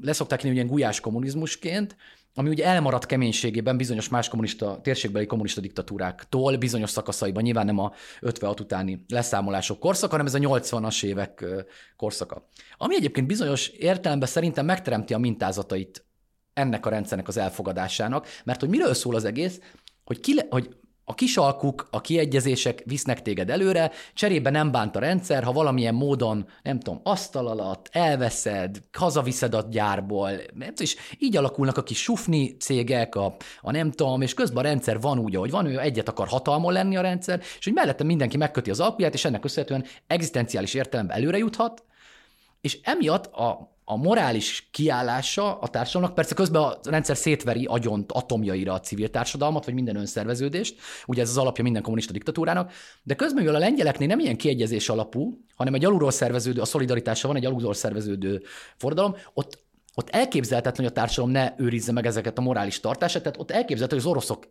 leszokták 0.00 0.40
hívni 0.40 0.56
ilyen 0.56 0.68
gulyás 0.68 1.00
kommunizmusként, 1.00 1.96
ami 2.34 2.48
ugye 2.48 2.64
elmaradt 2.64 3.06
keménységében 3.06 3.76
bizonyos 3.76 4.08
más 4.08 4.28
kommunista, 4.28 4.80
térségbeli 4.82 5.26
kommunista 5.26 5.60
diktatúráktól, 5.60 6.56
bizonyos 6.56 6.90
szakaszaiban, 6.90 7.42
nyilván 7.42 7.66
nem 7.66 7.78
a 7.78 7.92
56 8.20 8.60
utáni 8.60 9.04
leszámolások 9.08 9.78
korszaka, 9.78 10.10
hanem 10.10 10.26
ez 10.26 10.34
a 10.34 10.38
80-as 10.38 11.04
évek 11.04 11.44
korszaka. 11.96 12.48
Ami 12.76 12.94
egyébként 12.94 13.26
bizonyos 13.26 13.68
értelemben 13.68 14.28
szerintem 14.28 14.64
megteremti 14.64 15.14
a 15.14 15.18
mintázatait 15.18 16.04
ennek 16.52 16.86
a 16.86 16.90
rendszernek 16.90 17.28
az 17.28 17.36
elfogadásának, 17.36 18.26
mert 18.44 18.60
hogy 18.60 18.68
miről 18.68 18.94
szól 18.94 19.14
az 19.14 19.24
egész, 19.24 19.60
hogy, 20.04 20.20
ki 20.20 20.34
le, 20.34 20.46
hogy 20.50 20.76
a 21.04 21.14
kisalkuk, 21.14 21.88
a 21.90 22.00
kiegyezések 22.00 22.82
visznek 22.84 23.22
téged 23.22 23.50
előre, 23.50 23.90
cserébe 24.14 24.50
nem 24.50 24.70
bánt 24.70 24.96
a 24.96 24.98
rendszer, 24.98 25.42
ha 25.42 25.52
valamilyen 25.52 25.94
módon, 25.94 26.48
nem 26.62 26.80
tudom, 26.80 27.00
asztal 27.02 27.48
alatt 27.48 27.88
elveszed, 27.92 28.80
hazaviszed 28.92 29.54
a 29.54 29.66
gyárból, 29.70 30.30
és 30.76 30.96
így 31.18 31.36
alakulnak 31.36 31.76
a 31.76 31.82
kis 31.82 32.02
sufni 32.02 32.56
cégek, 32.56 33.14
a, 33.14 33.36
a 33.60 33.70
nem 33.70 33.90
tudom, 33.90 34.22
és 34.22 34.34
közben 34.34 34.64
a 34.64 34.68
rendszer 34.68 35.00
van 35.00 35.18
úgy, 35.18 35.36
ahogy 35.36 35.50
van, 35.50 35.66
ő 35.66 35.80
egyet 35.80 36.08
akar 36.08 36.28
hatalmon 36.28 36.72
lenni 36.72 36.96
a 36.96 37.00
rendszer, 37.00 37.40
és 37.58 37.64
hogy 37.64 37.74
mellette 37.74 38.04
mindenki 38.04 38.36
megköti 38.36 38.70
az 38.70 38.80
alkuját, 38.80 39.14
és 39.14 39.24
ennek 39.24 39.40
köszönhetően 39.40 39.84
egzisztenciális 40.06 40.74
értelemben 40.74 41.16
előre 41.16 41.38
juthat, 41.38 41.84
és 42.60 42.78
emiatt 42.82 43.26
a, 43.26 43.72
a 43.92 43.96
morális 43.96 44.68
kiállása 44.70 45.58
a 45.58 45.68
társadalomnak, 45.68 46.14
persze 46.14 46.34
közben 46.34 46.62
a 46.62 46.78
rendszer 46.82 47.16
szétveri 47.16 47.64
agyont 47.64 48.12
atomjaira 48.12 48.72
a 48.72 48.80
civil 48.80 49.10
társadalmat, 49.10 49.64
vagy 49.64 49.74
minden 49.74 49.96
önszerveződést, 49.96 50.80
ugye 51.06 51.22
ez 51.22 51.28
az 51.28 51.38
alapja 51.38 51.62
minden 51.62 51.82
kommunista 51.82 52.12
diktatúrának, 52.12 52.72
de 53.02 53.14
közben, 53.14 53.42
mivel 53.42 53.56
a 53.56 53.64
lengyeleknél 53.64 54.08
nem 54.08 54.18
ilyen 54.18 54.36
kiegyezés 54.36 54.88
alapú, 54.88 55.38
hanem 55.56 55.74
egy 55.74 55.84
alulról 55.84 56.10
szerveződő, 56.10 56.60
a 56.60 56.64
szolidaritása 56.64 57.28
van 57.28 57.36
egy 57.36 57.46
alulról 57.46 57.74
szerveződő 57.74 58.42
forradalom, 58.76 59.16
ott 59.34 59.60
ott 59.94 60.10
elképzelhetetlen, 60.10 60.86
hogy 60.86 60.96
a 60.96 61.00
társadalom 61.00 61.30
ne 61.30 61.52
őrizze 61.56 61.92
meg 61.92 62.06
ezeket 62.06 62.38
a 62.38 62.40
morális 62.40 62.80
tartását, 62.80 63.22
tehát 63.22 63.38
ott 63.40 63.50
elképzelhető, 63.50 63.96
hogy 63.96 64.04
az 64.04 64.10
oroszok 64.10 64.48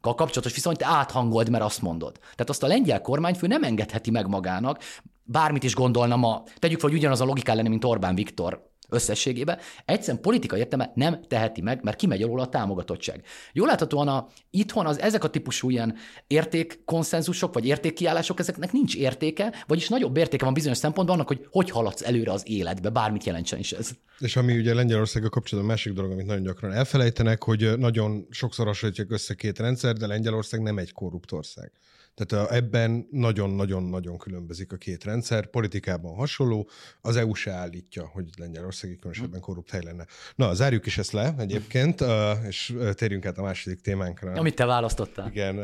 kapcsolatos 0.00 0.54
viszonyt 0.54 0.78
te 0.78 0.86
áthangold, 0.86 1.50
mert 1.50 1.64
azt 1.64 1.82
mondod. 1.82 2.18
Tehát 2.18 2.50
azt 2.50 2.62
a 2.62 2.66
lengyel 2.66 3.00
kormányfő 3.00 3.46
nem 3.46 3.62
engedheti 3.62 4.10
meg 4.10 4.26
magának, 4.26 4.78
bármit 5.22 5.62
is 5.62 5.74
gondolna 5.74 6.16
ma, 6.16 6.42
tegyük 6.58 6.80
fel, 6.80 6.88
hogy 6.88 6.98
ugyanaz 6.98 7.20
a 7.20 7.24
logika 7.24 7.54
lenne, 7.54 7.68
mint 7.68 7.84
Orbán 7.84 8.14
Viktor 8.14 8.70
összességében, 8.88 9.58
egyszerűen 9.84 10.22
politikai 10.22 10.58
értelme 10.58 10.92
nem 10.94 11.20
teheti 11.28 11.60
meg, 11.60 11.82
mert 11.82 11.96
kimegy 11.96 12.22
alól 12.22 12.40
a 12.40 12.48
támogatottság. 12.48 13.22
Jól 13.52 13.66
láthatóan 13.66 14.08
a, 14.08 14.28
itthon 14.50 14.86
az 14.86 15.00
ezek 15.00 15.24
a 15.24 15.30
típusú 15.30 15.70
ilyen 15.70 15.94
értékkonszenzusok, 16.26 17.54
vagy 17.54 17.66
értékkiállások, 17.66 18.38
ezeknek 18.38 18.72
nincs 18.72 18.96
értéke, 18.96 19.54
vagyis 19.66 19.88
nagyobb 19.88 20.16
értéke 20.16 20.44
van 20.44 20.54
bizonyos 20.54 20.78
szempontban 20.78 21.14
annak, 21.14 21.28
hogy 21.28 21.46
hogy 21.50 21.70
haladsz 21.70 22.02
előre 22.02 22.32
az 22.32 22.42
életbe, 22.46 22.88
bármit 22.88 23.24
jelentsen 23.24 23.58
is 23.58 23.72
ez. 23.72 23.90
És 24.18 24.36
ami 24.36 24.58
ugye 24.58 24.74
Lengyelországgal 24.74 25.30
kapcsolatban 25.30 25.72
másik 25.72 25.92
dolog, 25.92 26.10
amit 26.10 26.26
nagyon 26.26 26.42
gyakran 26.42 26.72
elfelejtenek, 26.72 27.42
hogy 27.42 27.78
nagyon 27.78 28.26
sokszor 28.30 28.66
hasonlítják 28.66 29.10
össze 29.10 29.34
két 29.34 29.58
rendszer, 29.58 29.94
de 29.94 30.06
Lengyelország 30.06 30.62
nem 30.62 30.78
egy 30.78 30.92
korrupt 30.92 31.32
ország. 31.32 31.72
Tehát 32.16 32.50
ebben 32.50 33.06
nagyon-nagyon-nagyon 33.10 34.18
különbözik 34.18 34.72
a 34.72 34.76
két 34.76 35.04
rendszer, 35.04 35.46
politikában 35.46 36.14
hasonló, 36.14 36.68
az 37.00 37.16
EU 37.16 37.34
se 37.34 37.50
állítja, 37.52 38.06
hogy 38.06 38.24
Lengyelország 38.36 38.96
különösebben 39.00 39.40
korrupt 39.40 39.70
hely 39.70 39.82
lenne. 39.84 40.06
Na, 40.34 40.54
zárjuk 40.54 40.86
is 40.86 40.98
ezt 40.98 41.12
le 41.12 41.34
egyébként, 41.38 42.04
és 42.48 42.74
térjünk 42.92 43.26
át 43.26 43.38
a 43.38 43.42
második 43.42 43.80
témánkra. 43.80 44.32
Amit 44.32 44.54
te 44.54 44.64
választottál. 44.64 45.30
Igen, 45.30 45.58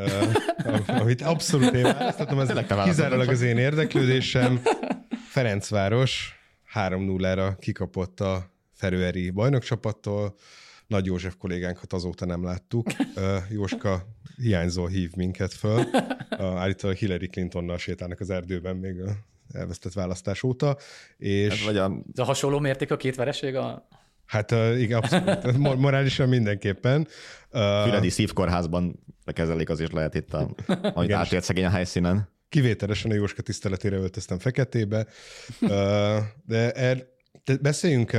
amit 0.87 1.23
abszolút 1.23 1.75
én 1.75 1.83
választottam, 1.83 2.41
ez 2.41 2.53
kizárólag 2.85 3.29
az 3.29 3.43
én 3.43 3.59
érdeklődésem. 3.59 4.61
Ferencváros 5.29 6.35
3-0-ra 6.75 7.57
kikapott 7.61 8.21
a 8.21 8.51
Ferőeri 8.73 9.31
bajnokcsapattól, 9.31 10.35
nagy 10.87 11.07
József 11.07 11.35
kollégánkat 11.39 11.93
azóta 11.93 12.25
nem 12.25 12.45
láttuk. 12.45 12.87
Jóska 13.51 14.07
hiányzó 14.37 14.87
hív 14.87 15.11
minket 15.17 15.53
föl. 15.53 15.85
Állítólag 16.39 16.97
Hillary 16.97 17.27
Clintonnal 17.27 17.79
sétálnak 17.79 18.21
az 18.21 18.31
erdőben 18.31 18.77
még 18.77 19.01
a 19.01 19.17
elvesztett 19.53 19.93
választás 19.93 20.43
óta. 20.43 20.77
És... 21.17 21.53
Ez, 21.53 21.65
vagy 21.65 21.77
a... 21.77 22.03
Ez 22.13 22.19
a 22.19 22.25
hasonló 22.25 22.59
mérték 22.59 22.91
a 22.91 22.97
két 22.97 23.15
vereség 23.15 23.57
a... 23.57 23.89
Hát 24.27 24.51
igen, 24.79 24.99
abszolút. 25.03 25.59
Morálisan 25.79 26.29
mindenképpen. 26.29 27.09
Füredi 27.51 28.09
szívkórházban 28.11 29.05
kezelik, 29.25 29.69
azért 29.69 29.93
lehet 29.93 30.15
itt, 30.15 30.35
a, 30.35 30.55
amit 30.95 31.13
átélt 31.13 31.45
szegény 31.45 31.65
a 31.65 31.71
helyszínen. 31.71 32.29
Kivételesen 32.49 33.11
a 33.11 33.15
Jóska 33.15 33.43
tiszteletére 33.43 33.97
öltöztem 33.97 34.39
feketébe. 34.39 35.07
De 36.45 36.73
er, 36.73 37.07
beszéljünk 37.61 38.17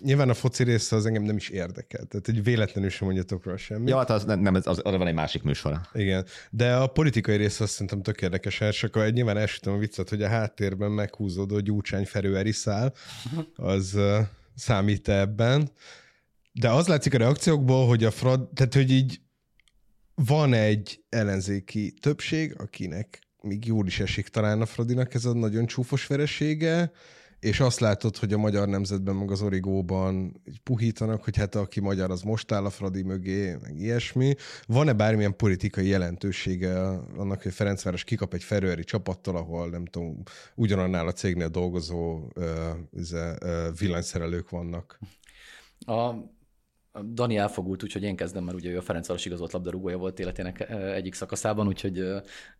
Nyilván 0.00 0.28
a 0.28 0.34
foci 0.34 0.64
része 0.64 0.96
az 0.96 1.06
engem 1.06 1.22
nem 1.22 1.36
is 1.36 1.48
érdekel, 1.48 2.04
tehát 2.04 2.28
egy 2.28 2.42
véletlenül 2.42 2.90
sem 2.90 3.06
mondjatok 3.06 3.44
róla 3.44 3.56
semmit. 3.56 3.88
Ja, 3.88 3.96
hát 3.96 4.10
az, 4.10 4.24
nem, 4.24 4.54
az, 4.54 4.66
az, 4.66 4.78
arra 4.78 4.98
van 4.98 5.06
egy 5.06 5.14
másik 5.14 5.42
műsora. 5.42 5.80
Igen, 5.92 6.26
de 6.50 6.74
a 6.74 6.86
politikai 6.86 7.36
része 7.36 7.64
azt 7.64 7.72
szerintem 7.72 8.02
tök 8.02 8.22
érdekes, 8.22 8.60
és 8.60 8.84
akkor 8.84 9.02
egy 9.02 9.12
nyilván 9.12 9.36
elsütöm 9.36 9.74
a 9.74 9.78
viccet, 9.78 10.08
hogy 10.08 10.22
a 10.22 10.28
háttérben 10.28 10.90
meghúzódó 10.90 11.60
gyúcsány 11.60 12.06
ferőeri 12.06 12.52
szál, 12.52 12.94
az 13.54 13.94
uh, 13.94 14.18
számít 14.54 15.08
ebben. 15.08 15.70
De 16.52 16.70
az 16.70 16.86
látszik 16.86 17.14
a 17.14 17.18
reakciókból, 17.18 17.86
hogy 17.86 18.04
a 18.04 18.10
frad, 18.10 18.48
tehát 18.54 18.74
hogy 18.74 18.90
így 18.90 19.20
van 20.14 20.52
egy 20.52 21.04
ellenzéki 21.08 21.94
többség, 22.00 22.54
akinek 22.58 23.28
még 23.42 23.66
jól 23.66 23.86
is 23.86 24.00
esik 24.00 24.28
talán 24.28 24.60
a 24.60 24.66
Fradinak 24.66 25.14
ez 25.14 25.24
a 25.24 25.32
nagyon 25.32 25.66
csúfos 25.66 26.06
veresége, 26.06 26.92
és 27.40 27.60
azt 27.60 27.80
látod, 27.80 28.16
hogy 28.16 28.32
a 28.32 28.38
magyar 28.38 28.68
nemzetben, 28.68 29.14
meg 29.14 29.30
az 29.30 29.42
origóban 29.42 30.42
puhítanak, 30.62 31.24
hogy 31.24 31.36
hát 31.36 31.54
aki 31.54 31.80
magyar, 31.80 32.10
az 32.10 32.22
most 32.22 32.52
áll 32.52 32.64
a 32.64 32.70
Fradi 32.70 33.02
mögé, 33.02 33.56
meg 33.62 33.78
ilyesmi. 33.78 34.34
Van-e 34.66 34.92
bármilyen 34.92 35.36
politikai 35.36 35.86
jelentősége 35.86 36.78
annak, 37.16 37.42
hogy 37.42 37.52
Ferencváros 37.52 38.04
kikap 38.04 38.34
egy 38.34 38.44
ferőeri 38.44 38.84
csapattól, 38.84 39.36
ahol 39.36 39.68
nem 39.68 39.84
tudom, 39.84 40.22
ugyanannál 40.54 41.06
a 41.06 41.12
cégnél 41.12 41.48
dolgozó 41.48 42.30
uh, 42.36 42.44
uh, 42.92 43.78
villanyszerelők 43.78 44.50
vannak? 44.50 44.98
A 45.86 46.12
Dani 47.12 47.36
elfogult, 47.36 47.82
úgyhogy 47.82 48.02
én 48.02 48.16
kezdem, 48.16 48.44
mert 48.44 48.56
ugye 48.56 48.70
ő 48.70 48.76
a 48.76 48.82
Ferencváros 48.82 49.24
igazolt 49.24 49.52
labdarúgója 49.52 49.96
volt 49.96 50.18
életének 50.18 50.70
egyik 50.70 51.14
szakaszában, 51.14 51.66
úgyhogy... 51.66 51.98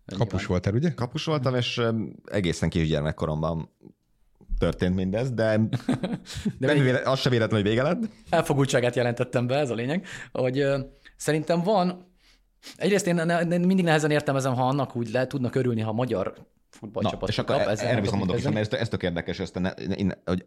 Kapus 0.06 0.30
nyilván... 0.30 0.46
voltál, 0.46 0.74
ugye? 0.74 0.94
Kapus 0.94 1.24
voltam, 1.24 1.54
és 1.54 1.82
egészen 2.24 2.68
kis 2.68 2.88
gyermekkoromban 2.88 3.70
történt 4.58 4.94
mindez, 4.94 5.30
de, 5.30 5.60
de 6.58 6.66
nem 6.66 6.82
véle, 6.82 7.00
az 7.04 7.18
se 7.18 7.30
véletlen, 7.30 7.60
hogy 7.60 7.68
vége 7.68 7.82
lett. 7.82 8.02
Elfogultságát 8.30 8.96
jelentettem 8.96 9.46
be, 9.46 9.56
ez 9.56 9.70
a 9.70 9.74
lényeg, 9.74 10.06
hogy 10.32 10.64
szerintem 11.16 11.62
van, 11.62 12.12
egyrészt 12.76 13.06
én 13.06 13.14
mindig 13.46 13.84
nehezen 13.84 14.10
értelmezem, 14.10 14.54
ha 14.54 14.66
annak 14.66 14.96
úgy 14.96 15.10
le 15.10 15.26
tudnak 15.26 15.54
örülni, 15.54 15.80
ha 15.80 15.90
a 15.90 15.92
magyar 15.92 16.34
futballcsapat 16.70 17.20
Na, 17.20 17.28
és 17.28 17.38
akkor 17.38 17.56
kap, 17.56 17.66
erre 17.66 18.00
viszont 18.00 18.18
mondok 18.18 18.38
is, 18.38 18.44
mert 18.44 18.72
ez, 18.72 18.80
ez 18.80 18.88
tök 18.88 19.02
érdekes, 19.02 19.38
ezt 19.38 19.60
én, 19.96 20.12
hogy 20.24 20.46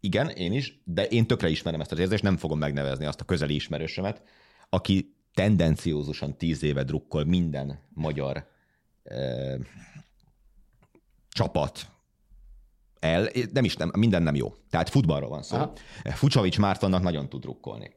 igen, 0.00 0.28
én 0.28 0.52
is, 0.52 0.82
de 0.84 1.06
én 1.06 1.26
tökre 1.26 1.48
ismerem 1.48 1.80
ezt 1.80 1.92
az 1.92 1.98
érzést, 1.98 2.22
nem 2.22 2.36
fogom 2.36 2.58
megnevezni 2.58 3.04
azt 3.04 3.20
a 3.20 3.24
közeli 3.24 3.54
ismerősömet, 3.54 4.22
aki 4.68 5.14
tendenciózusan 5.34 6.36
tíz 6.36 6.62
éve 6.62 6.82
drukkol 6.82 7.24
minden 7.24 7.78
magyar 7.94 8.46
eh, 9.02 9.54
csapat 11.28 11.86
el, 13.00 13.28
nem 13.52 13.64
is 13.64 13.76
nem, 13.76 13.90
minden 13.96 14.22
nem 14.22 14.34
jó. 14.34 14.54
Tehát 14.70 14.88
futballról 14.88 15.28
van 15.28 15.42
szó. 15.42 15.56
Aha. 15.56 15.72
Fucsavics 16.04 16.58
Mártonnak 16.58 17.02
nagyon 17.02 17.28
tud 17.28 17.44
rukkolni. 17.44 17.90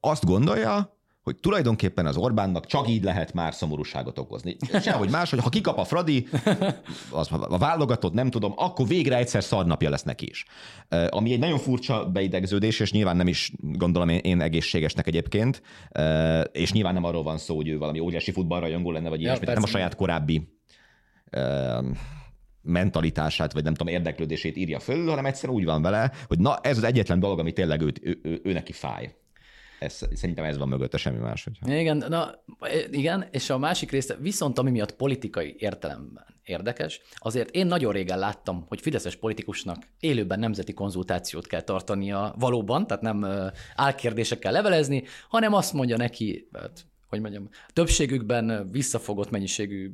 Azt 0.00 0.24
gondolja, 0.24 0.92
hogy 1.22 1.36
tulajdonképpen 1.36 2.06
az 2.06 2.16
Orbánnak 2.16 2.66
csak 2.66 2.88
így 2.88 3.02
lehet 3.04 3.32
már 3.32 3.54
szomorúságot 3.54 4.18
okozni. 4.18 4.56
Sehogy 4.80 5.10
más, 5.10 5.30
hogy 5.30 5.38
ha 5.40 5.48
kikap 5.48 5.78
a 5.78 5.84
Fradi, 5.84 6.28
az, 7.10 7.28
a 7.30 7.58
válogatott, 7.58 8.12
nem 8.12 8.30
tudom, 8.30 8.52
akkor 8.56 8.86
végre 8.86 9.16
egyszer 9.16 9.44
szarnapja 9.44 9.90
lesz 9.90 10.02
neki 10.02 10.28
is. 10.28 10.44
Ami 11.08 11.32
egy 11.32 11.38
nagyon 11.38 11.58
furcsa 11.58 12.10
beidegződés, 12.10 12.80
és 12.80 12.92
nyilván 12.92 13.16
nem 13.16 13.28
is 13.28 13.52
gondolom 13.60 14.08
én, 14.08 14.18
én 14.18 14.40
egészségesnek 14.40 15.06
egyébként, 15.06 15.62
és 16.52 16.72
nyilván 16.72 16.94
nem 16.94 17.04
arról 17.04 17.22
van 17.22 17.38
szó, 17.38 17.56
hogy 17.56 17.68
ő 17.68 17.78
valami 17.78 17.98
óriási 17.98 18.32
futballrajongó 18.32 18.90
lenne, 18.90 19.08
vagy 19.08 19.20
ilyesmi, 19.20 19.46
ja, 19.46 19.52
nem 19.52 19.62
a 19.62 19.66
saját 19.66 19.96
korábbi 19.96 20.48
mentalitását, 22.64 23.52
vagy 23.52 23.64
nem 23.64 23.74
tudom, 23.74 23.92
érdeklődését 23.92 24.56
írja 24.56 24.78
föl, 24.78 25.08
hanem 25.08 25.26
egyszerűen 25.26 25.58
úgy 25.58 25.64
van 25.64 25.82
vele, 25.82 26.12
hogy 26.26 26.38
na, 26.38 26.58
ez 26.62 26.76
az 26.76 26.84
egyetlen 26.84 27.20
dolog, 27.20 27.38
ami 27.38 27.52
tényleg 27.52 27.80
őt, 27.80 28.00
ő, 28.02 28.20
ő, 28.22 28.40
ő 28.44 28.52
neki 28.52 28.72
fáj. 28.72 29.14
Ez, 29.78 30.00
szerintem 30.14 30.44
ez 30.44 30.58
van 30.58 30.68
mögötte, 30.68 30.96
semmi 30.96 31.18
más. 31.18 31.44
Hogyha... 31.44 31.78
Igen, 31.78 32.04
na, 32.08 32.44
igen, 32.90 33.28
és 33.30 33.50
a 33.50 33.58
másik 33.58 33.90
része, 33.90 34.16
viszont 34.20 34.58
ami 34.58 34.70
miatt 34.70 34.96
politikai 34.96 35.54
értelemben 35.58 36.24
érdekes, 36.44 37.00
azért 37.14 37.50
én 37.50 37.66
nagyon 37.66 37.92
régen 37.92 38.18
láttam, 38.18 38.64
hogy 38.68 38.80
fideszes 38.80 39.16
politikusnak 39.16 39.82
élőben 40.00 40.38
nemzeti 40.38 40.72
konzultációt 40.72 41.46
kell 41.46 41.60
tartania 41.60 42.34
valóban, 42.38 42.86
tehát 42.86 43.02
nem 43.02 43.26
álkérdésekkel 43.74 44.52
levelezni, 44.52 45.02
hanem 45.28 45.54
azt 45.54 45.72
mondja 45.72 45.96
neki, 45.96 46.48
hát 46.52 46.86
hogy 47.14 47.30
mondjam, 47.30 47.48
többségükben 47.72 48.68
visszafogott 48.70 49.30
mennyiségű 49.30 49.90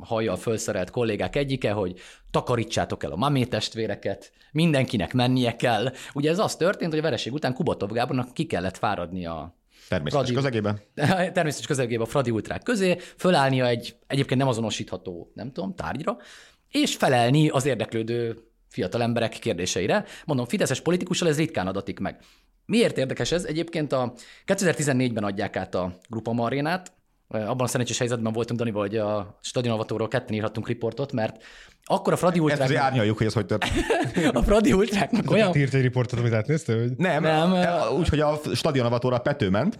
hajjal 0.00 0.36
felszerelt 0.36 0.90
kollégák 0.90 1.36
egyike, 1.36 1.72
hogy 1.72 1.98
takarítsátok 2.30 3.04
el 3.04 3.12
a 3.12 3.16
mamé 3.16 3.44
testvéreket, 3.44 4.32
mindenkinek 4.52 5.12
mennie 5.12 5.56
kell. 5.56 5.92
Ugye 6.14 6.30
ez 6.30 6.38
az 6.38 6.56
történt, 6.56 6.90
hogy 6.90 6.98
a 6.98 7.02
vereség 7.02 7.32
után 7.32 7.54
Kubatov 7.54 7.90
Gábornak 7.90 8.34
ki 8.34 8.44
kellett 8.44 8.76
fáradni 8.76 9.26
a 9.26 9.56
Természetes 9.88 10.30
Fradi, 10.30 10.34
közegében? 10.34 10.80
Természetes 11.32 11.66
közegében 11.66 12.06
a 12.06 12.08
Fradi 12.08 12.30
ultrák 12.30 12.62
közé, 12.62 12.96
fölállnia 13.16 13.66
egy 13.66 13.96
egyébként 14.06 14.40
nem 14.40 14.48
azonosítható, 14.48 15.32
nem 15.34 15.52
tudom, 15.52 15.74
tárgyra, 15.74 16.16
és 16.70 16.96
felelni 16.96 17.48
az 17.48 17.66
érdeklődő 17.66 18.38
fiatal 18.68 19.02
emberek 19.02 19.38
kérdéseire. 19.38 20.04
Mondom, 20.24 20.46
fideszes 20.46 20.80
politikussal 20.80 21.28
ez 21.28 21.36
ritkán 21.36 21.66
adatik 21.66 21.98
meg. 21.98 22.18
Miért 22.68 22.98
érdekes 22.98 23.32
ez? 23.32 23.44
Egyébként 23.44 23.92
a 23.92 24.12
2014-ben 24.46 25.24
adják 25.24 25.56
át 25.56 25.74
a 25.74 25.98
Grupa 26.08 26.32
Marénát, 26.32 26.92
abban 27.28 27.60
a 27.60 27.66
szerencsés 27.66 27.98
helyzetben 27.98 28.32
voltunk, 28.32 28.58
Dani, 28.58 28.70
hogy 28.70 28.96
a 28.96 29.38
stadionavatóról 29.42 30.08
ketten 30.08 30.34
írhattunk 30.34 30.68
riportot, 30.68 31.12
mert 31.12 31.42
akkor 31.84 32.12
a 32.12 32.16
Fradi 32.16 32.38
Ultrák... 32.38 32.70
Ezt 32.70 32.76
árnyaljuk, 32.76 33.16
hogy 33.16 33.26
ez 33.26 33.32
hogy 33.32 33.46
történt. 33.46 33.74
a 34.36 34.42
Fradi 34.42 34.72
Ultráknak 34.72 35.30
olyan... 35.30 35.56
Írt 35.56 35.74
egy 35.74 35.82
riportot, 35.82 36.18
amit 36.18 36.32
átnézte? 36.32 36.74
Hogy... 36.74 36.96
Nem, 36.96 37.22
nem. 37.22 37.52
úgyhogy 37.98 38.20
a 38.20 38.40
stadionavatóra 38.54 39.18
Pető 39.18 39.50
ment. 39.50 39.78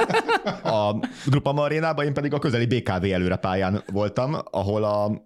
a 0.62 0.94
Grupa 1.26 1.52
Marénába, 1.52 2.04
én 2.04 2.14
pedig 2.14 2.32
a 2.32 2.38
közeli 2.38 2.66
BKV 2.66 3.04
előre 3.04 3.36
pályán 3.36 3.82
voltam, 3.92 4.36
ahol 4.50 4.84
a 4.84 5.25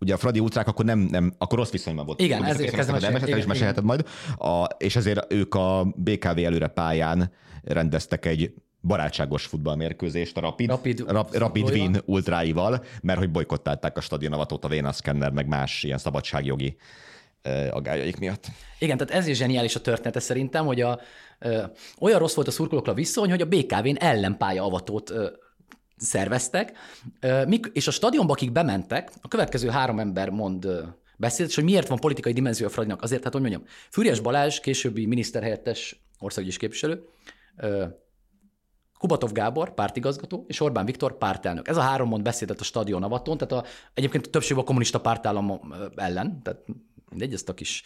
ugye 0.00 0.14
a 0.14 0.16
Fradi 0.16 0.38
ultrák 0.38 0.68
akkor 0.68 0.84
nem, 0.84 0.98
nem 0.98 1.34
akkor 1.38 1.58
rossz 1.58 1.70
viszonyban 1.70 2.06
volt. 2.06 2.20
Igen, 2.20 2.44
ezért 2.44 2.74
kezdem 2.74 2.94
mesélni. 2.94 3.26
Igen, 3.26 3.38
is 3.38 3.46
mesélheted 3.46 3.84
majd. 3.84 4.08
A, 4.38 4.64
és 4.78 4.96
ezért 4.96 5.32
ők 5.32 5.54
a 5.54 5.94
BKV 5.96 6.38
előre 6.38 6.68
pályán 6.68 7.32
rendeztek 7.62 8.26
egy 8.26 8.54
barátságos 8.82 9.46
futballmérkőzést 9.46 10.36
a 10.36 10.40
Rapid, 10.40 10.68
Rapid, 10.68 11.04
Rap, 11.10 11.34
Rapid 11.34 11.70
Wien 11.70 12.02
ultráival, 12.04 12.84
mert 13.02 13.18
hogy 13.18 13.30
bolykottálták 13.30 13.96
a 13.96 14.00
stadionavatót 14.00 14.64
a 14.64 14.68
Véna 14.68 14.92
Scanner, 14.92 15.30
meg 15.30 15.46
más 15.46 15.82
ilyen 15.82 15.98
szabadságjogi 15.98 16.76
agályaik 17.70 18.18
miatt. 18.18 18.46
Igen, 18.78 18.96
tehát 18.96 19.14
ez 19.14 19.26
is 19.26 19.36
zseniális 19.36 19.74
a 19.74 19.80
története 19.80 20.20
szerintem, 20.20 20.66
hogy 20.66 20.80
a, 20.80 21.00
ö, 21.38 21.62
olyan 22.00 22.18
rossz 22.18 22.34
volt 22.34 22.48
a 22.48 22.50
szurkolókra 22.50 22.94
viszony, 22.94 23.30
hogy 23.30 23.40
a 23.40 23.46
BKV-n 23.46 23.96
ellenpálya 23.98 24.64
avatót 24.64 25.10
ö, 25.10 25.28
szerveztek, 26.00 26.72
és 27.72 27.86
a 27.86 27.90
stadionba, 27.90 28.32
akik 28.32 28.52
bementek, 28.52 29.12
a 29.20 29.28
következő 29.28 29.68
három 29.68 29.98
ember 29.98 30.30
mond 30.30 30.68
beszélt, 31.16 31.48
és 31.48 31.54
hogy 31.54 31.64
miért 31.64 31.88
van 31.88 31.98
politikai 31.98 32.32
dimenzió 32.32 32.66
a 32.66 32.70
Fradinak. 32.70 33.02
Azért, 33.02 33.24
hát 33.24 33.32
hogy 33.32 33.42
mondjam, 33.42 33.62
Fűrjes 33.90 34.20
Balázs, 34.20 34.60
későbbi 34.60 35.06
miniszterhelyettes 35.06 36.00
országgyűlés 36.18 36.56
képviselő, 36.56 37.04
Kubatov 38.98 39.32
Gábor, 39.32 39.74
pártigazgató, 39.74 40.44
és 40.48 40.60
Orbán 40.60 40.84
Viktor, 40.84 41.18
pártelnök. 41.18 41.68
Ez 41.68 41.76
a 41.76 41.80
három 41.80 42.08
mond 42.08 42.22
beszédet 42.22 42.60
a 42.60 42.64
stadion 42.64 43.02
avaton, 43.02 43.38
tehát 43.38 43.64
a, 43.64 43.68
egyébként 43.94 44.26
a 44.26 44.30
többség 44.30 44.56
a 44.56 44.64
kommunista 44.64 45.00
pártállam 45.00 45.60
ellen, 45.94 46.42
tehát 46.42 46.64
mindegy, 47.10 47.32
ezt 47.32 47.48
a 47.48 47.54
kis, 47.54 47.82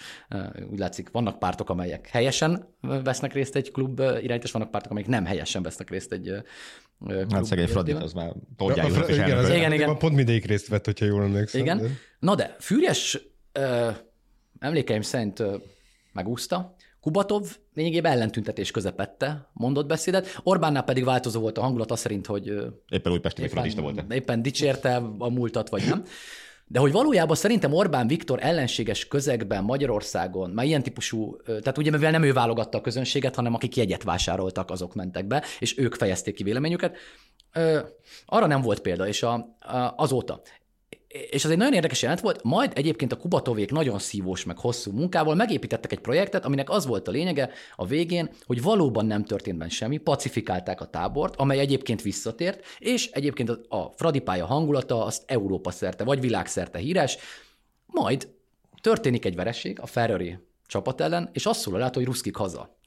úgy 0.70 0.78
látszik, 0.78 1.10
vannak 1.10 1.38
pártok, 1.38 1.70
amelyek 1.70 2.06
helyesen 2.06 2.68
vesznek 2.80 3.32
részt 3.32 3.56
egy 3.56 3.70
klub 3.70 4.00
irányítás, 4.00 4.50
vannak 4.50 4.70
pártok, 4.70 4.90
amelyek 4.90 5.08
nem 5.08 5.24
helyesen 5.24 5.62
vesznek 5.62 5.90
részt 5.90 6.12
egy 6.12 6.22
klub 6.98 7.32
Hát 7.32 7.44
szegény 7.44 7.66
Fradi, 7.66 7.92
az 7.92 8.12
már 8.12 8.32
tolják. 8.56 8.88
Ja, 8.88 9.14
igen, 9.14 9.38
az 9.38 9.48
igen, 9.48 9.72
igen. 9.72 9.98
Pont 9.98 10.14
mindegyik 10.14 10.44
részt 10.44 10.68
vett, 10.68 10.84
hogyha 10.84 11.04
jól 11.04 11.22
emlékszem. 11.22 11.60
Igen. 11.60 11.78
De. 11.78 11.88
Na 12.18 12.34
de, 12.34 12.56
Fűrjes 12.58 13.18
emlékeim 14.58 15.02
szerint 15.02 15.42
megúszta, 16.12 16.74
Kubatov 17.00 17.56
lényegében 17.74 18.12
ellentüntetés 18.12 18.70
közepette 18.70 19.50
mondott 19.52 19.86
beszédet, 19.86 20.40
Orbánnál 20.42 20.84
pedig 20.84 21.04
változó 21.04 21.40
volt 21.40 21.58
a 21.58 21.60
hangulat, 21.60 21.90
az 21.90 22.00
szerint, 22.00 22.26
hogy 22.26 22.46
éppen 22.88 23.12
újpesti 23.12 23.42
éppen, 23.42 23.70
volt. 23.76 24.12
Éppen 24.12 24.42
dicsérte 24.42 24.96
a 25.18 25.28
múltat, 25.28 25.68
vagy 25.68 25.82
nem. 25.88 26.04
De 26.66 26.78
hogy 26.78 26.92
valójában 26.92 27.36
szerintem 27.36 27.72
Orbán 27.72 28.06
Viktor 28.06 28.38
ellenséges 28.42 29.08
közegben 29.08 29.64
Magyarországon, 29.64 30.50
már 30.50 30.66
ilyen 30.66 30.82
típusú, 30.82 31.36
tehát 31.36 31.78
ugye 31.78 31.90
mivel 31.90 32.10
nem 32.10 32.22
ő 32.22 32.32
válogatta 32.32 32.78
a 32.78 32.80
közönséget, 32.80 33.34
hanem 33.34 33.54
akik 33.54 33.76
jegyet 33.76 34.02
vásároltak, 34.02 34.70
azok 34.70 34.94
mentek 34.94 35.26
be, 35.26 35.44
és 35.58 35.78
ők 35.78 35.94
fejezték 35.94 36.34
ki 36.34 36.42
véleményüket, 36.42 36.96
arra 38.26 38.46
nem 38.46 38.60
volt 38.60 38.80
példa, 38.80 39.06
és 39.06 39.22
a, 39.22 39.32
a, 39.32 39.94
azóta 39.96 40.40
és 41.30 41.44
az 41.44 41.50
egy 41.50 41.56
nagyon 41.56 41.72
érdekes 41.72 42.02
jelent 42.02 42.20
volt, 42.20 42.42
majd 42.42 42.72
egyébként 42.74 43.12
a 43.12 43.16
Kubatovék 43.16 43.70
nagyon 43.70 43.98
szívós, 43.98 44.44
meg 44.44 44.58
hosszú 44.58 44.92
munkával 44.92 45.34
megépítettek 45.34 45.92
egy 45.92 45.98
projektet, 46.00 46.44
aminek 46.44 46.70
az 46.70 46.86
volt 46.86 47.08
a 47.08 47.10
lényege 47.10 47.50
a 47.76 47.86
végén, 47.86 48.30
hogy 48.46 48.62
valóban 48.62 49.06
nem 49.06 49.24
történt 49.24 49.58
benne 49.58 49.70
semmi, 49.70 49.96
pacifikálták 49.96 50.80
a 50.80 50.86
tábort, 50.86 51.36
amely 51.36 51.58
egyébként 51.58 52.02
visszatért, 52.02 52.64
és 52.78 53.10
egyébként 53.10 53.50
a 53.68 53.92
Fradi 53.96 54.20
pálya 54.20 54.46
hangulata 54.46 55.04
azt 55.04 55.22
Európa 55.26 55.70
szerte, 55.70 56.04
vagy 56.04 56.20
világszerte 56.20 56.78
híres, 56.78 57.16
majd 57.86 58.28
történik 58.80 59.24
egy 59.24 59.34
vereség 59.34 59.80
a 59.80 59.86
Ferrari 59.86 60.38
csapat 60.66 61.00
ellen, 61.00 61.30
és 61.32 61.46
azt 61.46 61.60
szól 61.60 61.82
át, 61.82 61.94
hogy 61.94 62.04
ruszkik 62.04 62.36
haza. 62.36 62.78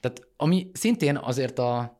Tehát 0.00 0.28
ami 0.36 0.70
szintén 0.72 1.16
azért 1.16 1.58
a, 1.58 1.97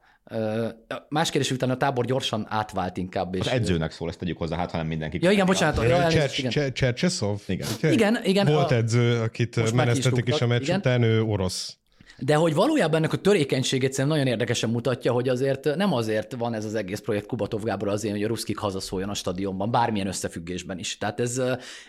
Más 1.09 1.31
kérdés, 1.31 1.51
utána 1.51 1.73
a 1.73 1.77
tábor 1.77 2.05
gyorsan 2.05 2.47
átvált 2.49 2.97
inkább. 2.97 3.35
És... 3.35 3.41
Az 3.41 3.49
edzőnek 3.49 3.91
szól, 3.91 4.09
ezt 4.09 4.19
tegyük 4.19 4.39
hozzá, 4.39 4.57
hát 4.57 4.71
hanem 4.71 4.87
mindenki. 4.87 5.19
Ja, 5.23 5.31
igen, 5.31 5.47
bocsánat. 5.47 5.83
Ja, 5.83 6.29
Csercseszov? 6.73 7.41
Igen. 7.47 7.69
igen, 7.81 8.19
igen. 8.25 8.47
Volt 8.47 8.73
edző, 8.73 9.21
akit 9.21 9.73
menesztették 9.73 10.29
is 10.29 10.41
a 10.41 10.47
meccs 10.47 10.69
után, 10.71 11.03
ő 11.03 11.23
orosz. 11.23 11.77
De 12.21 12.35
hogy 12.35 12.55
valójában 12.55 12.97
ennek 12.97 13.13
a 13.13 13.17
törékenységét 13.17 13.93
szerintem 13.93 14.19
nagyon 14.19 14.33
érdekesen 14.33 14.71
mutatja, 14.71 15.13
hogy 15.13 15.29
azért 15.29 15.77
nem 15.77 15.93
azért 15.93 16.35
van 16.35 16.55
ez 16.55 16.65
az 16.65 16.75
egész 16.75 17.01
projekt 17.01 17.27
Kubatov 17.27 17.63
Gábor 17.63 17.89
azért, 17.89 18.15
hogy 18.15 18.23
a 18.23 18.27
ruszkik 18.27 18.59
hazaszóljon 18.59 19.09
a 19.09 19.15
stadionban, 19.15 19.71
bármilyen 19.71 20.07
összefüggésben 20.07 20.79
is. 20.79 20.99
Tehát 20.99 21.21
ez, 21.21 21.43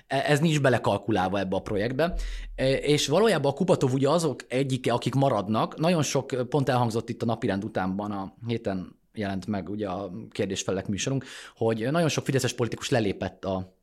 ez 0.08 0.40
nincs 0.40 0.62
belekalkulálva 0.62 1.40
ebbe 1.40 1.56
a 1.56 1.62
projektbe. 1.62 2.14
És 2.82 3.08
valójában 3.08 3.52
a 3.52 3.56
Kubatov 3.56 3.94
ugye 3.94 4.10
azok 4.10 4.46
egyike, 4.48 4.94
akik 4.94 5.14
maradnak, 5.14 5.78
nagyon 5.78 6.04
sok 6.04 6.50
pont 6.50 6.70
elhangzott 6.70 7.10
itt 7.10 7.22
a 7.22 7.26
napirend 7.26 7.64
utánban 7.64 8.12
a 8.12 8.34
héten 8.48 9.00
jelent 9.14 9.48
meg 9.48 9.70
ugye 9.70 9.88
a 9.88 10.12
kérdésfelek 10.30 10.88
műsorunk, 10.88 11.26
hogy 11.56 11.92
nagyon 11.92 12.10
sok 12.10 12.26
fideszes 12.26 12.54
politikus 12.54 12.90
lelépett 12.90 13.46
a 13.46 13.76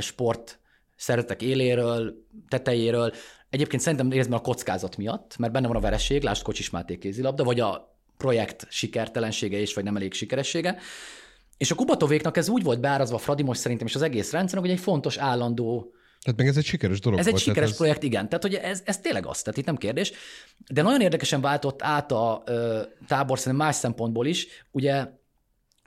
sport 0.00 0.60
szeretek 0.96 1.42
éléről, 1.42 2.26
tetejéről, 2.48 3.12
Egyébként 3.56 3.82
szerintem 3.82 4.10
részben 4.10 4.38
a 4.38 4.42
kockázat 4.42 4.96
miatt, 4.96 5.36
mert 5.38 5.52
benne 5.52 5.66
van 5.66 5.76
a 5.76 5.80
vereség, 5.80 6.22
lásd 6.22 6.42
Kocsis 6.42 6.70
Máté 6.70 6.98
kézilabda, 6.98 7.44
vagy 7.44 7.60
a 7.60 7.96
projekt 8.16 8.66
sikertelensége 8.70 9.58
is, 9.58 9.74
vagy 9.74 9.84
nem 9.84 9.96
elég 9.96 10.12
sikeressége. 10.12 10.78
És 11.56 11.70
a 11.70 11.74
Kubatovéknak 11.74 12.36
ez 12.36 12.48
úgy 12.48 12.62
volt 12.62 12.80
beárazva 12.80 13.18
Fradi 13.18 13.42
most 13.42 13.60
szerintem, 13.60 13.86
és 13.86 13.94
az 13.94 14.02
egész 14.02 14.32
rendszer, 14.32 14.58
hogy 14.58 14.70
egy 14.70 14.80
fontos 14.80 15.16
állandó 15.16 15.90
tehát 16.22 16.40
meg 16.40 16.48
ez 16.48 16.56
egy 16.56 16.64
sikeres 16.64 17.00
dolog 17.00 17.18
Ez 17.18 17.24
volt, 17.24 17.36
egy 17.36 17.42
sikeres 17.42 17.70
ez... 17.70 17.76
projekt, 17.76 18.02
igen. 18.02 18.28
Tehát 18.28 18.42
hogy 18.42 18.54
ez, 18.54 18.82
ez 18.84 18.98
tényleg 18.98 19.26
az, 19.26 19.42
tehát 19.42 19.58
itt 19.58 19.66
nem 19.66 19.76
kérdés. 19.76 20.12
De 20.72 20.82
nagyon 20.82 21.00
érdekesen 21.00 21.40
váltott 21.40 21.82
át 21.82 22.12
a 22.12 22.42
ö, 22.46 22.82
tábor 23.06 23.38
szerintem 23.38 23.66
más 23.66 23.76
szempontból 23.76 24.26
is. 24.26 24.46
Ugye 24.70 25.06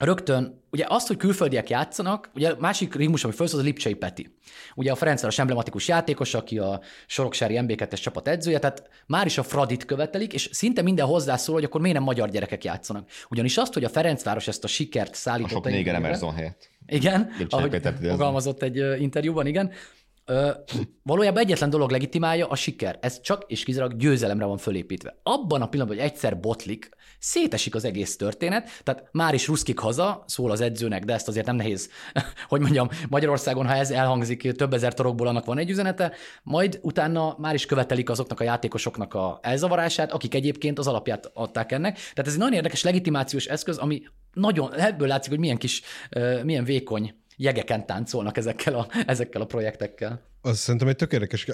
rögtön, 0.06 0.62
ugye 0.72 0.86
azt, 0.88 1.08
hogy 1.08 1.18
külföldiek 1.18 1.70
játszanak, 1.70 2.30
ugye 2.36 2.54
másik 2.60 2.96
ritmus, 2.96 3.24
ami 3.24 3.34
felszól, 3.34 3.60
az 3.60 3.66
a 3.66 3.68
Lipcsei 3.68 3.94
Peti. 3.94 4.36
Ugye 4.76 4.92
a 4.92 4.96
Ferencváros 4.96 5.40
emblematikus 5.40 5.88
játékos, 5.88 6.34
aki 6.34 6.58
a 6.58 6.82
Soroksári 7.08 7.60
MB2-es 7.62 8.02
csapat 8.02 8.28
edzője, 8.28 8.60
tehát 8.60 8.90
már 9.08 9.26
is 9.26 9.38
a 9.38 9.44
Fradit 9.44 9.86
követelik, 9.86 10.34
és 10.34 10.50
szinte 10.52 10.82
minden 10.82 11.06
hozzászól, 11.06 11.56
hogy 11.56 11.64
akkor 11.64 11.82
miért 11.82 11.96
nem 11.96 12.06
magyar 12.06 12.30
gyerekek 12.30 12.64
játszanak. 12.64 13.10
Ugyanis 13.30 13.58
azt, 13.58 13.74
hogy 13.74 13.84
a 13.84 13.90
Ferencváros 13.90 14.48
ezt 14.48 14.64
a 14.64 14.68
sikert 14.68 15.16
szállította. 15.16 15.60
A 15.60 15.62
sok 15.64 15.72
néger 15.72 15.96
Emerson 15.96 16.34
helyett. 16.34 16.70
Igen, 16.88 17.32
ahogy 17.50 17.82
fogalmazott 18.02 18.62
egy 18.62 19.02
interjúban, 19.02 19.48
igen. 19.48 19.72
Ö, 20.30 20.52
valójában 21.04 21.44
egyetlen 21.44 21.70
dolog 21.70 21.92
legitimálja 21.92 22.48
a 22.48 22.56
siker. 22.56 22.98
Ez 23.02 23.22
csak 23.22 23.44
és 23.48 23.64
kizárólag 23.64 23.98
győzelemre 23.98 24.46
van 24.46 24.58
fölépítve. 24.58 25.16
Abban 25.24 25.62
a 25.62 25.70
pillanatban, 25.70 25.98
hogy 25.98 26.12
egyszer 26.12 26.40
botlik, 26.40 26.90
szétesik 27.20 27.76
az 27.76 27.84
egész 27.84 28.16
történet, 28.16 28.70
tehát 28.84 29.08
már 29.12 29.34
is 29.34 29.48
ruszkik 29.48 29.80
haza, 29.80 30.24
szól 30.28 30.52
az 30.52 30.62
edzőnek, 30.62 31.06
de 31.06 31.14
ezt 31.14 31.28
azért 31.28 31.46
nem 31.46 31.56
nehéz, 31.56 31.90
hogy 32.50 32.62
mondjam, 32.62 32.90
Magyarországon, 33.10 33.68
ha 33.68 33.74
ez 33.74 33.92
elhangzik, 33.92 34.52
több 34.52 34.74
ezer 34.74 34.94
torokból 34.94 35.28
annak 35.28 35.46
van 35.46 35.58
egy 35.58 35.70
üzenete, 35.70 36.12
majd 36.44 36.80
utána 36.82 37.36
már 37.38 37.54
is 37.54 37.66
követelik 37.66 38.10
azoknak 38.10 38.40
a 38.40 38.44
játékosoknak 38.44 39.14
a 39.14 39.40
elzavarását, 39.42 40.12
akik 40.12 40.36
egyébként 40.36 40.80
az 40.80 40.88
alapját 40.88 41.32
adták 41.34 41.72
ennek. 41.72 41.94
Tehát 41.94 42.28
ez 42.28 42.34
egy 42.34 42.40
nagyon 42.40 42.54
érdekes 42.54 42.84
legitimációs 42.84 43.46
eszköz, 43.46 43.78
ami 43.78 44.02
nagyon, 44.34 44.74
ebből 44.76 45.08
látszik, 45.08 45.30
hogy 45.30 45.40
milyen 45.40 45.58
kis, 45.58 45.82
milyen 46.44 46.64
vékony 46.64 47.14
jegeken 47.40 47.86
táncolnak 47.86 48.38
ezekkel 48.38 48.74
a, 48.74 48.88
ezekkel 49.06 49.42
a 49.42 49.46
projektekkel. 49.46 50.22
Az 50.42 50.58
szerintem 50.58 50.88
egy 50.88 50.96
tök 50.96 51.14
érdekes, 51.14 51.48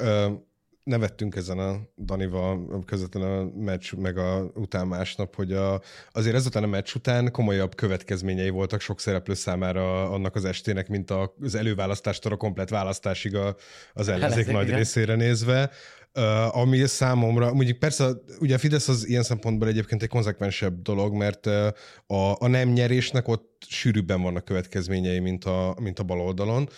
nevettünk 0.83 1.35
ezen 1.35 1.59
a 1.59 1.79
Danival 1.97 2.83
közvetlenül 2.85 3.29
a 3.29 3.59
meccs, 3.63 3.93
meg 3.93 4.17
a 4.17 4.51
után 4.53 4.87
másnap, 4.87 5.35
hogy 5.35 5.53
a, 5.53 5.81
azért 6.11 6.35
ezután 6.35 6.63
a 6.63 6.67
meccs 6.67 6.95
után 6.95 7.31
komolyabb 7.31 7.75
következményei 7.75 8.49
voltak 8.49 8.81
sok 8.81 8.99
szereplő 8.99 9.33
számára 9.33 10.09
annak 10.11 10.35
az 10.35 10.45
estének, 10.45 10.87
mint 10.87 11.11
az 11.41 11.55
előválasztástól 11.55 12.31
a 12.31 12.37
komplet 12.37 12.69
választásig 12.69 13.35
a, 13.35 13.55
az 13.93 14.07
ellenzék 14.07 14.51
nagy 14.51 14.65
igen. 14.65 14.77
részére 14.77 15.15
nézve. 15.15 15.69
Ami 16.51 16.87
számomra, 16.87 17.53
mondjuk 17.53 17.79
persze, 17.79 18.09
ugye 18.39 18.55
a 18.55 18.57
Fidesz 18.57 18.87
az 18.87 19.07
ilyen 19.07 19.23
szempontból 19.23 19.67
egyébként 19.67 20.01
egy 20.01 20.09
konzekvensebb 20.09 20.81
dolog, 20.81 21.13
mert 21.13 21.45
a, 22.05 22.35
a 22.37 22.47
nem 22.47 22.69
nyerésnek 22.69 23.27
ott 23.27 23.63
sűrűbben 23.67 24.21
vannak 24.21 24.45
következményei, 24.45 25.19
mint 25.19 25.43
a, 25.43 25.75
mint 25.81 25.99
a 25.99 26.03
bal 26.03 26.19
oldalon. 26.19 26.69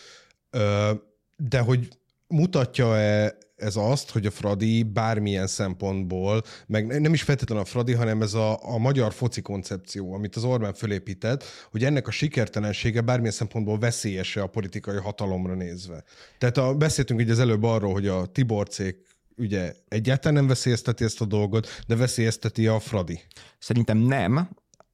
Uh, 0.52 0.90
de 1.38 1.60
hogy 1.60 1.88
mutatja-e 2.28 3.38
ez 3.56 3.76
azt, 3.76 4.12
hogy 4.12 4.26
a 4.26 4.32
Fradi 4.32 4.84
bármilyen 4.84 5.48
szempontból, 5.48 6.44
meg 6.68 7.02
nem 7.02 7.14
is 7.14 7.22
feltétlenül 7.22 7.64
a 7.64 7.68
Fradi, 7.68 7.94
hanem 7.94 8.22
ez 8.22 8.34
a, 8.34 8.74
a 8.74 8.78
magyar 8.78 9.14
foci 9.14 9.42
koncepció, 9.42 10.14
amit 10.14 10.36
az 10.36 10.44
Orbán 10.44 10.74
fölépített, 10.74 11.44
hogy 11.72 11.84
ennek 11.84 12.08
a 12.08 12.12
sikertelensége 12.12 13.02
bármilyen 13.02 13.34
szempontból 13.34 13.80
veszélyese 13.80 14.42
a 14.42 14.48
politikai 14.48 14.98
hatalomra 14.98 15.54
nézve. 15.54 16.04
Tehát 16.38 16.58
a, 16.58 16.76
beszéltünk 16.76 17.22
így 17.22 17.30
az 17.30 17.40
előbb 17.40 17.64
arról, 17.64 17.94
hogy 17.94 18.08
a 18.08 18.26
Tiborcék 18.26 19.07
ugye 19.38 19.74
egyáltalán 19.88 20.34
nem 20.34 20.48
veszélyezteti 20.48 21.04
ezt 21.04 21.22
a 21.22 21.26
dolgot, 21.26 21.68
de 21.88 21.96
veszélyezteti 21.96 22.68
a 22.68 22.80
Fradi. 22.80 23.22
Szerintem 23.60 23.98
nem, 23.98 24.50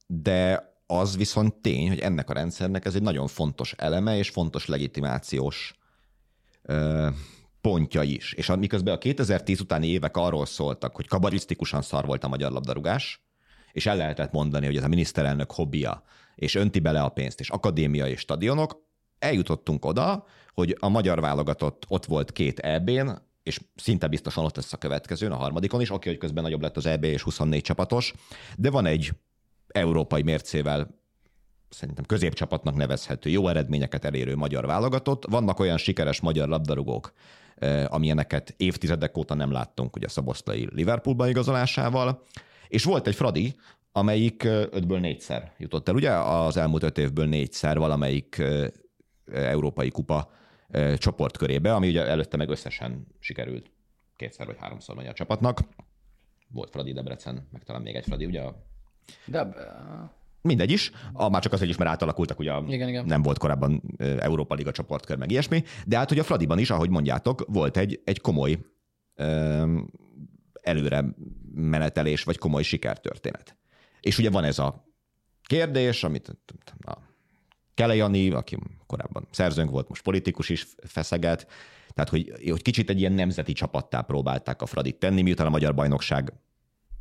de 0.06 0.72
az 0.86 1.16
viszont 1.16 1.54
tény, 1.54 1.88
hogy 1.88 1.98
ennek 1.98 2.30
a 2.30 2.32
rendszernek 2.32 2.84
ez 2.84 2.94
egy 2.94 3.02
nagyon 3.02 3.26
fontos 3.26 3.72
eleme 3.72 4.16
és 4.16 4.28
fontos 4.28 4.66
legitimációs 4.66 5.74
ö, 6.62 7.08
pontja 7.60 8.02
is. 8.02 8.32
És 8.32 8.52
miközben 8.58 8.94
a 8.94 8.98
2010 8.98 9.60
utáni 9.60 9.86
évek 9.86 10.16
arról 10.16 10.46
szóltak, 10.46 10.96
hogy 10.96 11.08
kabarisztikusan 11.08 11.82
szar 11.82 12.06
volt 12.06 12.24
a 12.24 12.28
magyar 12.28 12.52
labdarúgás, 12.52 13.24
és 13.72 13.86
el 13.86 13.96
lehetett 13.96 14.32
mondani, 14.32 14.66
hogy 14.66 14.76
ez 14.76 14.84
a 14.84 14.88
miniszterelnök 14.88 15.52
hobbija, 15.52 16.02
és 16.34 16.54
önti 16.54 16.80
bele 16.80 17.02
a 17.02 17.08
pénzt, 17.08 17.40
és 17.40 17.50
akadémia 17.50 18.06
és 18.06 18.20
stadionok, 18.20 18.82
eljutottunk 19.18 19.84
oda, 19.84 20.26
hogy 20.52 20.76
a 20.80 20.88
magyar 20.88 21.20
válogatott 21.20 21.84
ott 21.88 22.04
volt 22.04 22.32
két 22.32 22.58
EB-n, 22.58 23.08
és 23.44 23.60
szinte 23.74 24.06
biztosan 24.06 24.44
ott 24.44 24.56
lesz 24.56 24.72
a 24.72 24.76
következőn, 24.76 25.32
a 25.32 25.36
harmadikon 25.36 25.80
is, 25.80 25.90
oké, 25.90 26.08
hogy 26.08 26.18
közben 26.18 26.42
nagyobb 26.42 26.62
lett 26.62 26.76
az 26.76 26.86
EB 26.86 27.04
és 27.04 27.22
24 27.22 27.62
csapatos, 27.62 28.12
de 28.56 28.70
van 28.70 28.86
egy 28.86 29.10
európai 29.68 30.22
mércével 30.22 31.02
szerintem 31.68 32.04
középcsapatnak 32.04 32.74
nevezhető, 32.74 33.30
jó 33.30 33.48
eredményeket 33.48 34.04
elérő 34.04 34.36
magyar 34.36 34.66
válogatott. 34.66 35.24
Vannak 35.26 35.58
olyan 35.58 35.76
sikeres 35.76 36.20
magyar 36.20 36.48
labdarúgók, 36.48 37.12
amilyeneket 37.86 38.54
évtizedek 38.56 39.16
óta 39.16 39.34
nem 39.34 39.52
láttunk, 39.52 39.96
ugye 39.96 40.08
Szaboszlai 40.08 40.68
Liverpoolba 40.72 41.28
igazolásával, 41.28 42.22
és 42.68 42.84
volt 42.84 43.06
egy 43.06 43.14
Fradi, 43.14 43.56
amelyik 43.92 44.44
ötből 44.44 44.98
négyszer 44.98 45.52
jutott 45.58 45.88
el. 45.88 45.94
Ugye 45.94 46.10
az 46.10 46.56
elmúlt 46.56 46.82
öt 46.82 46.98
évből 46.98 47.26
négyszer 47.26 47.78
valamelyik 47.78 48.42
európai 49.32 49.90
kupa 49.90 50.30
csoportkörébe, 50.96 51.74
ami 51.74 51.88
ugye 51.88 52.06
előtte 52.06 52.36
meg 52.36 52.48
összesen 52.48 53.06
sikerült 53.18 53.70
kétszer 54.16 54.46
vagy 54.46 54.56
háromszor 54.58 54.94
magyar 54.94 55.12
csapatnak. 55.12 55.60
Volt 56.48 56.70
Fradi 56.70 56.92
Debrecen, 56.92 57.48
meg 57.52 57.62
talán 57.62 57.82
még 57.82 57.94
egy 57.94 58.04
Fradi, 58.04 58.26
ugye? 58.26 58.42
De 59.26 59.48
Mindegy 60.40 60.70
is, 60.70 60.90
a, 61.12 61.28
már 61.28 61.42
csak 61.42 61.52
azért 61.52 61.70
is, 61.70 61.76
mert 61.76 61.90
átalakultak, 61.90 62.38
ugye 62.38 62.52
Igen, 62.68 62.88
igen. 62.88 63.04
nem 63.06 63.22
volt 63.22 63.38
korábban 63.38 63.82
Európa 63.98 64.54
Liga 64.54 64.72
csoportkör, 64.72 65.16
meg 65.16 65.30
ilyesmi, 65.30 65.62
de 65.86 65.96
hát, 65.96 66.08
hogy 66.08 66.18
a 66.18 66.22
Fradiban 66.22 66.58
is, 66.58 66.70
ahogy 66.70 66.90
mondjátok, 66.90 67.44
volt 67.48 67.76
egy, 67.76 68.00
egy 68.04 68.20
komoly 68.20 68.58
ö, 69.14 69.80
előre 70.62 71.04
menetelés, 71.54 72.24
vagy 72.24 72.38
komoly 72.38 72.62
sikertörténet. 72.62 73.56
És 74.00 74.18
ugye 74.18 74.30
van 74.30 74.44
ez 74.44 74.58
a 74.58 74.84
kérdés, 75.42 76.04
amit 76.04 76.36
a 77.74 77.80
Kelejani, 77.80 78.30
aki 78.30 78.58
korábban 78.86 79.26
szerzőnk 79.30 79.70
volt, 79.70 79.88
most 79.88 80.02
politikus 80.02 80.48
is 80.48 80.66
feszeget, 80.86 81.46
tehát 81.94 82.10
hogy, 82.10 82.32
hogy 82.50 82.62
kicsit 82.62 82.90
egy 82.90 82.98
ilyen 82.98 83.12
nemzeti 83.12 83.52
csapattá 83.52 84.00
próbálták 84.00 84.62
a 84.62 84.66
Fradit 84.66 84.98
tenni, 84.98 85.22
miután 85.22 85.46
a 85.46 85.50
magyar 85.50 85.74
bajnokság 85.74 86.32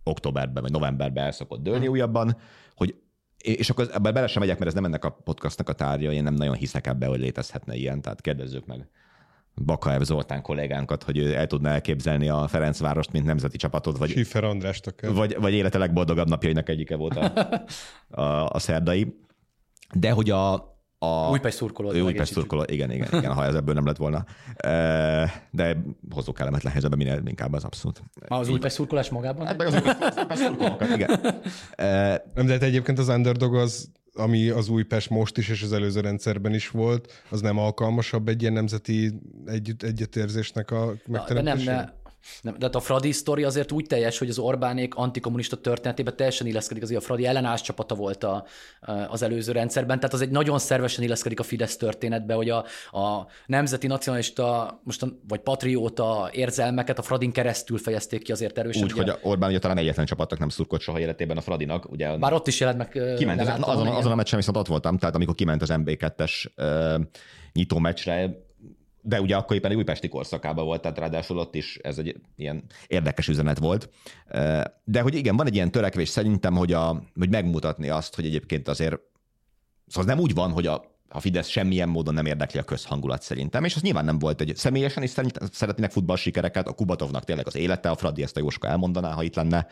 októberben 0.03 0.63
vagy 0.63 0.71
novemberben 0.71 1.24
el 1.24 1.32
szokott 1.32 1.63
dőlni 1.63 1.88
újabban, 1.88 2.38
hogy 2.76 2.95
és 3.38 3.69
akkor 3.69 3.89
ebben 3.93 4.13
bele 4.13 4.28
sem 4.28 4.41
megyek, 4.41 4.57
mert 4.57 4.69
ez 4.69 4.76
nem 4.76 4.86
ennek 4.86 5.05
a 5.05 5.09
podcastnak 5.09 5.69
a 5.69 5.74
tárgya, 5.74 6.11
én 6.11 6.24
nem 6.24 6.34
nagyon 6.34 6.55
hiszek 6.55 6.88
ebbe, 6.88 7.05
hogy 7.05 7.19
létezhetne 7.19 7.76
ilyen, 7.76 8.01
tehát 8.01 8.21
kérdezzük 8.21 8.65
meg 8.65 8.88
Bakaev 9.65 10.01
Zoltán 10.01 10.41
kollégánkat, 10.41 11.03
hogy 11.03 11.17
ő 11.17 11.36
el 11.36 11.47
tudna 11.47 11.69
elképzelni 11.69 12.30
a 12.30 12.47
Ferencvárost, 12.47 13.11
mint 13.11 13.26
nemzeti 13.26 13.57
csapatot, 13.57 13.97
vagy, 13.97 14.09
Schiffer 14.09 14.43
Andrást 14.43 14.88
akár. 14.88 15.13
vagy, 15.13 15.36
vagy 15.39 15.53
élete 15.53 15.78
legboldogabb 15.78 16.28
napjainak 16.28 16.69
egyike 16.69 16.95
volt 16.95 17.15
a, 17.15 17.34
a, 18.21 18.49
a 18.49 18.59
szerdai. 18.59 19.21
De 19.94 20.12
hogy 20.12 20.30
a, 20.30 20.54
a 20.98 21.30
Újpest 21.30 21.58
szurkoló. 21.58 22.04
Újpest 22.04 22.32
szurkoló, 22.32 22.64
igen, 22.68 22.91
igen, 22.91 23.08
igen, 23.12 23.34
ha 23.34 23.46
ez 23.46 23.56
ebből 23.56 23.74
nem 23.74 23.86
lett 23.86 23.98
volna. 23.98 24.26
De 25.52 25.84
hozó 26.10 26.32
kellemetlen 26.32 26.72
helyzetben 26.72 27.00
minél 27.00 27.22
inkább 27.26 27.54
az 27.54 27.64
abszolút. 27.64 28.04
Az 28.28 28.50
Újpest 28.50 28.76
szurkolás 28.76 29.10
magában? 29.10 29.46
Hát 29.46 29.58
meg 29.58 29.68
az 29.68 29.74
Újpest 29.74 30.41
szurkolókat, 30.41 30.89
igen. 30.96 31.20
Nem, 32.34 32.46
de 32.46 32.52
hát 32.52 32.64
egyébként 32.64 33.00
az 33.00 33.08
underdog 33.08 33.56
az, 33.56 33.91
ami 34.16 34.50
az 34.50 34.70
Újpest 34.70 35.10
most 35.10 35.38
is, 35.38 35.50
és 35.50 35.64
az 35.64 35.74
előző 35.74 36.00
rendszerben 36.00 36.54
is 36.54 36.70
volt, 36.70 37.24
az 37.30 37.41
nem 37.41 37.58
alkalmasabb 37.58 38.28
egy 38.28 38.41
ilyen 38.41 38.54
nemzeti 38.54 39.14
együtt, 39.46 39.84
egyetérzésnek 39.84 40.72
a 40.72 40.94
megteremtésére? 41.08 41.76
Nem, 41.76 41.86
ne, 41.86 42.03
nem, 42.41 42.55
de 42.57 42.65
hát 42.65 42.76
a 42.76 42.80
Fradi 42.80 43.11
sztori 43.11 43.43
azért 43.43 43.71
úgy 43.71 43.86
teljes, 43.86 44.17
hogy 44.17 44.30
az 44.30 44.39
Orbánék 44.39 44.95
antikommunista 44.95 45.55
történetében 45.55 46.15
teljesen 46.15 46.47
illeszkedik, 46.47 46.84
azért 46.84 47.01
a 47.01 47.03
Fradi 47.03 47.26
ellenállás 47.26 47.61
csapata 47.61 47.95
volt 47.95 48.24
a, 48.24 48.45
az 49.07 49.21
előző 49.21 49.51
rendszerben, 49.51 49.99
tehát 49.99 50.13
az 50.13 50.21
egy 50.21 50.30
nagyon 50.30 50.59
szervesen 50.59 51.03
illeszkedik 51.03 51.39
a 51.39 51.43
Fidesz 51.43 51.78
történetbe, 51.78 52.34
hogy 52.34 52.49
a, 52.49 52.65
a 52.91 53.28
nemzeti 53.45 53.88
nacionalista, 53.88 54.80
most 54.84 55.03
a, 55.03 55.07
vagy 55.28 55.39
patrióta 55.39 56.30
érzelmeket 56.32 56.99
a 56.99 57.01
Fradin 57.01 57.32
keresztül 57.32 57.78
fejezték 57.78 58.24
ki 58.24 58.32
azért 58.32 58.57
erősen. 58.57 58.84
Úgy, 58.84 58.91
ugye, 58.91 59.01
hogy 59.01 59.09
a 59.09 59.28
Orbán 59.28 59.49
ugye 59.49 59.59
talán 59.59 59.78
egyetlen 59.78 60.05
csapatnak 60.05 60.39
nem 60.39 60.49
szurkolt 60.49 60.82
soha 60.82 60.99
életében 60.99 61.38
a 61.38 61.41
Fradinak. 61.41 61.91
Ugye, 61.91 62.17
Bár 62.17 62.34
ott 62.34 62.47
is 62.47 62.59
jelent 62.59 62.78
meg. 62.78 63.15
Kiment, 63.17 63.41
azon, 63.41 63.88
azon 63.88 64.11
a 64.11 64.15
meccsen 64.15 64.39
viszont 64.39 64.57
ott 64.57 64.67
voltam, 64.67 64.97
tehát 64.97 65.15
amikor 65.15 65.36
kiment 65.36 65.61
az 65.61 65.69
MB2-es 65.74 66.45
uh, 66.57 67.01
nyitó 67.53 67.78
meccsre, 67.78 68.36
de 69.06 69.22
ugye 69.22 69.36
akkor 69.36 69.56
éppen 69.56 69.72
egy 69.72 69.78
újpesti 69.78 70.08
korszakában 70.08 70.66
volt, 70.66 70.82
tehát 70.82 70.97
ráadásul 70.97 71.38
ott 71.38 71.56
is 71.56 71.78
ez 71.78 71.97
egy 71.97 72.16
ilyen 72.36 72.64
érdekes 72.88 73.28
üzenet 73.28 73.60
volt. 73.60 73.89
De 74.84 75.01
hogy 75.01 75.16
igen, 75.16 75.36
van 75.36 75.47
egy 75.47 75.56
ilyen 75.56 75.72
törekvés 75.72 76.10
szerintem, 76.10 76.56
hogy, 76.56 76.74
a, 76.74 77.04
hogy 77.16 77.30
megmutatni 77.30 77.89
azt, 77.89 78.16
hogy 78.16 78.26
egyébként 78.26 78.68
azért 78.68 78.99
Szóval 79.88 80.14
nem 80.14 80.24
úgy 80.24 80.34
van, 80.34 80.51
hogy 80.51 80.68
a, 80.68 80.86
a 81.10 81.20
Fidesz 81.20 81.47
semmilyen 81.47 81.89
módon 81.89 82.14
nem 82.14 82.26
érdekli 82.26 82.60
a 82.60 82.64
közhangulat 82.64 83.22
szerintem, 83.22 83.64
és 83.64 83.76
az 83.76 83.82
nyilván 83.82 84.06
nem 84.06 84.20
volt 84.20 84.41
egy 84.41 84.56
személyesen, 84.56 85.04
és 85.04 85.14
szeretnének 85.51 85.91
futball 85.91 86.16
sikereket, 86.16 86.68
a 86.68 86.74
Kubatovnak 86.74 87.24
tényleg 87.24 87.47
az 87.47 87.56
élete, 87.56 87.89
a 87.89 87.95
Fradi 87.95 88.24
ezt 88.24 88.38
a 88.38 88.39
Jóska 88.39 88.68
elmondaná, 88.68 89.12
ha 89.12 89.24
itt 89.24 89.36
lenne, 89.36 89.68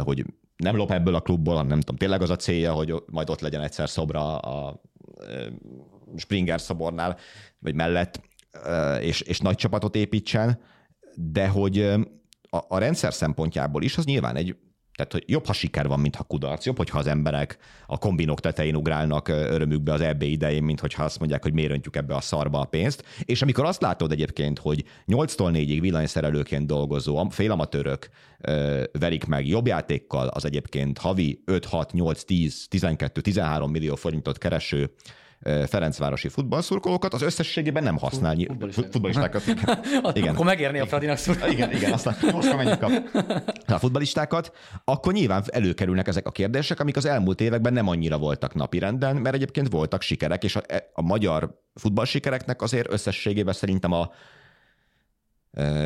hogy 0.00 0.24
nem 0.56 0.76
lop 0.76 0.90
ebből 0.90 1.14
a 1.14 1.20
klubból, 1.20 1.54
hanem 1.54 1.68
nem 1.68 1.80
tudom, 1.80 1.96
tényleg 1.96 2.22
az 2.22 2.30
a 2.30 2.36
célja, 2.36 2.72
hogy 2.72 2.94
majd 3.06 3.30
ott 3.30 3.40
legyen 3.40 3.60
egyszer 3.60 3.88
szobra 3.88 4.38
a 4.38 4.82
Springer 6.16 6.60
szobornál, 6.60 7.18
vagy 7.66 7.74
mellett, 7.74 8.20
és, 9.00 9.20
és 9.20 9.38
nagy 9.38 9.56
csapatot 9.56 9.96
építsen, 9.96 10.60
de 11.14 11.48
hogy 11.48 11.80
a, 12.50 12.64
a 12.68 12.78
rendszer 12.78 13.14
szempontjából 13.14 13.82
is 13.82 13.96
az 13.96 14.04
nyilván 14.04 14.36
egy, 14.36 14.56
tehát 14.94 15.12
hogy 15.12 15.24
jobb, 15.26 15.46
ha 15.46 15.52
siker 15.52 15.88
van, 15.88 16.00
mint 16.00 16.16
ha 16.16 16.24
kudarc. 16.24 16.66
Jobb, 16.66 16.76
hogyha 16.76 16.98
az 16.98 17.06
emberek 17.06 17.58
a 17.86 17.98
kombinok 17.98 18.40
tetején 18.40 18.76
ugrálnak 18.76 19.28
örömükbe 19.28 19.92
az 19.92 20.00
EB 20.00 20.22
idején, 20.22 20.62
mint 20.62 20.80
hogyha 20.80 21.04
azt 21.04 21.18
mondják, 21.18 21.42
hogy 21.42 21.52
miért 21.52 21.70
öntjük 21.70 21.96
ebbe 21.96 22.14
a 22.14 22.20
szarba 22.20 22.60
a 22.60 22.64
pénzt. 22.64 23.04
És 23.24 23.42
amikor 23.42 23.64
azt 23.64 23.80
látod 23.80 24.12
egyébként, 24.12 24.58
hogy 24.58 24.84
8-tól 25.06 25.50
4-ig 25.52 25.78
villanyszerelőként 25.80 26.66
dolgozó 26.66 27.28
félamatőrök 27.30 28.08
verik 28.92 29.24
meg 29.24 29.46
jobb 29.46 29.66
játékkal 29.66 30.26
az 30.26 30.44
egyébként 30.44 30.98
havi 30.98 31.42
5, 31.44 31.64
6, 31.64 31.92
8, 31.92 32.24
10, 32.24 32.66
12, 32.68 33.20
13 33.20 33.70
millió 33.70 33.94
forintot 33.94 34.38
kereső 34.38 34.90
Ferencvárosi 35.66 36.28
futballszurkolókat, 36.28 37.14
az 37.14 37.22
összességében 37.22 37.82
nem 37.82 37.98
használ 37.98 38.36
futballistákat. 38.70 39.42
igen. 40.12 40.34
Akkor 40.34 40.46
megérni 40.46 40.78
a 40.78 40.86
Fradinak 40.86 41.16
szurkolni. 41.16 41.54
Igen, 41.54 41.72
igen, 41.72 41.92
aztán 41.92 42.16
most 42.32 42.56
menjünk 42.56 42.82
a, 42.82 42.90
a 43.74 43.78
futballistákat, 43.78 44.52
akkor 44.84 45.12
nyilván 45.12 45.42
előkerülnek 45.46 46.08
ezek 46.08 46.26
a 46.26 46.30
kérdések, 46.30 46.80
amik 46.80 46.96
az 46.96 47.04
elmúlt 47.04 47.40
években 47.40 47.72
nem 47.72 47.88
annyira 47.88 48.18
voltak 48.18 48.54
napirenden, 48.54 49.16
mert 49.16 49.34
egyébként 49.34 49.68
voltak 49.68 50.02
sikerek, 50.02 50.44
és 50.44 50.56
a, 50.56 50.62
a 50.92 51.02
magyar 51.02 51.62
futballsikereknek 51.74 52.62
azért 52.62 52.92
összességében 52.92 53.54
szerintem 53.54 53.92
a 53.92 54.10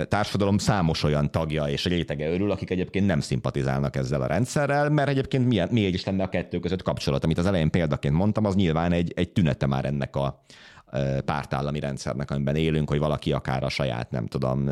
társadalom 0.08 0.58
számos 0.58 1.02
olyan 1.02 1.30
tagja 1.30 1.68
és 1.68 1.84
rétege 1.84 2.30
örül, 2.30 2.50
akik 2.50 2.70
egyébként 2.70 3.06
nem 3.06 3.20
szimpatizálnak 3.20 3.96
ezzel 3.96 4.22
a 4.22 4.26
rendszerrel, 4.26 4.90
mert 4.90 5.08
egyébként 5.08 5.46
milyen, 5.46 5.68
miért 5.72 5.94
is 5.94 6.04
lenne 6.04 6.22
a 6.22 6.28
kettő 6.28 6.58
között 6.58 6.82
kapcsolat, 6.82 7.24
amit 7.24 7.38
az 7.38 7.46
elején 7.46 7.70
példaként 7.70 8.14
mondtam, 8.14 8.44
az 8.44 8.54
nyilván 8.54 8.92
egy, 8.92 9.12
egy 9.16 9.32
tünete 9.32 9.66
már 9.66 9.84
ennek 9.84 10.16
a 10.16 10.42
pártállami 11.24 11.80
rendszernek, 11.80 12.30
amiben 12.30 12.56
élünk, 12.56 12.88
hogy 12.88 12.98
valaki 12.98 13.32
akár 13.32 13.64
a 13.64 13.68
saját, 13.68 14.10
nem 14.10 14.26
tudom, 14.26 14.70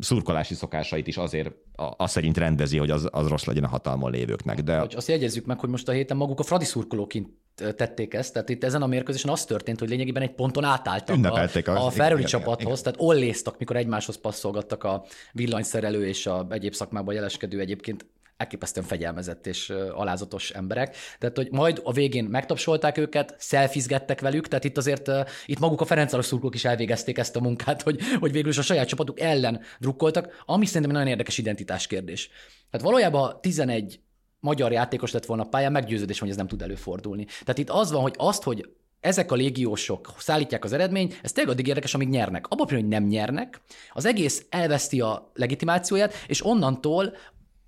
szurkolási 0.00 0.54
szokásait 0.54 1.06
is 1.06 1.16
azért 1.16 1.50
az 1.96 2.10
szerint 2.10 2.36
rendezi, 2.36 2.78
hogy 2.78 2.90
az, 2.90 3.08
az 3.10 3.28
rossz 3.28 3.44
legyen 3.44 3.64
a 3.64 3.68
hatalmon 3.68 4.10
lévőknek. 4.10 4.60
De... 4.60 4.78
Hogy 4.78 4.94
azt 4.96 5.08
jegyezzük 5.08 5.46
meg, 5.46 5.58
hogy 5.58 5.68
most 5.68 5.88
a 5.88 5.92
héten 5.92 6.16
maguk 6.16 6.38
a 6.38 6.42
fradi 6.42 6.64
szurkolóként 6.64 7.28
tették 7.54 8.14
ezt, 8.14 8.32
tehát 8.32 8.48
itt 8.48 8.64
ezen 8.64 8.82
a 8.82 8.86
mérkőzésen 8.86 9.30
az 9.30 9.44
történt, 9.44 9.78
hogy 9.78 9.88
lényegében 9.88 10.22
egy 10.22 10.34
ponton 10.34 10.64
átálltak 10.64 11.16
Ünnepelték 11.16 11.68
a, 11.68 11.86
a 11.86 11.90
Feröli 11.90 12.24
csapathoz, 12.24 12.80
igen. 12.80 12.82
tehát 12.82 13.00
olléztak, 13.00 13.58
mikor 13.58 13.76
egymáshoz 13.76 14.16
passzolgattak 14.16 14.84
a 14.84 15.04
villanyszerelő 15.32 16.06
és 16.06 16.26
a 16.26 16.46
egyéb 16.50 16.74
szakmában 16.74 17.14
jeleskedő 17.14 17.60
egyébként 17.60 18.06
elképesztően 18.36 18.86
fegyelmezett 18.86 19.46
és 19.46 19.72
alázatos 19.94 20.50
emberek. 20.50 20.96
Tehát, 21.18 21.36
hogy 21.36 21.48
majd 21.50 21.80
a 21.84 21.92
végén 21.92 22.24
megtapsolták 22.24 22.98
őket, 22.98 23.34
szelfizgettek 23.38 24.20
velük, 24.20 24.48
tehát 24.48 24.64
itt 24.64 24.76
azért 24.76 25.10
itt 25.46 25.58
maguk 25.58 25.80
a 25.80 25.84
Ferencváros 25.84 26.26
szurkolók 26.26 26.54
is 26.54 26.64
elvégezték 26.64 27.18
ezt 27.18 27.36
a 27.36 27.40
munkát, 27.40 27.82
hogy, 27.82 28.00
hogy 28.18 28.32
végül 28.32 28.50
is 28.50 28.58
a 28.58 28.62
saját 28.62 28.88
csapatuk 28.88 29.20
ellen 29.20 29.60
drukkoltak, 29.80 30.42
ami 30.46 30.66
szerintem 30.66 30.90
egy 30.90 30.96
nagyon 30.96 31.10
érdekes 31.10 31.38
identitás 31.38 31.86
kérdés. 31.86 32.30
Tehát 32.70 32.86
valójában 32.86 33.40
11 33.40 34.00
magyar 34.44 34.72
játékos 34.72 35.12
lett 35.12 35.26
volna 35.26 35.44
pályán, 35.44 35.72
meggyőződés, 35.72 36.18
hogy 36.18 36.28
ez 36.28 36.36
nem 36.36 36.46
tud 36.46 36.62
előfordulni. 36.62 37.24
Tehát 37.24 37.58
itt 37.58 37.70
az 37.70 37.92
van, 37.92 38.02
hogy 38.02 38.14
azt, 38.16 38.42
hogy 38.42 38.68
ezek 39.00 39.32
a 39.32 39.34
légiósok 39.34 40.12
szállítják 40.18 40.64
az 40.64 40.72
eredményt, 40.72 41.18
ez 41.22 41.32
tényleg 41.32 41.52
addig 41.52 41.66
érdekes, 41.66 41.94
amíg 41.94 42.08
nyernek. 42.08 42.46
Abban 42.48 42.68
hogy 42.68 42.88
nem 42.88 43.04
nyernek, 43.04 43.60
az 43.92 44.04
egész 44.04 44.46
elveszti 44.48 45.00
a 45.00 45.30
legitimációját, 45.34 46.14
és 46.26 46.44
onnantól 46.44 47.16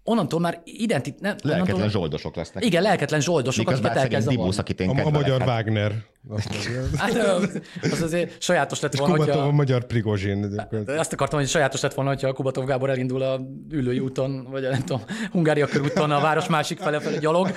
onnantól 0.07 0.41
már 0.41 0.61
identit... 0.65 1.21
Nem, 1.21 1.37
lelketlen 1.43 1.75
onnantól... 1.75 2.01
zsoldosok 2.01 2.37
lesznek. 2.37 2.65
Igen, 2.65 2.83
lelketlen 2.83 3.21
zsoldosok, 3.21 3.71
akiket 3.71 3.97
elkezd 3.97 4.29
Dibusz, 4.29 4.59
akit 4.59 4.81
én 4.81 4.89
a, 4.89 5.07
a 5.07 5.11
magyar 5.11 5.43
Wagner. 5.43 5.93
hát, 6.97 7.15
az 7.83 8.03
azért 8.03 8.43
sajátos 8.43 8.81
lett 8.81 8.97
volna, 8.97 9.13
Kubatov 9.13 9.35
hogyha... 9.35 9.49
a 9.49 9.53
magyar 9.53 9.85
Prigozsin. 9.85 10.67
Azt 10.87 11.13
akartam, 11.13 11.39
hogy 11.39 11.49
sajátos 11.49 11.81
lett 11.81 11.95
volna, 11.95 12.11
hogyha 12.11 12.33
Kubatov 12.33 12.65
Gábor 12.65 12.91
elindul 12.91 13.23
a 13.23 13.41
ülői 13.71 13.99
úton, 13.99 14.47
vagy 14.51 14.63
nem 14.63 14.81
tudom, 14.81 15.03
Hungária 15.31 15.67
körúton 15.67 16.11
a 16.11 16.21
város 16.21 16.47
másik 16.49 16.79
fele 16.79 17.01
felé 17.01 17.19
gyalog, 17.19 17.51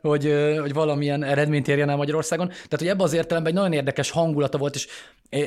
hogy, 0.00 0.32
hogy 0.60 0.72
valamilyen 0.72 1.22
eredményt 1.22 1.68
érjen 1.68 1.88
el 1.88 1.96
Magyarországon. 1.96 2.48
Tehát, 2.48 2.78
hogy 2.78 2.88
ebben 2.88 3.06
az 3.06 3.12
értelemben 3.12 3.52
egy 3.52 3.58
nagyon 3.58 3.72
érdekes 3.72 4.10
hangulata 4.10 4.58
volt, 4.58 4.74
és, 4.74 4.86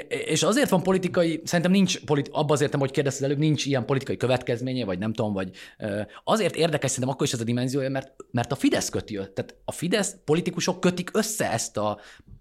és 0.08 0.44
azért 0.44 0.70
van 0.70 0.84
politikai, 0.84 1.42
szerintem 1.44 1.72
nincs, 1.72 2.00
politi- 2.00 2.32
abban 2.34 2.52
az 2.52 2.62
értem, 2.62 2.80
hogy 2.80 2.92
kérdezted 2.92 3.24
előbb, 3.24 3.38
nincs 3.38 3.66
ilyen 3.66 3.86
politikai 3.86 4.18
következménye, 4.18 4.86
vagy 4.86 5.00
nem 5.00 5.14
tudom, 5.14 5.34
vagy 5.34 5.50
azért 6.40 6.56
érdekes 6.56 6.90
szerintem 6.90 7.14
akkor 7.14 7.28
is 7.28 7.34
ez 7.34 7.40
a 7.40 7.44
dimenziója, 7.44 7.90
mert, 7.90 8.16
mert 8.32 8.52
a 8.52 8.56
Fidesz 8.56 8.90
köti, 8.90 9.14
tehát 9.14 9.56
a 9.66 9.72
Fidesz 9.72 10.16
politikusok 10.26 10.80
kötik 10.80 11.10
össze 11.14 11.52
ezt 11.52 11.78
a 11.78 12.00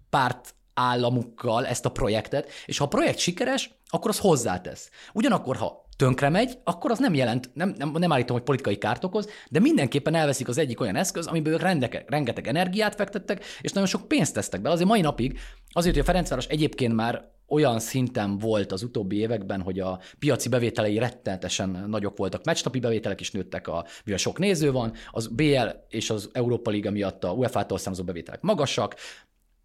párt 0.09 0.53
államukkal 0.73 1.65
ezt 1.65 1.85
a 1.85 1.91
projektet, 1.91 2.49
és 2.65 2.77
ha 2.77 2.83
a 2.83 2.87
projekt 2.87 3.17
sikeres, 3.17 3.71
akkor 3.87 4.09
az 4.09 4.19
hozzátesz. 4.19 4.89
Ugyanakkor, 5.13 5.55
ha 5.55 5.87
tönkre 5.95 6.29
megy, 6.29 6.57
akkor 6.63 6.91
az 6.91 6.99
nem 6.99 7.13
jelent, 7.13 7.49
nem, 7.53 7.73
nem, 7.77 7.91
nem 7.91 8.11
állítom, 8.11 8.35
hogy 8.35 8.45
politikai 8.45 8.77
kárt 8.77 9.03
okoz, 9.03 9.29
de 9.49 9.59
mindenképpen 9.59 10.15
elveszik 10.15 10.47
az 10.47 10.57
egyik 10.57 10.79
olyan 10.79 10.95
eszköz, 10.95 11.27
amiből 11.27 11.53
ők 11.53 11.61
rendeke, 11.61 12.03
rengeteg 12.07 12.47
energiát 12.47 12.95
fektettek, 12.95 13.43
és 13.61 13.71
nagyon 13.71 13.89
sok 13.89 14.07
pénzt 14.07 14.33
tesztek 14.33 14.61
be. 14.61 14.69
Azért 14.69 14.89
mai 14.89 15.01
napig, 15.01 15.39
azért, 15.69 15.93
hogy 15.93 16.03
a 16.03 16.07
Ferencváros 16.07 16.45
egyébként 16.45 16.93
már 16.93 17.31
olyan 17.49 17.79
szinten 17.79 18.37
volt 18.37 18.71
az 18.71 18.83
utóbbi 18.83 19.17
években, 19.17 19.61
hogy 19.61 19.79
a 19.79 19.99
piaci 20.19 20.49
bevételei 20.49 20.97
rettenetesen 20.97 21.85
nagyok 21.87 22.17
voltak, 22.17 22.43
meccsnapi 22.43 22.79
bevételek 22.79 23.19
is 23.19 23.31
nőttek, 23.31 23.67
a, 23.67 23.85
mivel 24.03 24.19
sok 24.19 24.39
néző 24.39 24.71
van, 24.71 24.93
az 25.11 25.27
BL 25.27 25.67
és 25.89 26.09
az 26.09 26.29
Európa 26.33 26.69
Liga 26.69 26.91
miatt 26.91 27.23
a 27.23 27.31
UEFA-tól 27.31 27.77
származó 27.77 28.03
bevételek 28.03 28.41
magasak, 28.41 28.95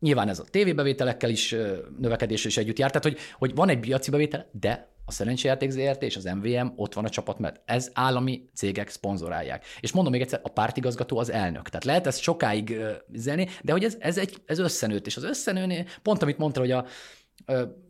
Nyilván 0.00 0.28
ez 0.28 0.38
a 0.38 0.44
tévébevételekkel 0.50 1.30
is 1.30 1.56
növekedés 1.98 2.44
is 2.44 2.56
együtt 2.56 2.78
jár, 2.78 2.90
tehát 2.90 3.04
hogy, 3.04 3.18
hogy 3.38 3.54
van 3.54 3.68
egy 3.68 3.78
piaci 3.78 4.10
bevétel, 4.10 4.46
de 4.60 4.94
a 5.04 5.12
Szerencsejáték 5.12 5.70
ZRT 5.70 6.02
és 6.02 6.16
az 6.16 6.24
MVM 6.24 6.66
ott 6.76 6.94
van 6.94 7.04
a 7.04 7.08
csapat 7.08 7.38
mert 7.38 7.60
Ez 7.64 7.90
állami 7.94 8.48
cégek 8.54 8.88
szponzorálják. 8.88 9.64
És 9.80 9.92
mondom 9.92 10.12
még 10.12 10.20
egyszer, 10.20 10.40
a 10.42 10.48
pártigazgató 10.48 11.18
az 11.18 11.30
elnök. 11.30 11.68
Tehát 11.68 11.84
lehet 11.84 12.06
ezt 12.06 12.20
sokáig 12.20 12.76
üzenni, 13.12 13.48
de 13.62 13.72
hogy 13.72 13.84
ez, 13.84 13.96
ez, 13.98 14.18
egy, 14.18 14.36
ez 14.46 14.58
összenőtt. 14.58 15.06
És 15.06 15.16
az 15.16 15.24
összenőnél, 15.24 15.84
pont 16.02 16.22
amit 16.22 16.38
mondta, 16.38 16.60
hogy 16.60 16.70
a, 16.70 16.86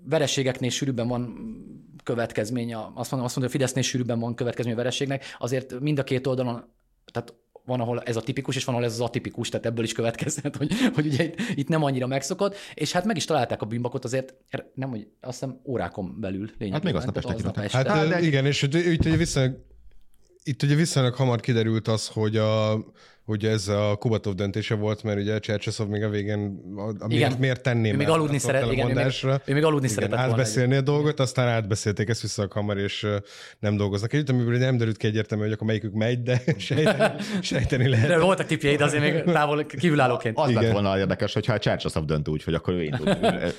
vereségeknél 0.05 0.71
sűrűbben 0.71 1.09
van 1.09 1.53
következmény, 2.05 2.75
azt 2.75 2.85
mondom, 2.95 3.05
azt 3.05 3.13
mondom, 3.17 3.33
hogy 3.35 3.45
a 3.45 3.49
Fidesznél 3.49 3.83
sűrűbben 3.83 4.19
van 4.19 4.35
következmény 4.35 4.75
a 4.75 4.79
vereségnek, 4.79 5.25
azért 5.39 5.81
mind 5.81 5.99
a 5.99 6.05
két 6.05 6.27
oldalon, 6.27 6.65
tehát 7.13 7.35
van, 7.65 7.81
ahol 7.81 8.01
ez 8.01 8.17
a 8.17 8.21
tipikus, 8.21 8.57
és 8.57 8.65
van, 8.65 8.75
ahol 8.75 8.87
ez 8.87 8.93
az 8.93 9.01
atipikus, 9.01 9.49
tehát 9.49 9.67
ebből 9.67 9.85
is 9.85 9.93
következhet, 9.93 10.57
hogy, 10.57 10.73
hogy 10.95 11.07
ugye 11.07 11.25
itt, 11.25 11.41
itt, 11.55 11.69
nem 11.69 11.83
annyira 11.83 12.07
megszokott, 12.07 12.57
és 12.75 12.93
hát 12.93 13.05
meg 13.05 13.17
is 13.17 13.25
találták 13.25 13.63
a 13.63 13.67
bűnbakot 13.67 14.05
azért, 14.05 14.35
nem, 14.75 14.91
hogy 14.91 15.09
azt 15.21 15.41
hiszem 15.41 15.61
órákon 15.65 16.21
belül 16.21 16.51
lényegében. 16.59 16.73
Hát 16.73 16.83
még 16.83 16.95
aznap 16.95 17.17
este. 17.17 17.35
Aznap 17.35 17.59
este. 17.59 17.77
Hát, 17.77 17.87
hát 17.87 18.09
de... 18.09 18.21
igen, 18.21 18.47
és 18.47 18.63
itt, 18.63 18.75
itt 18.75 19.05
ugye 19.05 19.17
viszonylag 19.17 19.57
itt 20.45 20.63
ugye 20.63 20.75
viszonylag 20.75 21.15
hamar 21.15 21.41
kiderült 21.41 21.89
az, 21.89 22.09
hogy 22.09 22.37
a 22.37 22.79
hogy 23.25 23.45
ez 23.45 23.69
a 23.69 23.97
Kubatov 23.99 24.35
döntése 24.35 24.75
volt, 24.75 25.03
mert 25.03 25.19
ugye 25.19 25.39
Csercseszov 25.39 25.89
még 25.89 26.03
a 26.03 26.09
végén 26.09 26.61
a, 26.77 26.91
igen. 26.91 27.09
miért, 27.09 27.39
miért 27.39 27.63
tenném 27.63 27.95
ő 27.95 27.97
még 27.97 28.09
aludni 28.09 28.39
szeret, 28.39 28.73
igen, 28.73 28.91
ő 28.91 28.95
még, 28.95 29.07
ő 29.45 29.55
még 29.55 29.65
aludni 29.65 29.89
igen, 29.89 30.03
szeretett 30.03 30.19
átbeszélni 30.19 30.77
a 30.77 30.81
dolgot, 30.81 31.21
aztán 31.21 31.49
átbeszélték 31.49 32.09
ezt 32.09 32.21
vissza 32.21 32.43
a 32.43 32.49
kamar, 32.49 32.79
és 32.79 33.07
nem 33.59 33.77
dolgoznak 33.77 34.13
együtt, 34.13 34.29
amiből 34.29 34.59
nem 34.59 34.77
derült 34.77 34.97
ki 34.97 35.07
egyértelmű, 35.07 35.45
hogy 35.45 35.53
akkor 35.53 35.67
melyikük 35.67 35.93
megy, 35.93 36.23
de 36.23 36.43
sejteni, 36.57 37.15
sejteni 37.41 37.89
lehet. 37.89 38.09
De 38.09 38.19
voltak 38.19 38.47
tipjeid 38.47 38.81
azért 38.81 39.03
még 39.03 39.33
távol 39.33 39.65
kívülállóként. 39.65 40.39
Az 40.39 40.51
igen. 40.51 40.63
lett 40.63 40.73
volna 40.73 40.99
érdekes, 40.99 41.33
hogyha 41.33 41.53
a 41.53 41.59
Csercseszov 41.59 42.05
dönt 42.05 42.29
úgy, 42.29 42.43
hogy 42.43 42.55
akkor 42.55 42.75
ő 42.75 42.83
indul. 42.83 43.09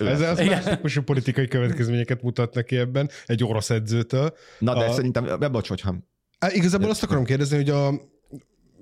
Ez 0.07 0.21
az 0.21 0.39
más 0.39 0.99
politikai 1.05 1.47
következményeket 1.47 2.21
mutat 2.21 2.53
neki 2.53 2.77
ebben, 2.77 3.09
egy 3.25 3.43
orosz 3.43 3.69
edzőtől. 3.69 4.36
Na 4.59 4.73
de 4.73 4.86
a... 4.86 4.91
szerintem, 4.91 5.51
bocs, 5.51 5.67
hogyha 5.67 5.95
Igazából 6.53 6.89
azt 6.89 7.03
akarom 7.03 7.23
kérdezni, 7.23 7.55
hogy 7.55 7.69
a, 7.69 7.93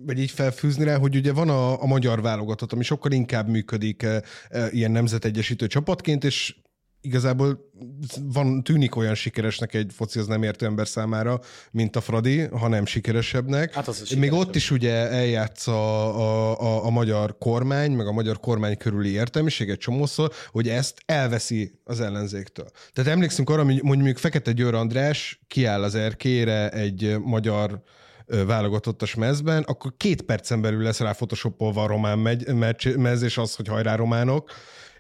vagy 0.05 0.19
így 0.19 0.31
felfűzni 0.31 0.83
rá, 0.83 0.97
hogy 0.97 1.15
ugye 1.15 1.33
van 1.33 1.49
a, 1.49 1.81
a 1.81 1.85
magyar 1.85 2.21
válogatott, 2.21 2.73
ami 2.73 2.83
sokkal 2.83 3.11
inkább 3.11 3.47
működik 3.47 4.03
e, 4.03 4.23
e, 4.49 4.69
ilyen 4.71 4.91
nemzetegyesítő 4.91 5.67
csapatként, 5.67 6.23
és 6.23 6.55
igazából 7.05 7.69
van, 8.21 8.63
tűnik 8.63 8.95
olyan 8.95 9.15
sikeresnek 9.15 9.73
egy 9.73 9.91
foci 9.95 10.19
az 10.19 10.27
nem 10.27 10.43
értő 10.43 10.65
ember 10.65 10.87
számára, 10.87 11.39
mint 11.71 11.95
a 11.95 12.01
Fradi, 12.01 12.39
ha 12.39 12.67
nem 12.67 12.85
sikeresebbnek. 12.85 13.73
Hát 13.73 13.87
az 13.87 13.95
sikeresebb. 13.95 14.19
Még 14.19 14.33
ott 14.33 14.55
is 14.55 14.71
ugye 14.71 14.93
eljátsz 15.09 15.67
a, 15.67 16.15
a, 16.17 16.59
a, 16.59 16.85
a 16.85 16.89
magyar 16.89 17.37
kormány, 17.37 17.91
meg 17.91 18.07
a 18.07 18.11
magyar 18.11 18.39
kormány 18.39 18.77
körüli 18.77 19.11
értelmiség 19.11 19.69
egy 19.69 19.77
csomószor, 19.77 20.31
hogy 20.51 20.69
ezt 20.69 21.01
elveszi 21.05 21.79
az 21.83 21.99
ellenzéktől. 21.99 22.67
Tehát 22.93 23.11
emlékszünk 23.11 23.49
arra, 23.49 23.63
hogy 23.63 23.83
mondjuk 23.83 24.17
Fekete 24.17 24.51
Győr 24.51 24.73
András 24.73 25.41
kiáll 25.47 25.83
az 25.83 25.95
erkére 25.95 26.69
egy 26.69 27.15
magyar 27.23 27.83
válogatottas 28.25 29.15
mezben, 29.15 29.63
akkor 29.63 29.93
két 29.97 30.21
percen 30.21 30.61
belül 30.61 30.83
lesz 30.83 30.99
rá 30.99 31.11
photoshopolva 31.11 31.83
a 31.83 31.87
román 31.87 32.19
megy, 32.19 32.55
mez, 32.97 33.21
és 33.21 33.37
az, 33.37 33.55
hogy 33.55 33.67
hajrá 33.67 33.95
románok, 33.95 34.51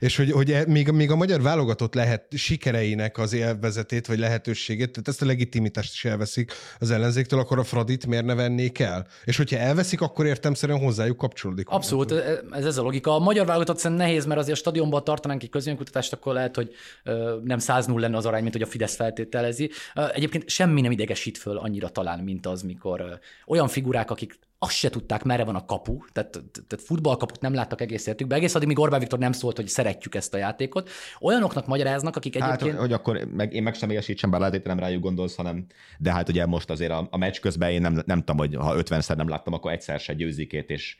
és 0.03 0.17
hogy, 0.17 0.31
hogy 0.31 0.51
e, 0.51 0.63
még, 0.67 0.89
még 0.89 1.11
a 1.11 1.15
magyar 1.15 1.41
válogatott 1.41 1.93
lehet 1.93 2.25
sikereinek 2.31 3.17
az 3.17 3.33
élvezetét, 3.33 4.07
vagy 4.07 4.19
lehetőségét, 4.19 4.91
tehát 4.91 5.07
ezt 5.07 5.21
a 5.21 5.25
legitimitást 5.25 5.93
is 5.93 6.05
elveszik 6.05 6.51
az 6.79 6.91
ellenzéktől, 6.91 7.39
akkor 7.39 7.59
a 7.59 7.63
Fradit 7.63 8.05
miért 8.05 8.25
ne 8.25 8.33
vennék 8.33 8.79
el? 8.79 9.07
És 9.23 9.37
hogyha 9.37 9.57
elveszik, 9.57 10.01
akkor 10.01 10.25
értemszerűen 10.25 10.79
hozzájuk 10.79 11.17
kapcsolódik. 11.17 11.69
Abszolút, 11.69 12.11
ez, 12.51 12.65
ez 12.65 12.77
a 12.77 12.81
logika. 12.81 13.15
A 13.15 13.19
magyar 13.19 13.45
válogatott 13.45 13.77
szerintem 13.77 14.07
nehéz, 14.07 14.25
mert 14.25 14.39
azért 14.39 14.57
a 14.57 14.59
stadionban 14.59 15.03
tartanánk 15.03 15.43
egy 15.43 15.49
közönkutatást, 15.49 16.13
akkor 16.13 16.33
lehet, 16.33 16.55
hogy 16.55 16.73
nem 17.43 17.59
100 17.59 17.85
0 17.85 17.99
lenne 17.99 18.17
az 18.17 18.25
arány, 18.25 18.41
mint 18.41 18.53
hogy 18.53 18.63
a 18.63 18.67
Fidesz 18.67 18.95
feltételezi. 18.95 19.69
Egyébként 20.13 20.49
semmi 20.49 20.81
nem 20.81 20.91
idegesít 20.91 21.37
föl 21.37 21.57
annyira 21.57 21.89
talán, 21.89 22.19
mint 22.19 22.45
az, 22.45 22.61
mikor 22.61 23.19
olyan 23.47 23.67
figurák, 23.67 24.11
akik 24.11 24.39
azt 24.63 24.75
se 24.75 24.89
tudták, 24.89 25.23
merre 25.23 25.43
van 25.43 25.55
a 25.55 25.65
kapu, 25.65 25.97
tehát, 26.11 26.31
tehát 26.67 26.85
futballkaput 26.85 27.41
nem 27.41 27.53
láttak 27.53 27.81
egész 27.81 28.05
életükben. 28.05 28.37
Egész 28.37 28.55
addig, 28.55 28.67
míg 28.67 28.79
Orbán 28.79 28.99
Viktor 28.99 29.19
nem 29.19 29.31
szólt, 29.31 29.55
hogy 29.55 29.67
szeretjük 29.67 30.15
ezt 30.15 30.33
a 30.33 30.37
játékot. 30.37 30.89
Olyanoknak 31.19 31.67
magyaráznak, 31.67 32.15
akik 32.15 32.37
hát, 32.37 32.47
egyébként... 32.47 32.71
Hát, 32.71 32.79
hogy 32.79 32.93
akkor 32.93 33.27
meg, 33.31 33.53
én 33.53 33.63
meg 33.63 33.75
személyesítsem, 33.75 34.29
bár 34.29 34.39
lehet, 34.39 34.55
hogy 34.55 34.65
nem 34.65 34.79
rájuk 34.79 35.01
gondolsz, 35.01 35.35
hanem 35.35 35.65
de 35.97 36.11
hát 36.11 36.29
ugye 36.29 36.45
most 36.45 36.69
azért 36.69 36.91
a, 36.91 37.07
a 37.11 37.17
meccs 37.17 37.39
közben 37.39 37.69
én 37.69 37.81
nem, 37.81 38.01
nem 38.05 38.19
tudom, 38.19 38.37
hogy 38.37 38.55
ha 38.55 38.75
50-szer 38.77 39.15
nem 39.15 39.29
láttam, 39.29 39.53
akkor 39.53 39.71
egyszer 39.71 39.99
se 39.99 40.13
győzikét, 40.13 40.69
és 40.69 40.97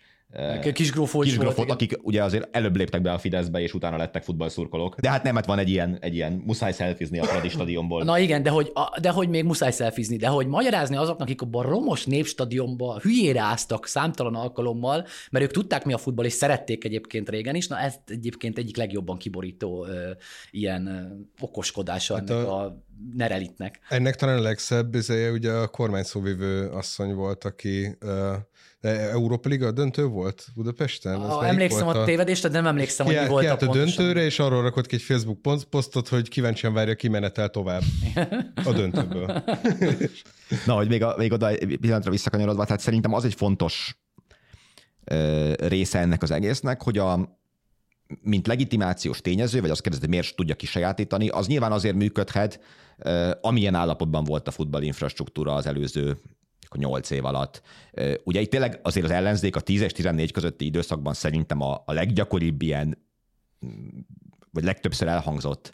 Kisgrófó 0.74 1.24
is 1.24 1.36
volt, 1.36 1.72
akik 1.72 2.00
ugye 2.02 2.24
azért 2.24 2.56
előbb 2.56 2.76
léptek 2.76 3.02
be 3.02 3.12
a 3.12 3.18
Fideszbe, 3.18 3.60
és 3.60 3.74
utána 3.74 3.98
lettek 3.98 4.24
futballszurkolók. 4.24 5.00
De 5.00 5.10
hát 5.10 5.24
nem, 5.24 5.36
hát 5.36 5.46
van 5.46 5.60
egy 5.60 5.70
ilyen, 5.70 5.98
egy 6.02 6.16
ilyen 6.16 6.42
muszáj 6.46 6.72
szelfizni 6.72 7.20
a 7.20 7.24
Fradi 7.24 7.50
stadionból. 7.50 8.04
Na 8.04 8.20
igen, 8.20 8.44
de 8.44 8.50
hogy, 8.50 8.72
de 9.02 9.10
hogy 9.10 9.30
még 9.30 9.44
muszáj 9.44 9.72
szelfizni, 9.72 10.18
de 10.18 10.28
hogy 10.28 10.48
magyarázni 10.48 10.96
azoknak, 10.96 11.28
akik 11.28 11.42
abban 11.42 11.66
a 11.66 11.70
romos 11.70 12.06
népstadionban 12.06 13.00
hülyére 13.00 13.42
áztak 13.42 13.88
számtalan 13.88 14.36
alkalommal, 14.36 15.06
mert 15.32 15.46
ők 15.46 15.52
tudták 15.52 15.86
mi 15.86 15.94
a 15.94 15.98
futball, 15.98 16.26
és 16.26 16.34
szerették 16.34 16.84
egyébként 16.84 17.30
régen 17.30 17.56
is, 17.56 17.68
na 17.68 17.80
ez 17.80 17.96
egyébként 18.08 18.58
egyik 18.58 18.78
legjobban 18.78 19.18
kiborító 19.18 19.86
ö, 19.86 20.12
ilyen 20.52 20.88
ö, 20.88 21.44
okoskodása 21.44 22.16
hát 22.16 22.30
ennek 22.30 22.48
a, 22.48 22.64
a 22.64 22.84
nerelitnek. 23.16 23.80
Ennek 23.90 24.16
talán 24.16 24.38
a 24.38 24.42
legszebb 24.42 24.96
ugye 25.34 25.52
a 25.52 25.68
kormány 25.68 26.04
szóvivő 26.04 26.68
asszony 26.68 27.14
volt, 27.14 27.44
aki 27.44 27.96
ö, 28.00 28.34
Európa 28.84 29.50
Liga 29.50 29.72
döntő 29.72 30.06
volt 30.06 30.48
Budapesten? 30.56 31.22
A, 31.22 31.46
emlékszem 31.48 31.86
volt 31.86 31.98
a, 31.98 32.02
a 32.02 32.06
tévedést, 32.06 32.42
de 32.42 32.50
nem 32.50 32.66
emlékszem, 32.66 33.06
hogy 33.06 33.20
mi 33.22 33.28
volt 33.28 33.62
a, 33.62 33.68
a 33.68 33.72
döntőre, 33.72 34.22
és 34.22 34.40
arról 34.40 34.62
rakott 34.62 34.86
ki 34.86 34.96
egy 34.96 35.02
Facebook 35.02 35.42
posztot, 35.70 36.08
hogy 36.08 36.30
kíváncsian 36.30 36.74
várja, 36.74 36.96
kimenetel 36.96 37.50
tovább 37.50 37.82
a 38.66 38.72
döntőből. 38.72 39.44
Na, 40.66 40.74
hogy 40.74 40.88
még, 40.88 41.04
a, 41.04 41.16
még 41.18 41.32
oda 41.32 41.50
pillanatra 41.80 42.12
visszakanyarodva, 42.12 42.66
tehát 42.66 42.82
szerintem 42.82 43.14
az 43.14 43.26
egy 43.26 43.34
fontos 43.34 43.98
ö, 45.04 45.54
része 45.58 46.00
ennek 46.00 46.22
az 46.22 46.32
egésznek, 46.32 46.82
hogy 46.82 46.98
a, 46.98 47.40
mint 48.22 48.48
legitimációs 48.48 49.22
tényező, 49.22 49.62
vagy 49.62 49.70
azt 49.70 49.82
kérdezed, 49.82 50.06
hogy 50.06 50.18
miért 50.18 50.36
tudja 50.36 50.56
kisajátítani, 50.56 51.28
az 51.28 51.48
nyilván 51.48 51.72
azért 51.72 51.96
működhet, 51.96 52.60
amilyen 53.42 53.76
állapotban 53.76 54.24
volt 54.24 54.48
a 54.48 54.52
futballinfrastruktúra 54.52 55.54
az 55.54 55.66
előző 55.66 56.18
akkor 56.66 56.80
8 56.80 57.10
év 57.10 57.26
alatt. 57.26 57.62
Ugye 58.24 58.42
itt 58.42 58.50
tényleg 58.50 58.80
azért 58.84 59.06
az 59.06 59.12
ellenzék 59.12 59.56
a 59.56 59.60
10 59.60 59.82
és 59.82 59.92
14 59.92 60.32
közötti 60.32 60.66
időszakban 60.66 61.14
szerintem 61.14 61.62
a, 61.62 61.84
a 61.86 61.92
leggyakoribb 61.94 62.62
ilyen, 62.62 62.98
vagy 64.52 64.64
legtöbbször 64.64 65.08
elhangzott 65.08 65.74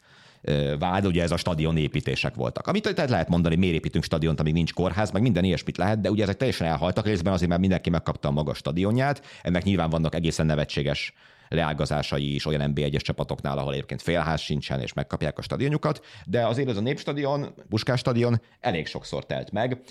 vád, 0.79 1.05
ugye 1.05 1.21
ez 1.21 1.31
a 1.31 1.37
stadion 1.37 1.77
építések 1.77 2.35
voltak. 2.35 2.67
Amit 2.67 2.93
tehát 2.93 3.09
lehet 3.09 3.29
mondani, 3.29 3.55
miért 3.55 3.75
építünk 3.75 4.03
stadiont, 4.03 4.39
amíg 4.39 4.53
nincs 4.53 4.73
kórház, 4.73 5.11
meg 5.11 5.21
minden 5.21 5.43
ilyesmit 5.43 5.77
lehet, 5.77 6.01
de 6.01 6.09
ugye 6.09 6.23
ezek 6.23 6.37
teljesen 6.37 6.67
elhaltak 6.67 7.05
részben 7.05 7.33
azért, 7.33 7.49
mert 7.49 7.61
mindenki 7.61 7.89
megkapta 7.89 8.27
a 8.27 8.31
magas 8.31 8.57
stadionját. 8.57 9.25
Ennek 9.41 9.63
nyilván 9.63 9.89
vannak 9.89 10.15
egészen 10.15 10.45
nevetséges 10.45 11.13
leágazásai 11.49 12.33
is 12.33 12.45
olyan 12.45 12.71
NB1-es 12.75 13.01
csapatoknál, 13.01 13.57
ahol 13.57 13.73
egyébként 13.73 14.01
félház 14.01 14.41
sincsen, 14.41 14.81
és 14.81 14.93
megkapják 14.93 15.37
a 15.37 15.41
stadionjukat, 15.41 16.05
de 16.25 16.45
azért 16.45 16.69
ez 16.69 16.77
a 16.77 16.81
Népstadion, 16.81 17.53
Buskás 17.69 17.99
stadion 17.99 18.41
elég 18.59 18.87
sokszor 18.87 19.25
telt 19.25 19.51
meg 19.51 19.81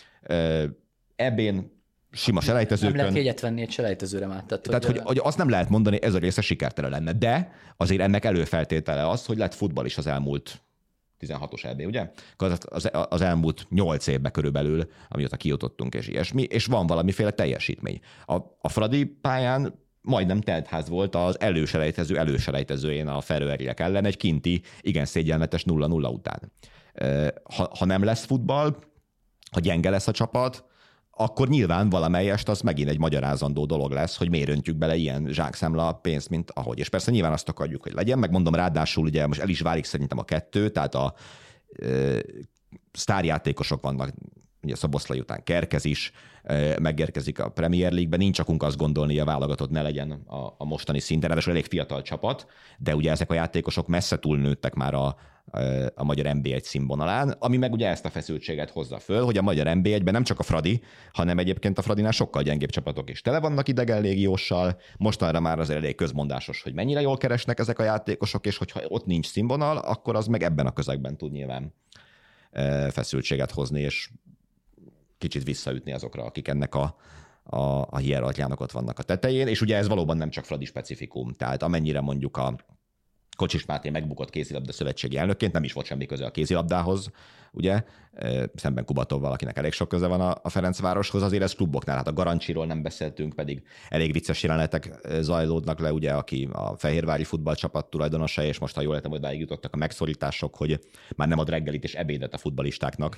ebén 1.19 1.77
sima 2.11 2.41
selejtezőkön. 2.41 2.97
Nem 2.97 3.05
lehet 3.05 3.17
jegyet 3.17 3.41
venni 3.41 3.61
egy 3.61 3.71
selejtezőre 3.71 4.27
már. 4.27 4.45
Tehát, 4.45 4.65
tehát 4.65 4.85
hogy, 4.85 4.97
hogy, 4.97 5.07
hogy 5.07 5.21
azt 5.23 5.39
nem 5.39 5.49
lehet 5.49 5.69
mondani, 5.69 6.03
ez 6.03 6.15
a 6.15 6.19
része 6.19 6.41
sikertelen 6.41 6.91
lenne. 6.91 7.13
De 7.13 7.53
azért 7.77 8.01
ennek 8.01 8.25
előfeltétele 8.25 9.09
az, 9.09 9.27
hogy 9.27 9.37
lett 9.37 9.55
futball 9.55 9.85
is 9.85 9.99
az 9.99 10.07
elmúlt 10.07 10.63
16-os 11.21 11.65
EB, 11.65 11.81
ugye? 11.87 12.11
Az, 12.37 12.59
az, 12.69 12.91
az 13.09 13.21
elmúlt 13.21 13.67
8 13.71 14.07
évben 14.07 14.33
körülbelül, 14.33 14.91
amióta 15.09 15.37
kijutottunk 15.37 15.95
és 15.95 16.09
ilyesmi, 16.09 16.43
és 16.43 16.67
van 16.67 16.87
valamiféle 16.87 17.31
teljesítmény. 17.31 18.01
A, 18.27 18.35
a 18.61 18.69
Fradi 18.69 19.05
pályán 19.05 19.75
majdnem 20.01 20.41
teltház 20.41 20.89
volt 20.89 21.15
az 21.15 21.41
előselejtező 21.41 22.19
előselejtezőjén 22.19 23.09
a 23.09 23.21
Ferőeriek 23.21 23.81
ellen 23.81 24.05
egy 24.05 24.17
kinti, 24.17 24.63
igen 24.81 25.05
szégyenletes 25.05 25.65
0-0 25.67 26.13
után. 26.13 26.53
Ha, 27.55 27.71
ha 27.79 27.85
nem 27.85 28.05
lesz 28.05 28.25
futball, 28.25 28.77
ha 29.51 29.61
gyenge 29.61 29.91
lesz 29.91 30.09
a 30.09 30.13
csapat, 30.13 30.68
akkor 31.19 31.49
nyilván 31.49 31.91
valamelyest 31.91 32.49
az 32.49 32.61
megint 32.61 32.89
egy 32.89 32.99
magyarázandó 32.99 33.67
dolog 33.67 33.91
lesz, 33.91 34.17
hogy 34.17 34.31
miért 34.31 34.49
öntjük 34.49 34.77
bele 34.77 34.97
ilyen 34.97 35.27
zsákszámla 35.31 35.93
pénzt, 35.93 36.29
mint 36.29 36.51
ahogy. 36.51 36.79
És 36.79 36.89
persze 36.89 37.11
nyilván 37.11 37.33
azt 37.33 37.49
akarjuk, 37.49 37.83
hogy 37.83 37.93
legyen, 37.93 38.19
meg 38.19 38.31
mondom 38.31 38.55
ráadásul 38.55 39.05
ugye 39.05 39.27
most 39.27 39.41
el 39.41 39.49
is 39.49 39.61
válik 39.61 39.85
szerintem 39.85 40.19
a 40.19 40.25
kettő, 40.25 40.69
tehát 40.69 40.95
a 40.95 41.15
sztárjátékosok 42.93 43.83
vannak, 43.83 44.13
ugye 44.63 44.75
Szoboszlai 44.75 45.19
után 45.19 45.43
Kerkez 45.45 45.85
is, 45.85 46.13
megérkezik 46.81 47.39
a 47.39 47.49
Premier 47.49 47.93
League-be, 47.93 48.17
nincs 48.17 48.39
akunk 48.39 48.63
azt 48.63 48.77
gondolni, 48.77 49.19
a 49.19 49.25
válogatott 49.25 49.71
ne 49.71 49.83
legyen 49.83 50.11
a, 50.11 50.55
a 50.59 50.65
mostani 50.65 51.01
szinten, 51.01 51.29
ráadásul 51.29 51.53
elég 51.53 51.65
fiatal 51.65 52.03
csapat, 52.03 52.47
de 52.79 52.95
ugye 52.95 53.11
ezek 53.11 53.31
a 53.31 53.35
játékosok 53.35 53.87
messze 53.87 54.19
túlnőttek 54.19 54.75
már 54.75 54.95
a, 54.95 55.17
a 55.95 56.05
magyar 56.05 56.27
NB1 56.29 56.63
színvonalán, 56.63 57.31
ami 57.39 57.57
meg 57.57 57.73
ugye 57.73 57.89
ezt 57.89 58.05
a 58.05 58.11
feszültséget 58.11 58.71
hozza 58.71 58.99
föl, 58.99 59.25
hogy 59.25 59.39
a 59.39 59.43
magyar 59.43 59.67
NB1-ben 59.69 60.13
nem 60.13 60.23
csak 60.23 60.39
a 60.39 60.43
Fradi, 60.43 60.83
hanem 61.13 61.39
egyébként 61.39 61.79
a 61.79 61.83
Fradinál 61.83 62.11
sokkal 62.11 62.43
gyengébb 62.43 62.71
csapatok 62.71 63.11
is 63.11 63.21
tele 63.21 63.41
vannak 63.41 63.69
idegen 63.69 64.01
légióssal, 64.01 64.81
mostanra 64.99 65.41
már 65.41 65.59
az 65.59 65.71
elég 65.71 65.95
közmondásos, 65.95 66.63
hogy 66.63 66.75
mennyire 66.75 67.01
jól 67.01 67.17
keresnek 67.17 67.59
ezek 67.59 67.79
a 67.79 67.85
játékosok, 67.85 68.47
és 68.47 68.57
hogyha 68.57 68.81
ott 68.89 69.07
nincs 69.07 69.27
színvonal, 69.27 69.77
akkor 69.77 70.17
az 70.17 70.27
meg 70.27 70.43
ebben 70.43 70.67
a 70.67 70.73
közegben 70.73 71.17
tud 71.17 71.33
nyilván 71.33 71.75
feszültséget 72.91 73.51
hozni, 73.51 73.81
és 73.81 74.11
kicsit 75.19 75.45
visszaütni 75.45 75.93
azokra, 75.93 76.25
akik 76.25 76.49
ennek 76.49 76.75
a, 76.75 76.97
a, 77.43 77.87
a 77.91 77.97
hierarchiának 77.97 78.61
ott 78.61 78.73
vannak 78.73 78.99
a 78.99 79.03
tetején, 79.03 79.47
és 79.47 79.61
ugye 79.61 79.77
ez 79.77 79.89
valóban 79.89 80.17
nem 80.17 80.31
csak 80.31 80.45
Fradi 80.45 80.65
specifikum, 80.65 81.33
tehát 81.33 81.63
amennyire 81.63 82.01
mondjuk 82.01 82.37
a 82.37 82.57
Kocsis 83.39 83.67
Máté 83.67 83.91
megbukott 83.91 84.31
kézilabda 84.31 84.73
szövetségi 84.73 85.17
elnökként, 85.17 85.53
nem 85.53 85.65
is 85.65 85.73
volt 85.73 85.87
semmi 85.87 86.07
köze 86.07 86.27
a 86.27 86.31
kézilabdához, 86.31 87.11
ugye, 87.53 87.83
szemben 88.55 88.85
Kubatovval, 88.85 89.33
akinek 89.33 89.57
elég 89.57 89.73
sok 89.73 89.89
köze 89.89 90.07
van 90.07 90.21
a 90.21 90.49
Ferencvároshoz, 90.49 91.23
azért 91.23 91.43
ez 91.43 91.55
kluboknál, 91.55 91.97
hát 91.97 92.09
a 92.09 92.13
Garancsiról 92.13 92.67
nem 92.67 92.83
beszéltünk, 92.83 93.35
pedig 93.35 93.63
elég 93.89 94.13
vicces 94.13 94.43
jelenetek 94.43 94.91
zajlódnak 95.21 95.81
le, 95.81 95.93
ugye, 95.93 96.13
aki 96.13 96.49
a 96.53 96.77
Fehérvári 96.77 97.25
futballcsapat 97.25 97.91
tulajdonosa, 97.91 98.43
és 98.43 98.59
most, 98.59 98.75
ha 98.75 98.81
jól 98.81 98.95
értem, 98.95 99.11
hogy 99.11 99.39
jutottak 99.39 99.75
a 99.75 99.77
megszorítások, 99.77 100.57
hogy 100.57 100.81
már 101.17 101.29
nem 101.29 101.39
ad 101.39 101.49
reggelit 101.49 101.85
és 101.85 101.95
ebédet 101.95 102.35
a 102.35 102.39
futbalistáknak 102.39 103.17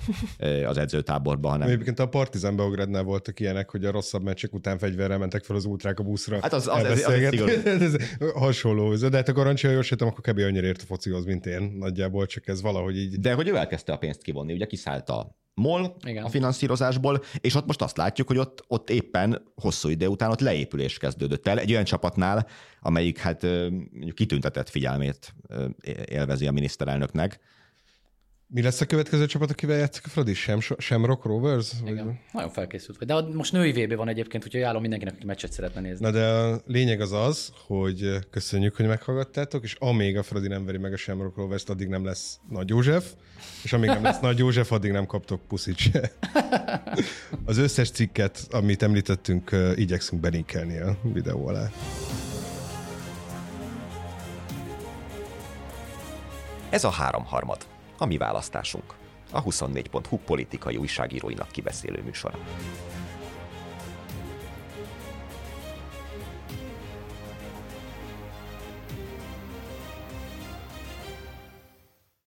az 0.65 0.77
edzőtáborba, 0.77 1.49
hanem... 1.49 1.67
Egyébként 1.67 1.99
a 1.99 2.07
Partizan 2.07 2.55
Beogradnál 2.55 3.03
voltak 3.03 3.39
ilyenek, 3.39 3.69
hogy 3.69 3.85
a 3.85 3.91
rosszabb 3.91 4.23
meccsek 4.23 4.53
után 4.53 4.77
fegyverrel 4.77 5.17
mentek 5.17 5.43
fel 5.43 5.55
az 5.55 5.65
útrák 5.65 5.99
a 5.99 6.03
buszra. 6.03 6.39
Hát 6.41 6.53
az, 6.53 6.67
az, 6.67 6.83
az, 6.83 7.05
az, 7.05 7.41
az, 7.65 7.81
az 7.81 7.97
hasonló, 8.33 8.95
de 8.95 9.17
hát 9.17 9.29
a 9.29 9.33
Garancsi, 9.33 9.67
ha 9.67 9.73
jól 9.73 9.83
akkor 9.99 10.33
kb. 10.33 10.39
annyira 10.39 10.67
ért 10.67 10.81
a 10.81 10.85
focihoz, 10.85 11.25
mint 11.25 11.45
én 11.45 11.75
nagyjából, 11.79 12.25
csak 12.25 12.47
ez 12.47 12.61
valahogy 12.61 12.97
így... 12.97 13.19
De 13.19 13.33
hogy 13.33 13.47
ő 13.47 13.55
elkezdte 13.55 13.93
a 13.93 13.97
pénzt 13.97 14.20
kivonni, 14.21 14.53
ugye 14.53 14.65
kiszállt 14.65 15.09
a 15.09 15.39
MOL 15.53 15.95
Igen. 16.05 16.23
a 16.23 16.29
finanszírozásból, 16.29 17.23
és 17.39 17.55
ott 17.55 17.65
most 17.65 17.81
azt 17.81 17.97
látjuk, 17.97 18.27
hogy 18.27 18.37
ott, 18.37 18.63
ott 18.67 18.89
éppen 18.89 19.53
hosszú 19.55 19.89
idő 19.89 20.07
után 20.07 20.31
ott 20.31 20.39
leépülés 20.39 20.97
kezdődött 20.97 21.47
el 21.47 21.59
egy 21.59 21.71
olyan 21.71 21.83
csapatnál, 21.83 22.47
amelyik 22.79 23.17
hát 23.17 23.47
kitüntetett 24.13 24.69
figyelmét 24.69 25.35
élvezi 26.05 26.47
a 26.47 26.51
miniszterelnöknek, 26.51 27.39
mi 28.53 28.61
lesz 28.61 28.81
a 28.81 28.85
következő 28.85 29.25
csapat, 29.25 29.51
akivel 29.51 29.77
játszik 29.77 30.05
a 30.05 30.09
Fradi? 30.09 30.33
Sem, 30.33 30.59
sem 30.77 31.05
Rock 31.05 31.25
Rovers? 31.25 31.71
Igen. 31.85 32.05
Vagy... 32.05 32.15
Nagyon 32.31 32.49
felkészült 32.49 32.97
vagy. 32.97 33.07
De 33.07 33.21
most 33.33 33.51
női 33.51 33.71
VB 33.71 33.95
van 33.95 34.07
egyébként, 34.07 34.43
úgyhogy 34.43 34.61
ajánlom 34.61 34.81
mindenkinek, 34.81 35.15
aki 35.15 35.25
meccset 35.25 35.51
szeretne 35.51 35.81
nézni. 35.81 36.05
Na 36.05 36.11
de 36.11 36.27
a 36.27 36.61
lényeg 36.65 37.01
az 37.01 37.11
az, 37.11 37.51
hogy 37.67 38.19
köszönjük, 38.29 38.75
hogy 38.75 38.85
meghallgattátok, 38.85 39.63
és 39.63 39.75
amíg 39.79 40.17
a 40.17 40.23
Fradi 40.23 40.47
nem 40.47 40.65
veri 40.65 40.77
meg 40.77 40.93
a 40.93 41.11
Rock 41.11 41.37
Rovers-t, 41.37 41.69
addig 41.69 41.87
nem 41.87 42.05
lesz 42.05 42.39
Nagy 42.49 42.69
József, 42.69 43.05
és 43.63 43.73
amíg 43.73 43.89
nem 43.89 44.03
lesz 44.03 44.19
Nagy 44.19 44.37
József, 44.37 44.71
addig 44.71 44.91
nem 44.91 45.05
kaptok 45.05 45.41
puszit 45.47 45.77
se. 45.77 46.11
Az 47.45 47.57
összes 47.57 47.91
cikket, 47.91 48.47
amit 48.49 48.83
említettünk, 48.83 49.55
igyekszünk 49.75 50.21
belinkelni 50.21 50.77
a 50.77 50.97
videó 51.13 51.47
alá. 51.47 51.69
Ez 56.69 56.83
a 56.83 56.89
háromharmad 56.89 57.70
a 58.01 58.05
mi 58.05 58.17
választásunk. 58.17 58.93
A 59.31 59.43
24.hu 59.43 60.17
politikai 60.17 60.75
újságíróinak 60.75 61.51
kibeszélő 61.51 62.01
műsora. 62.03 62.37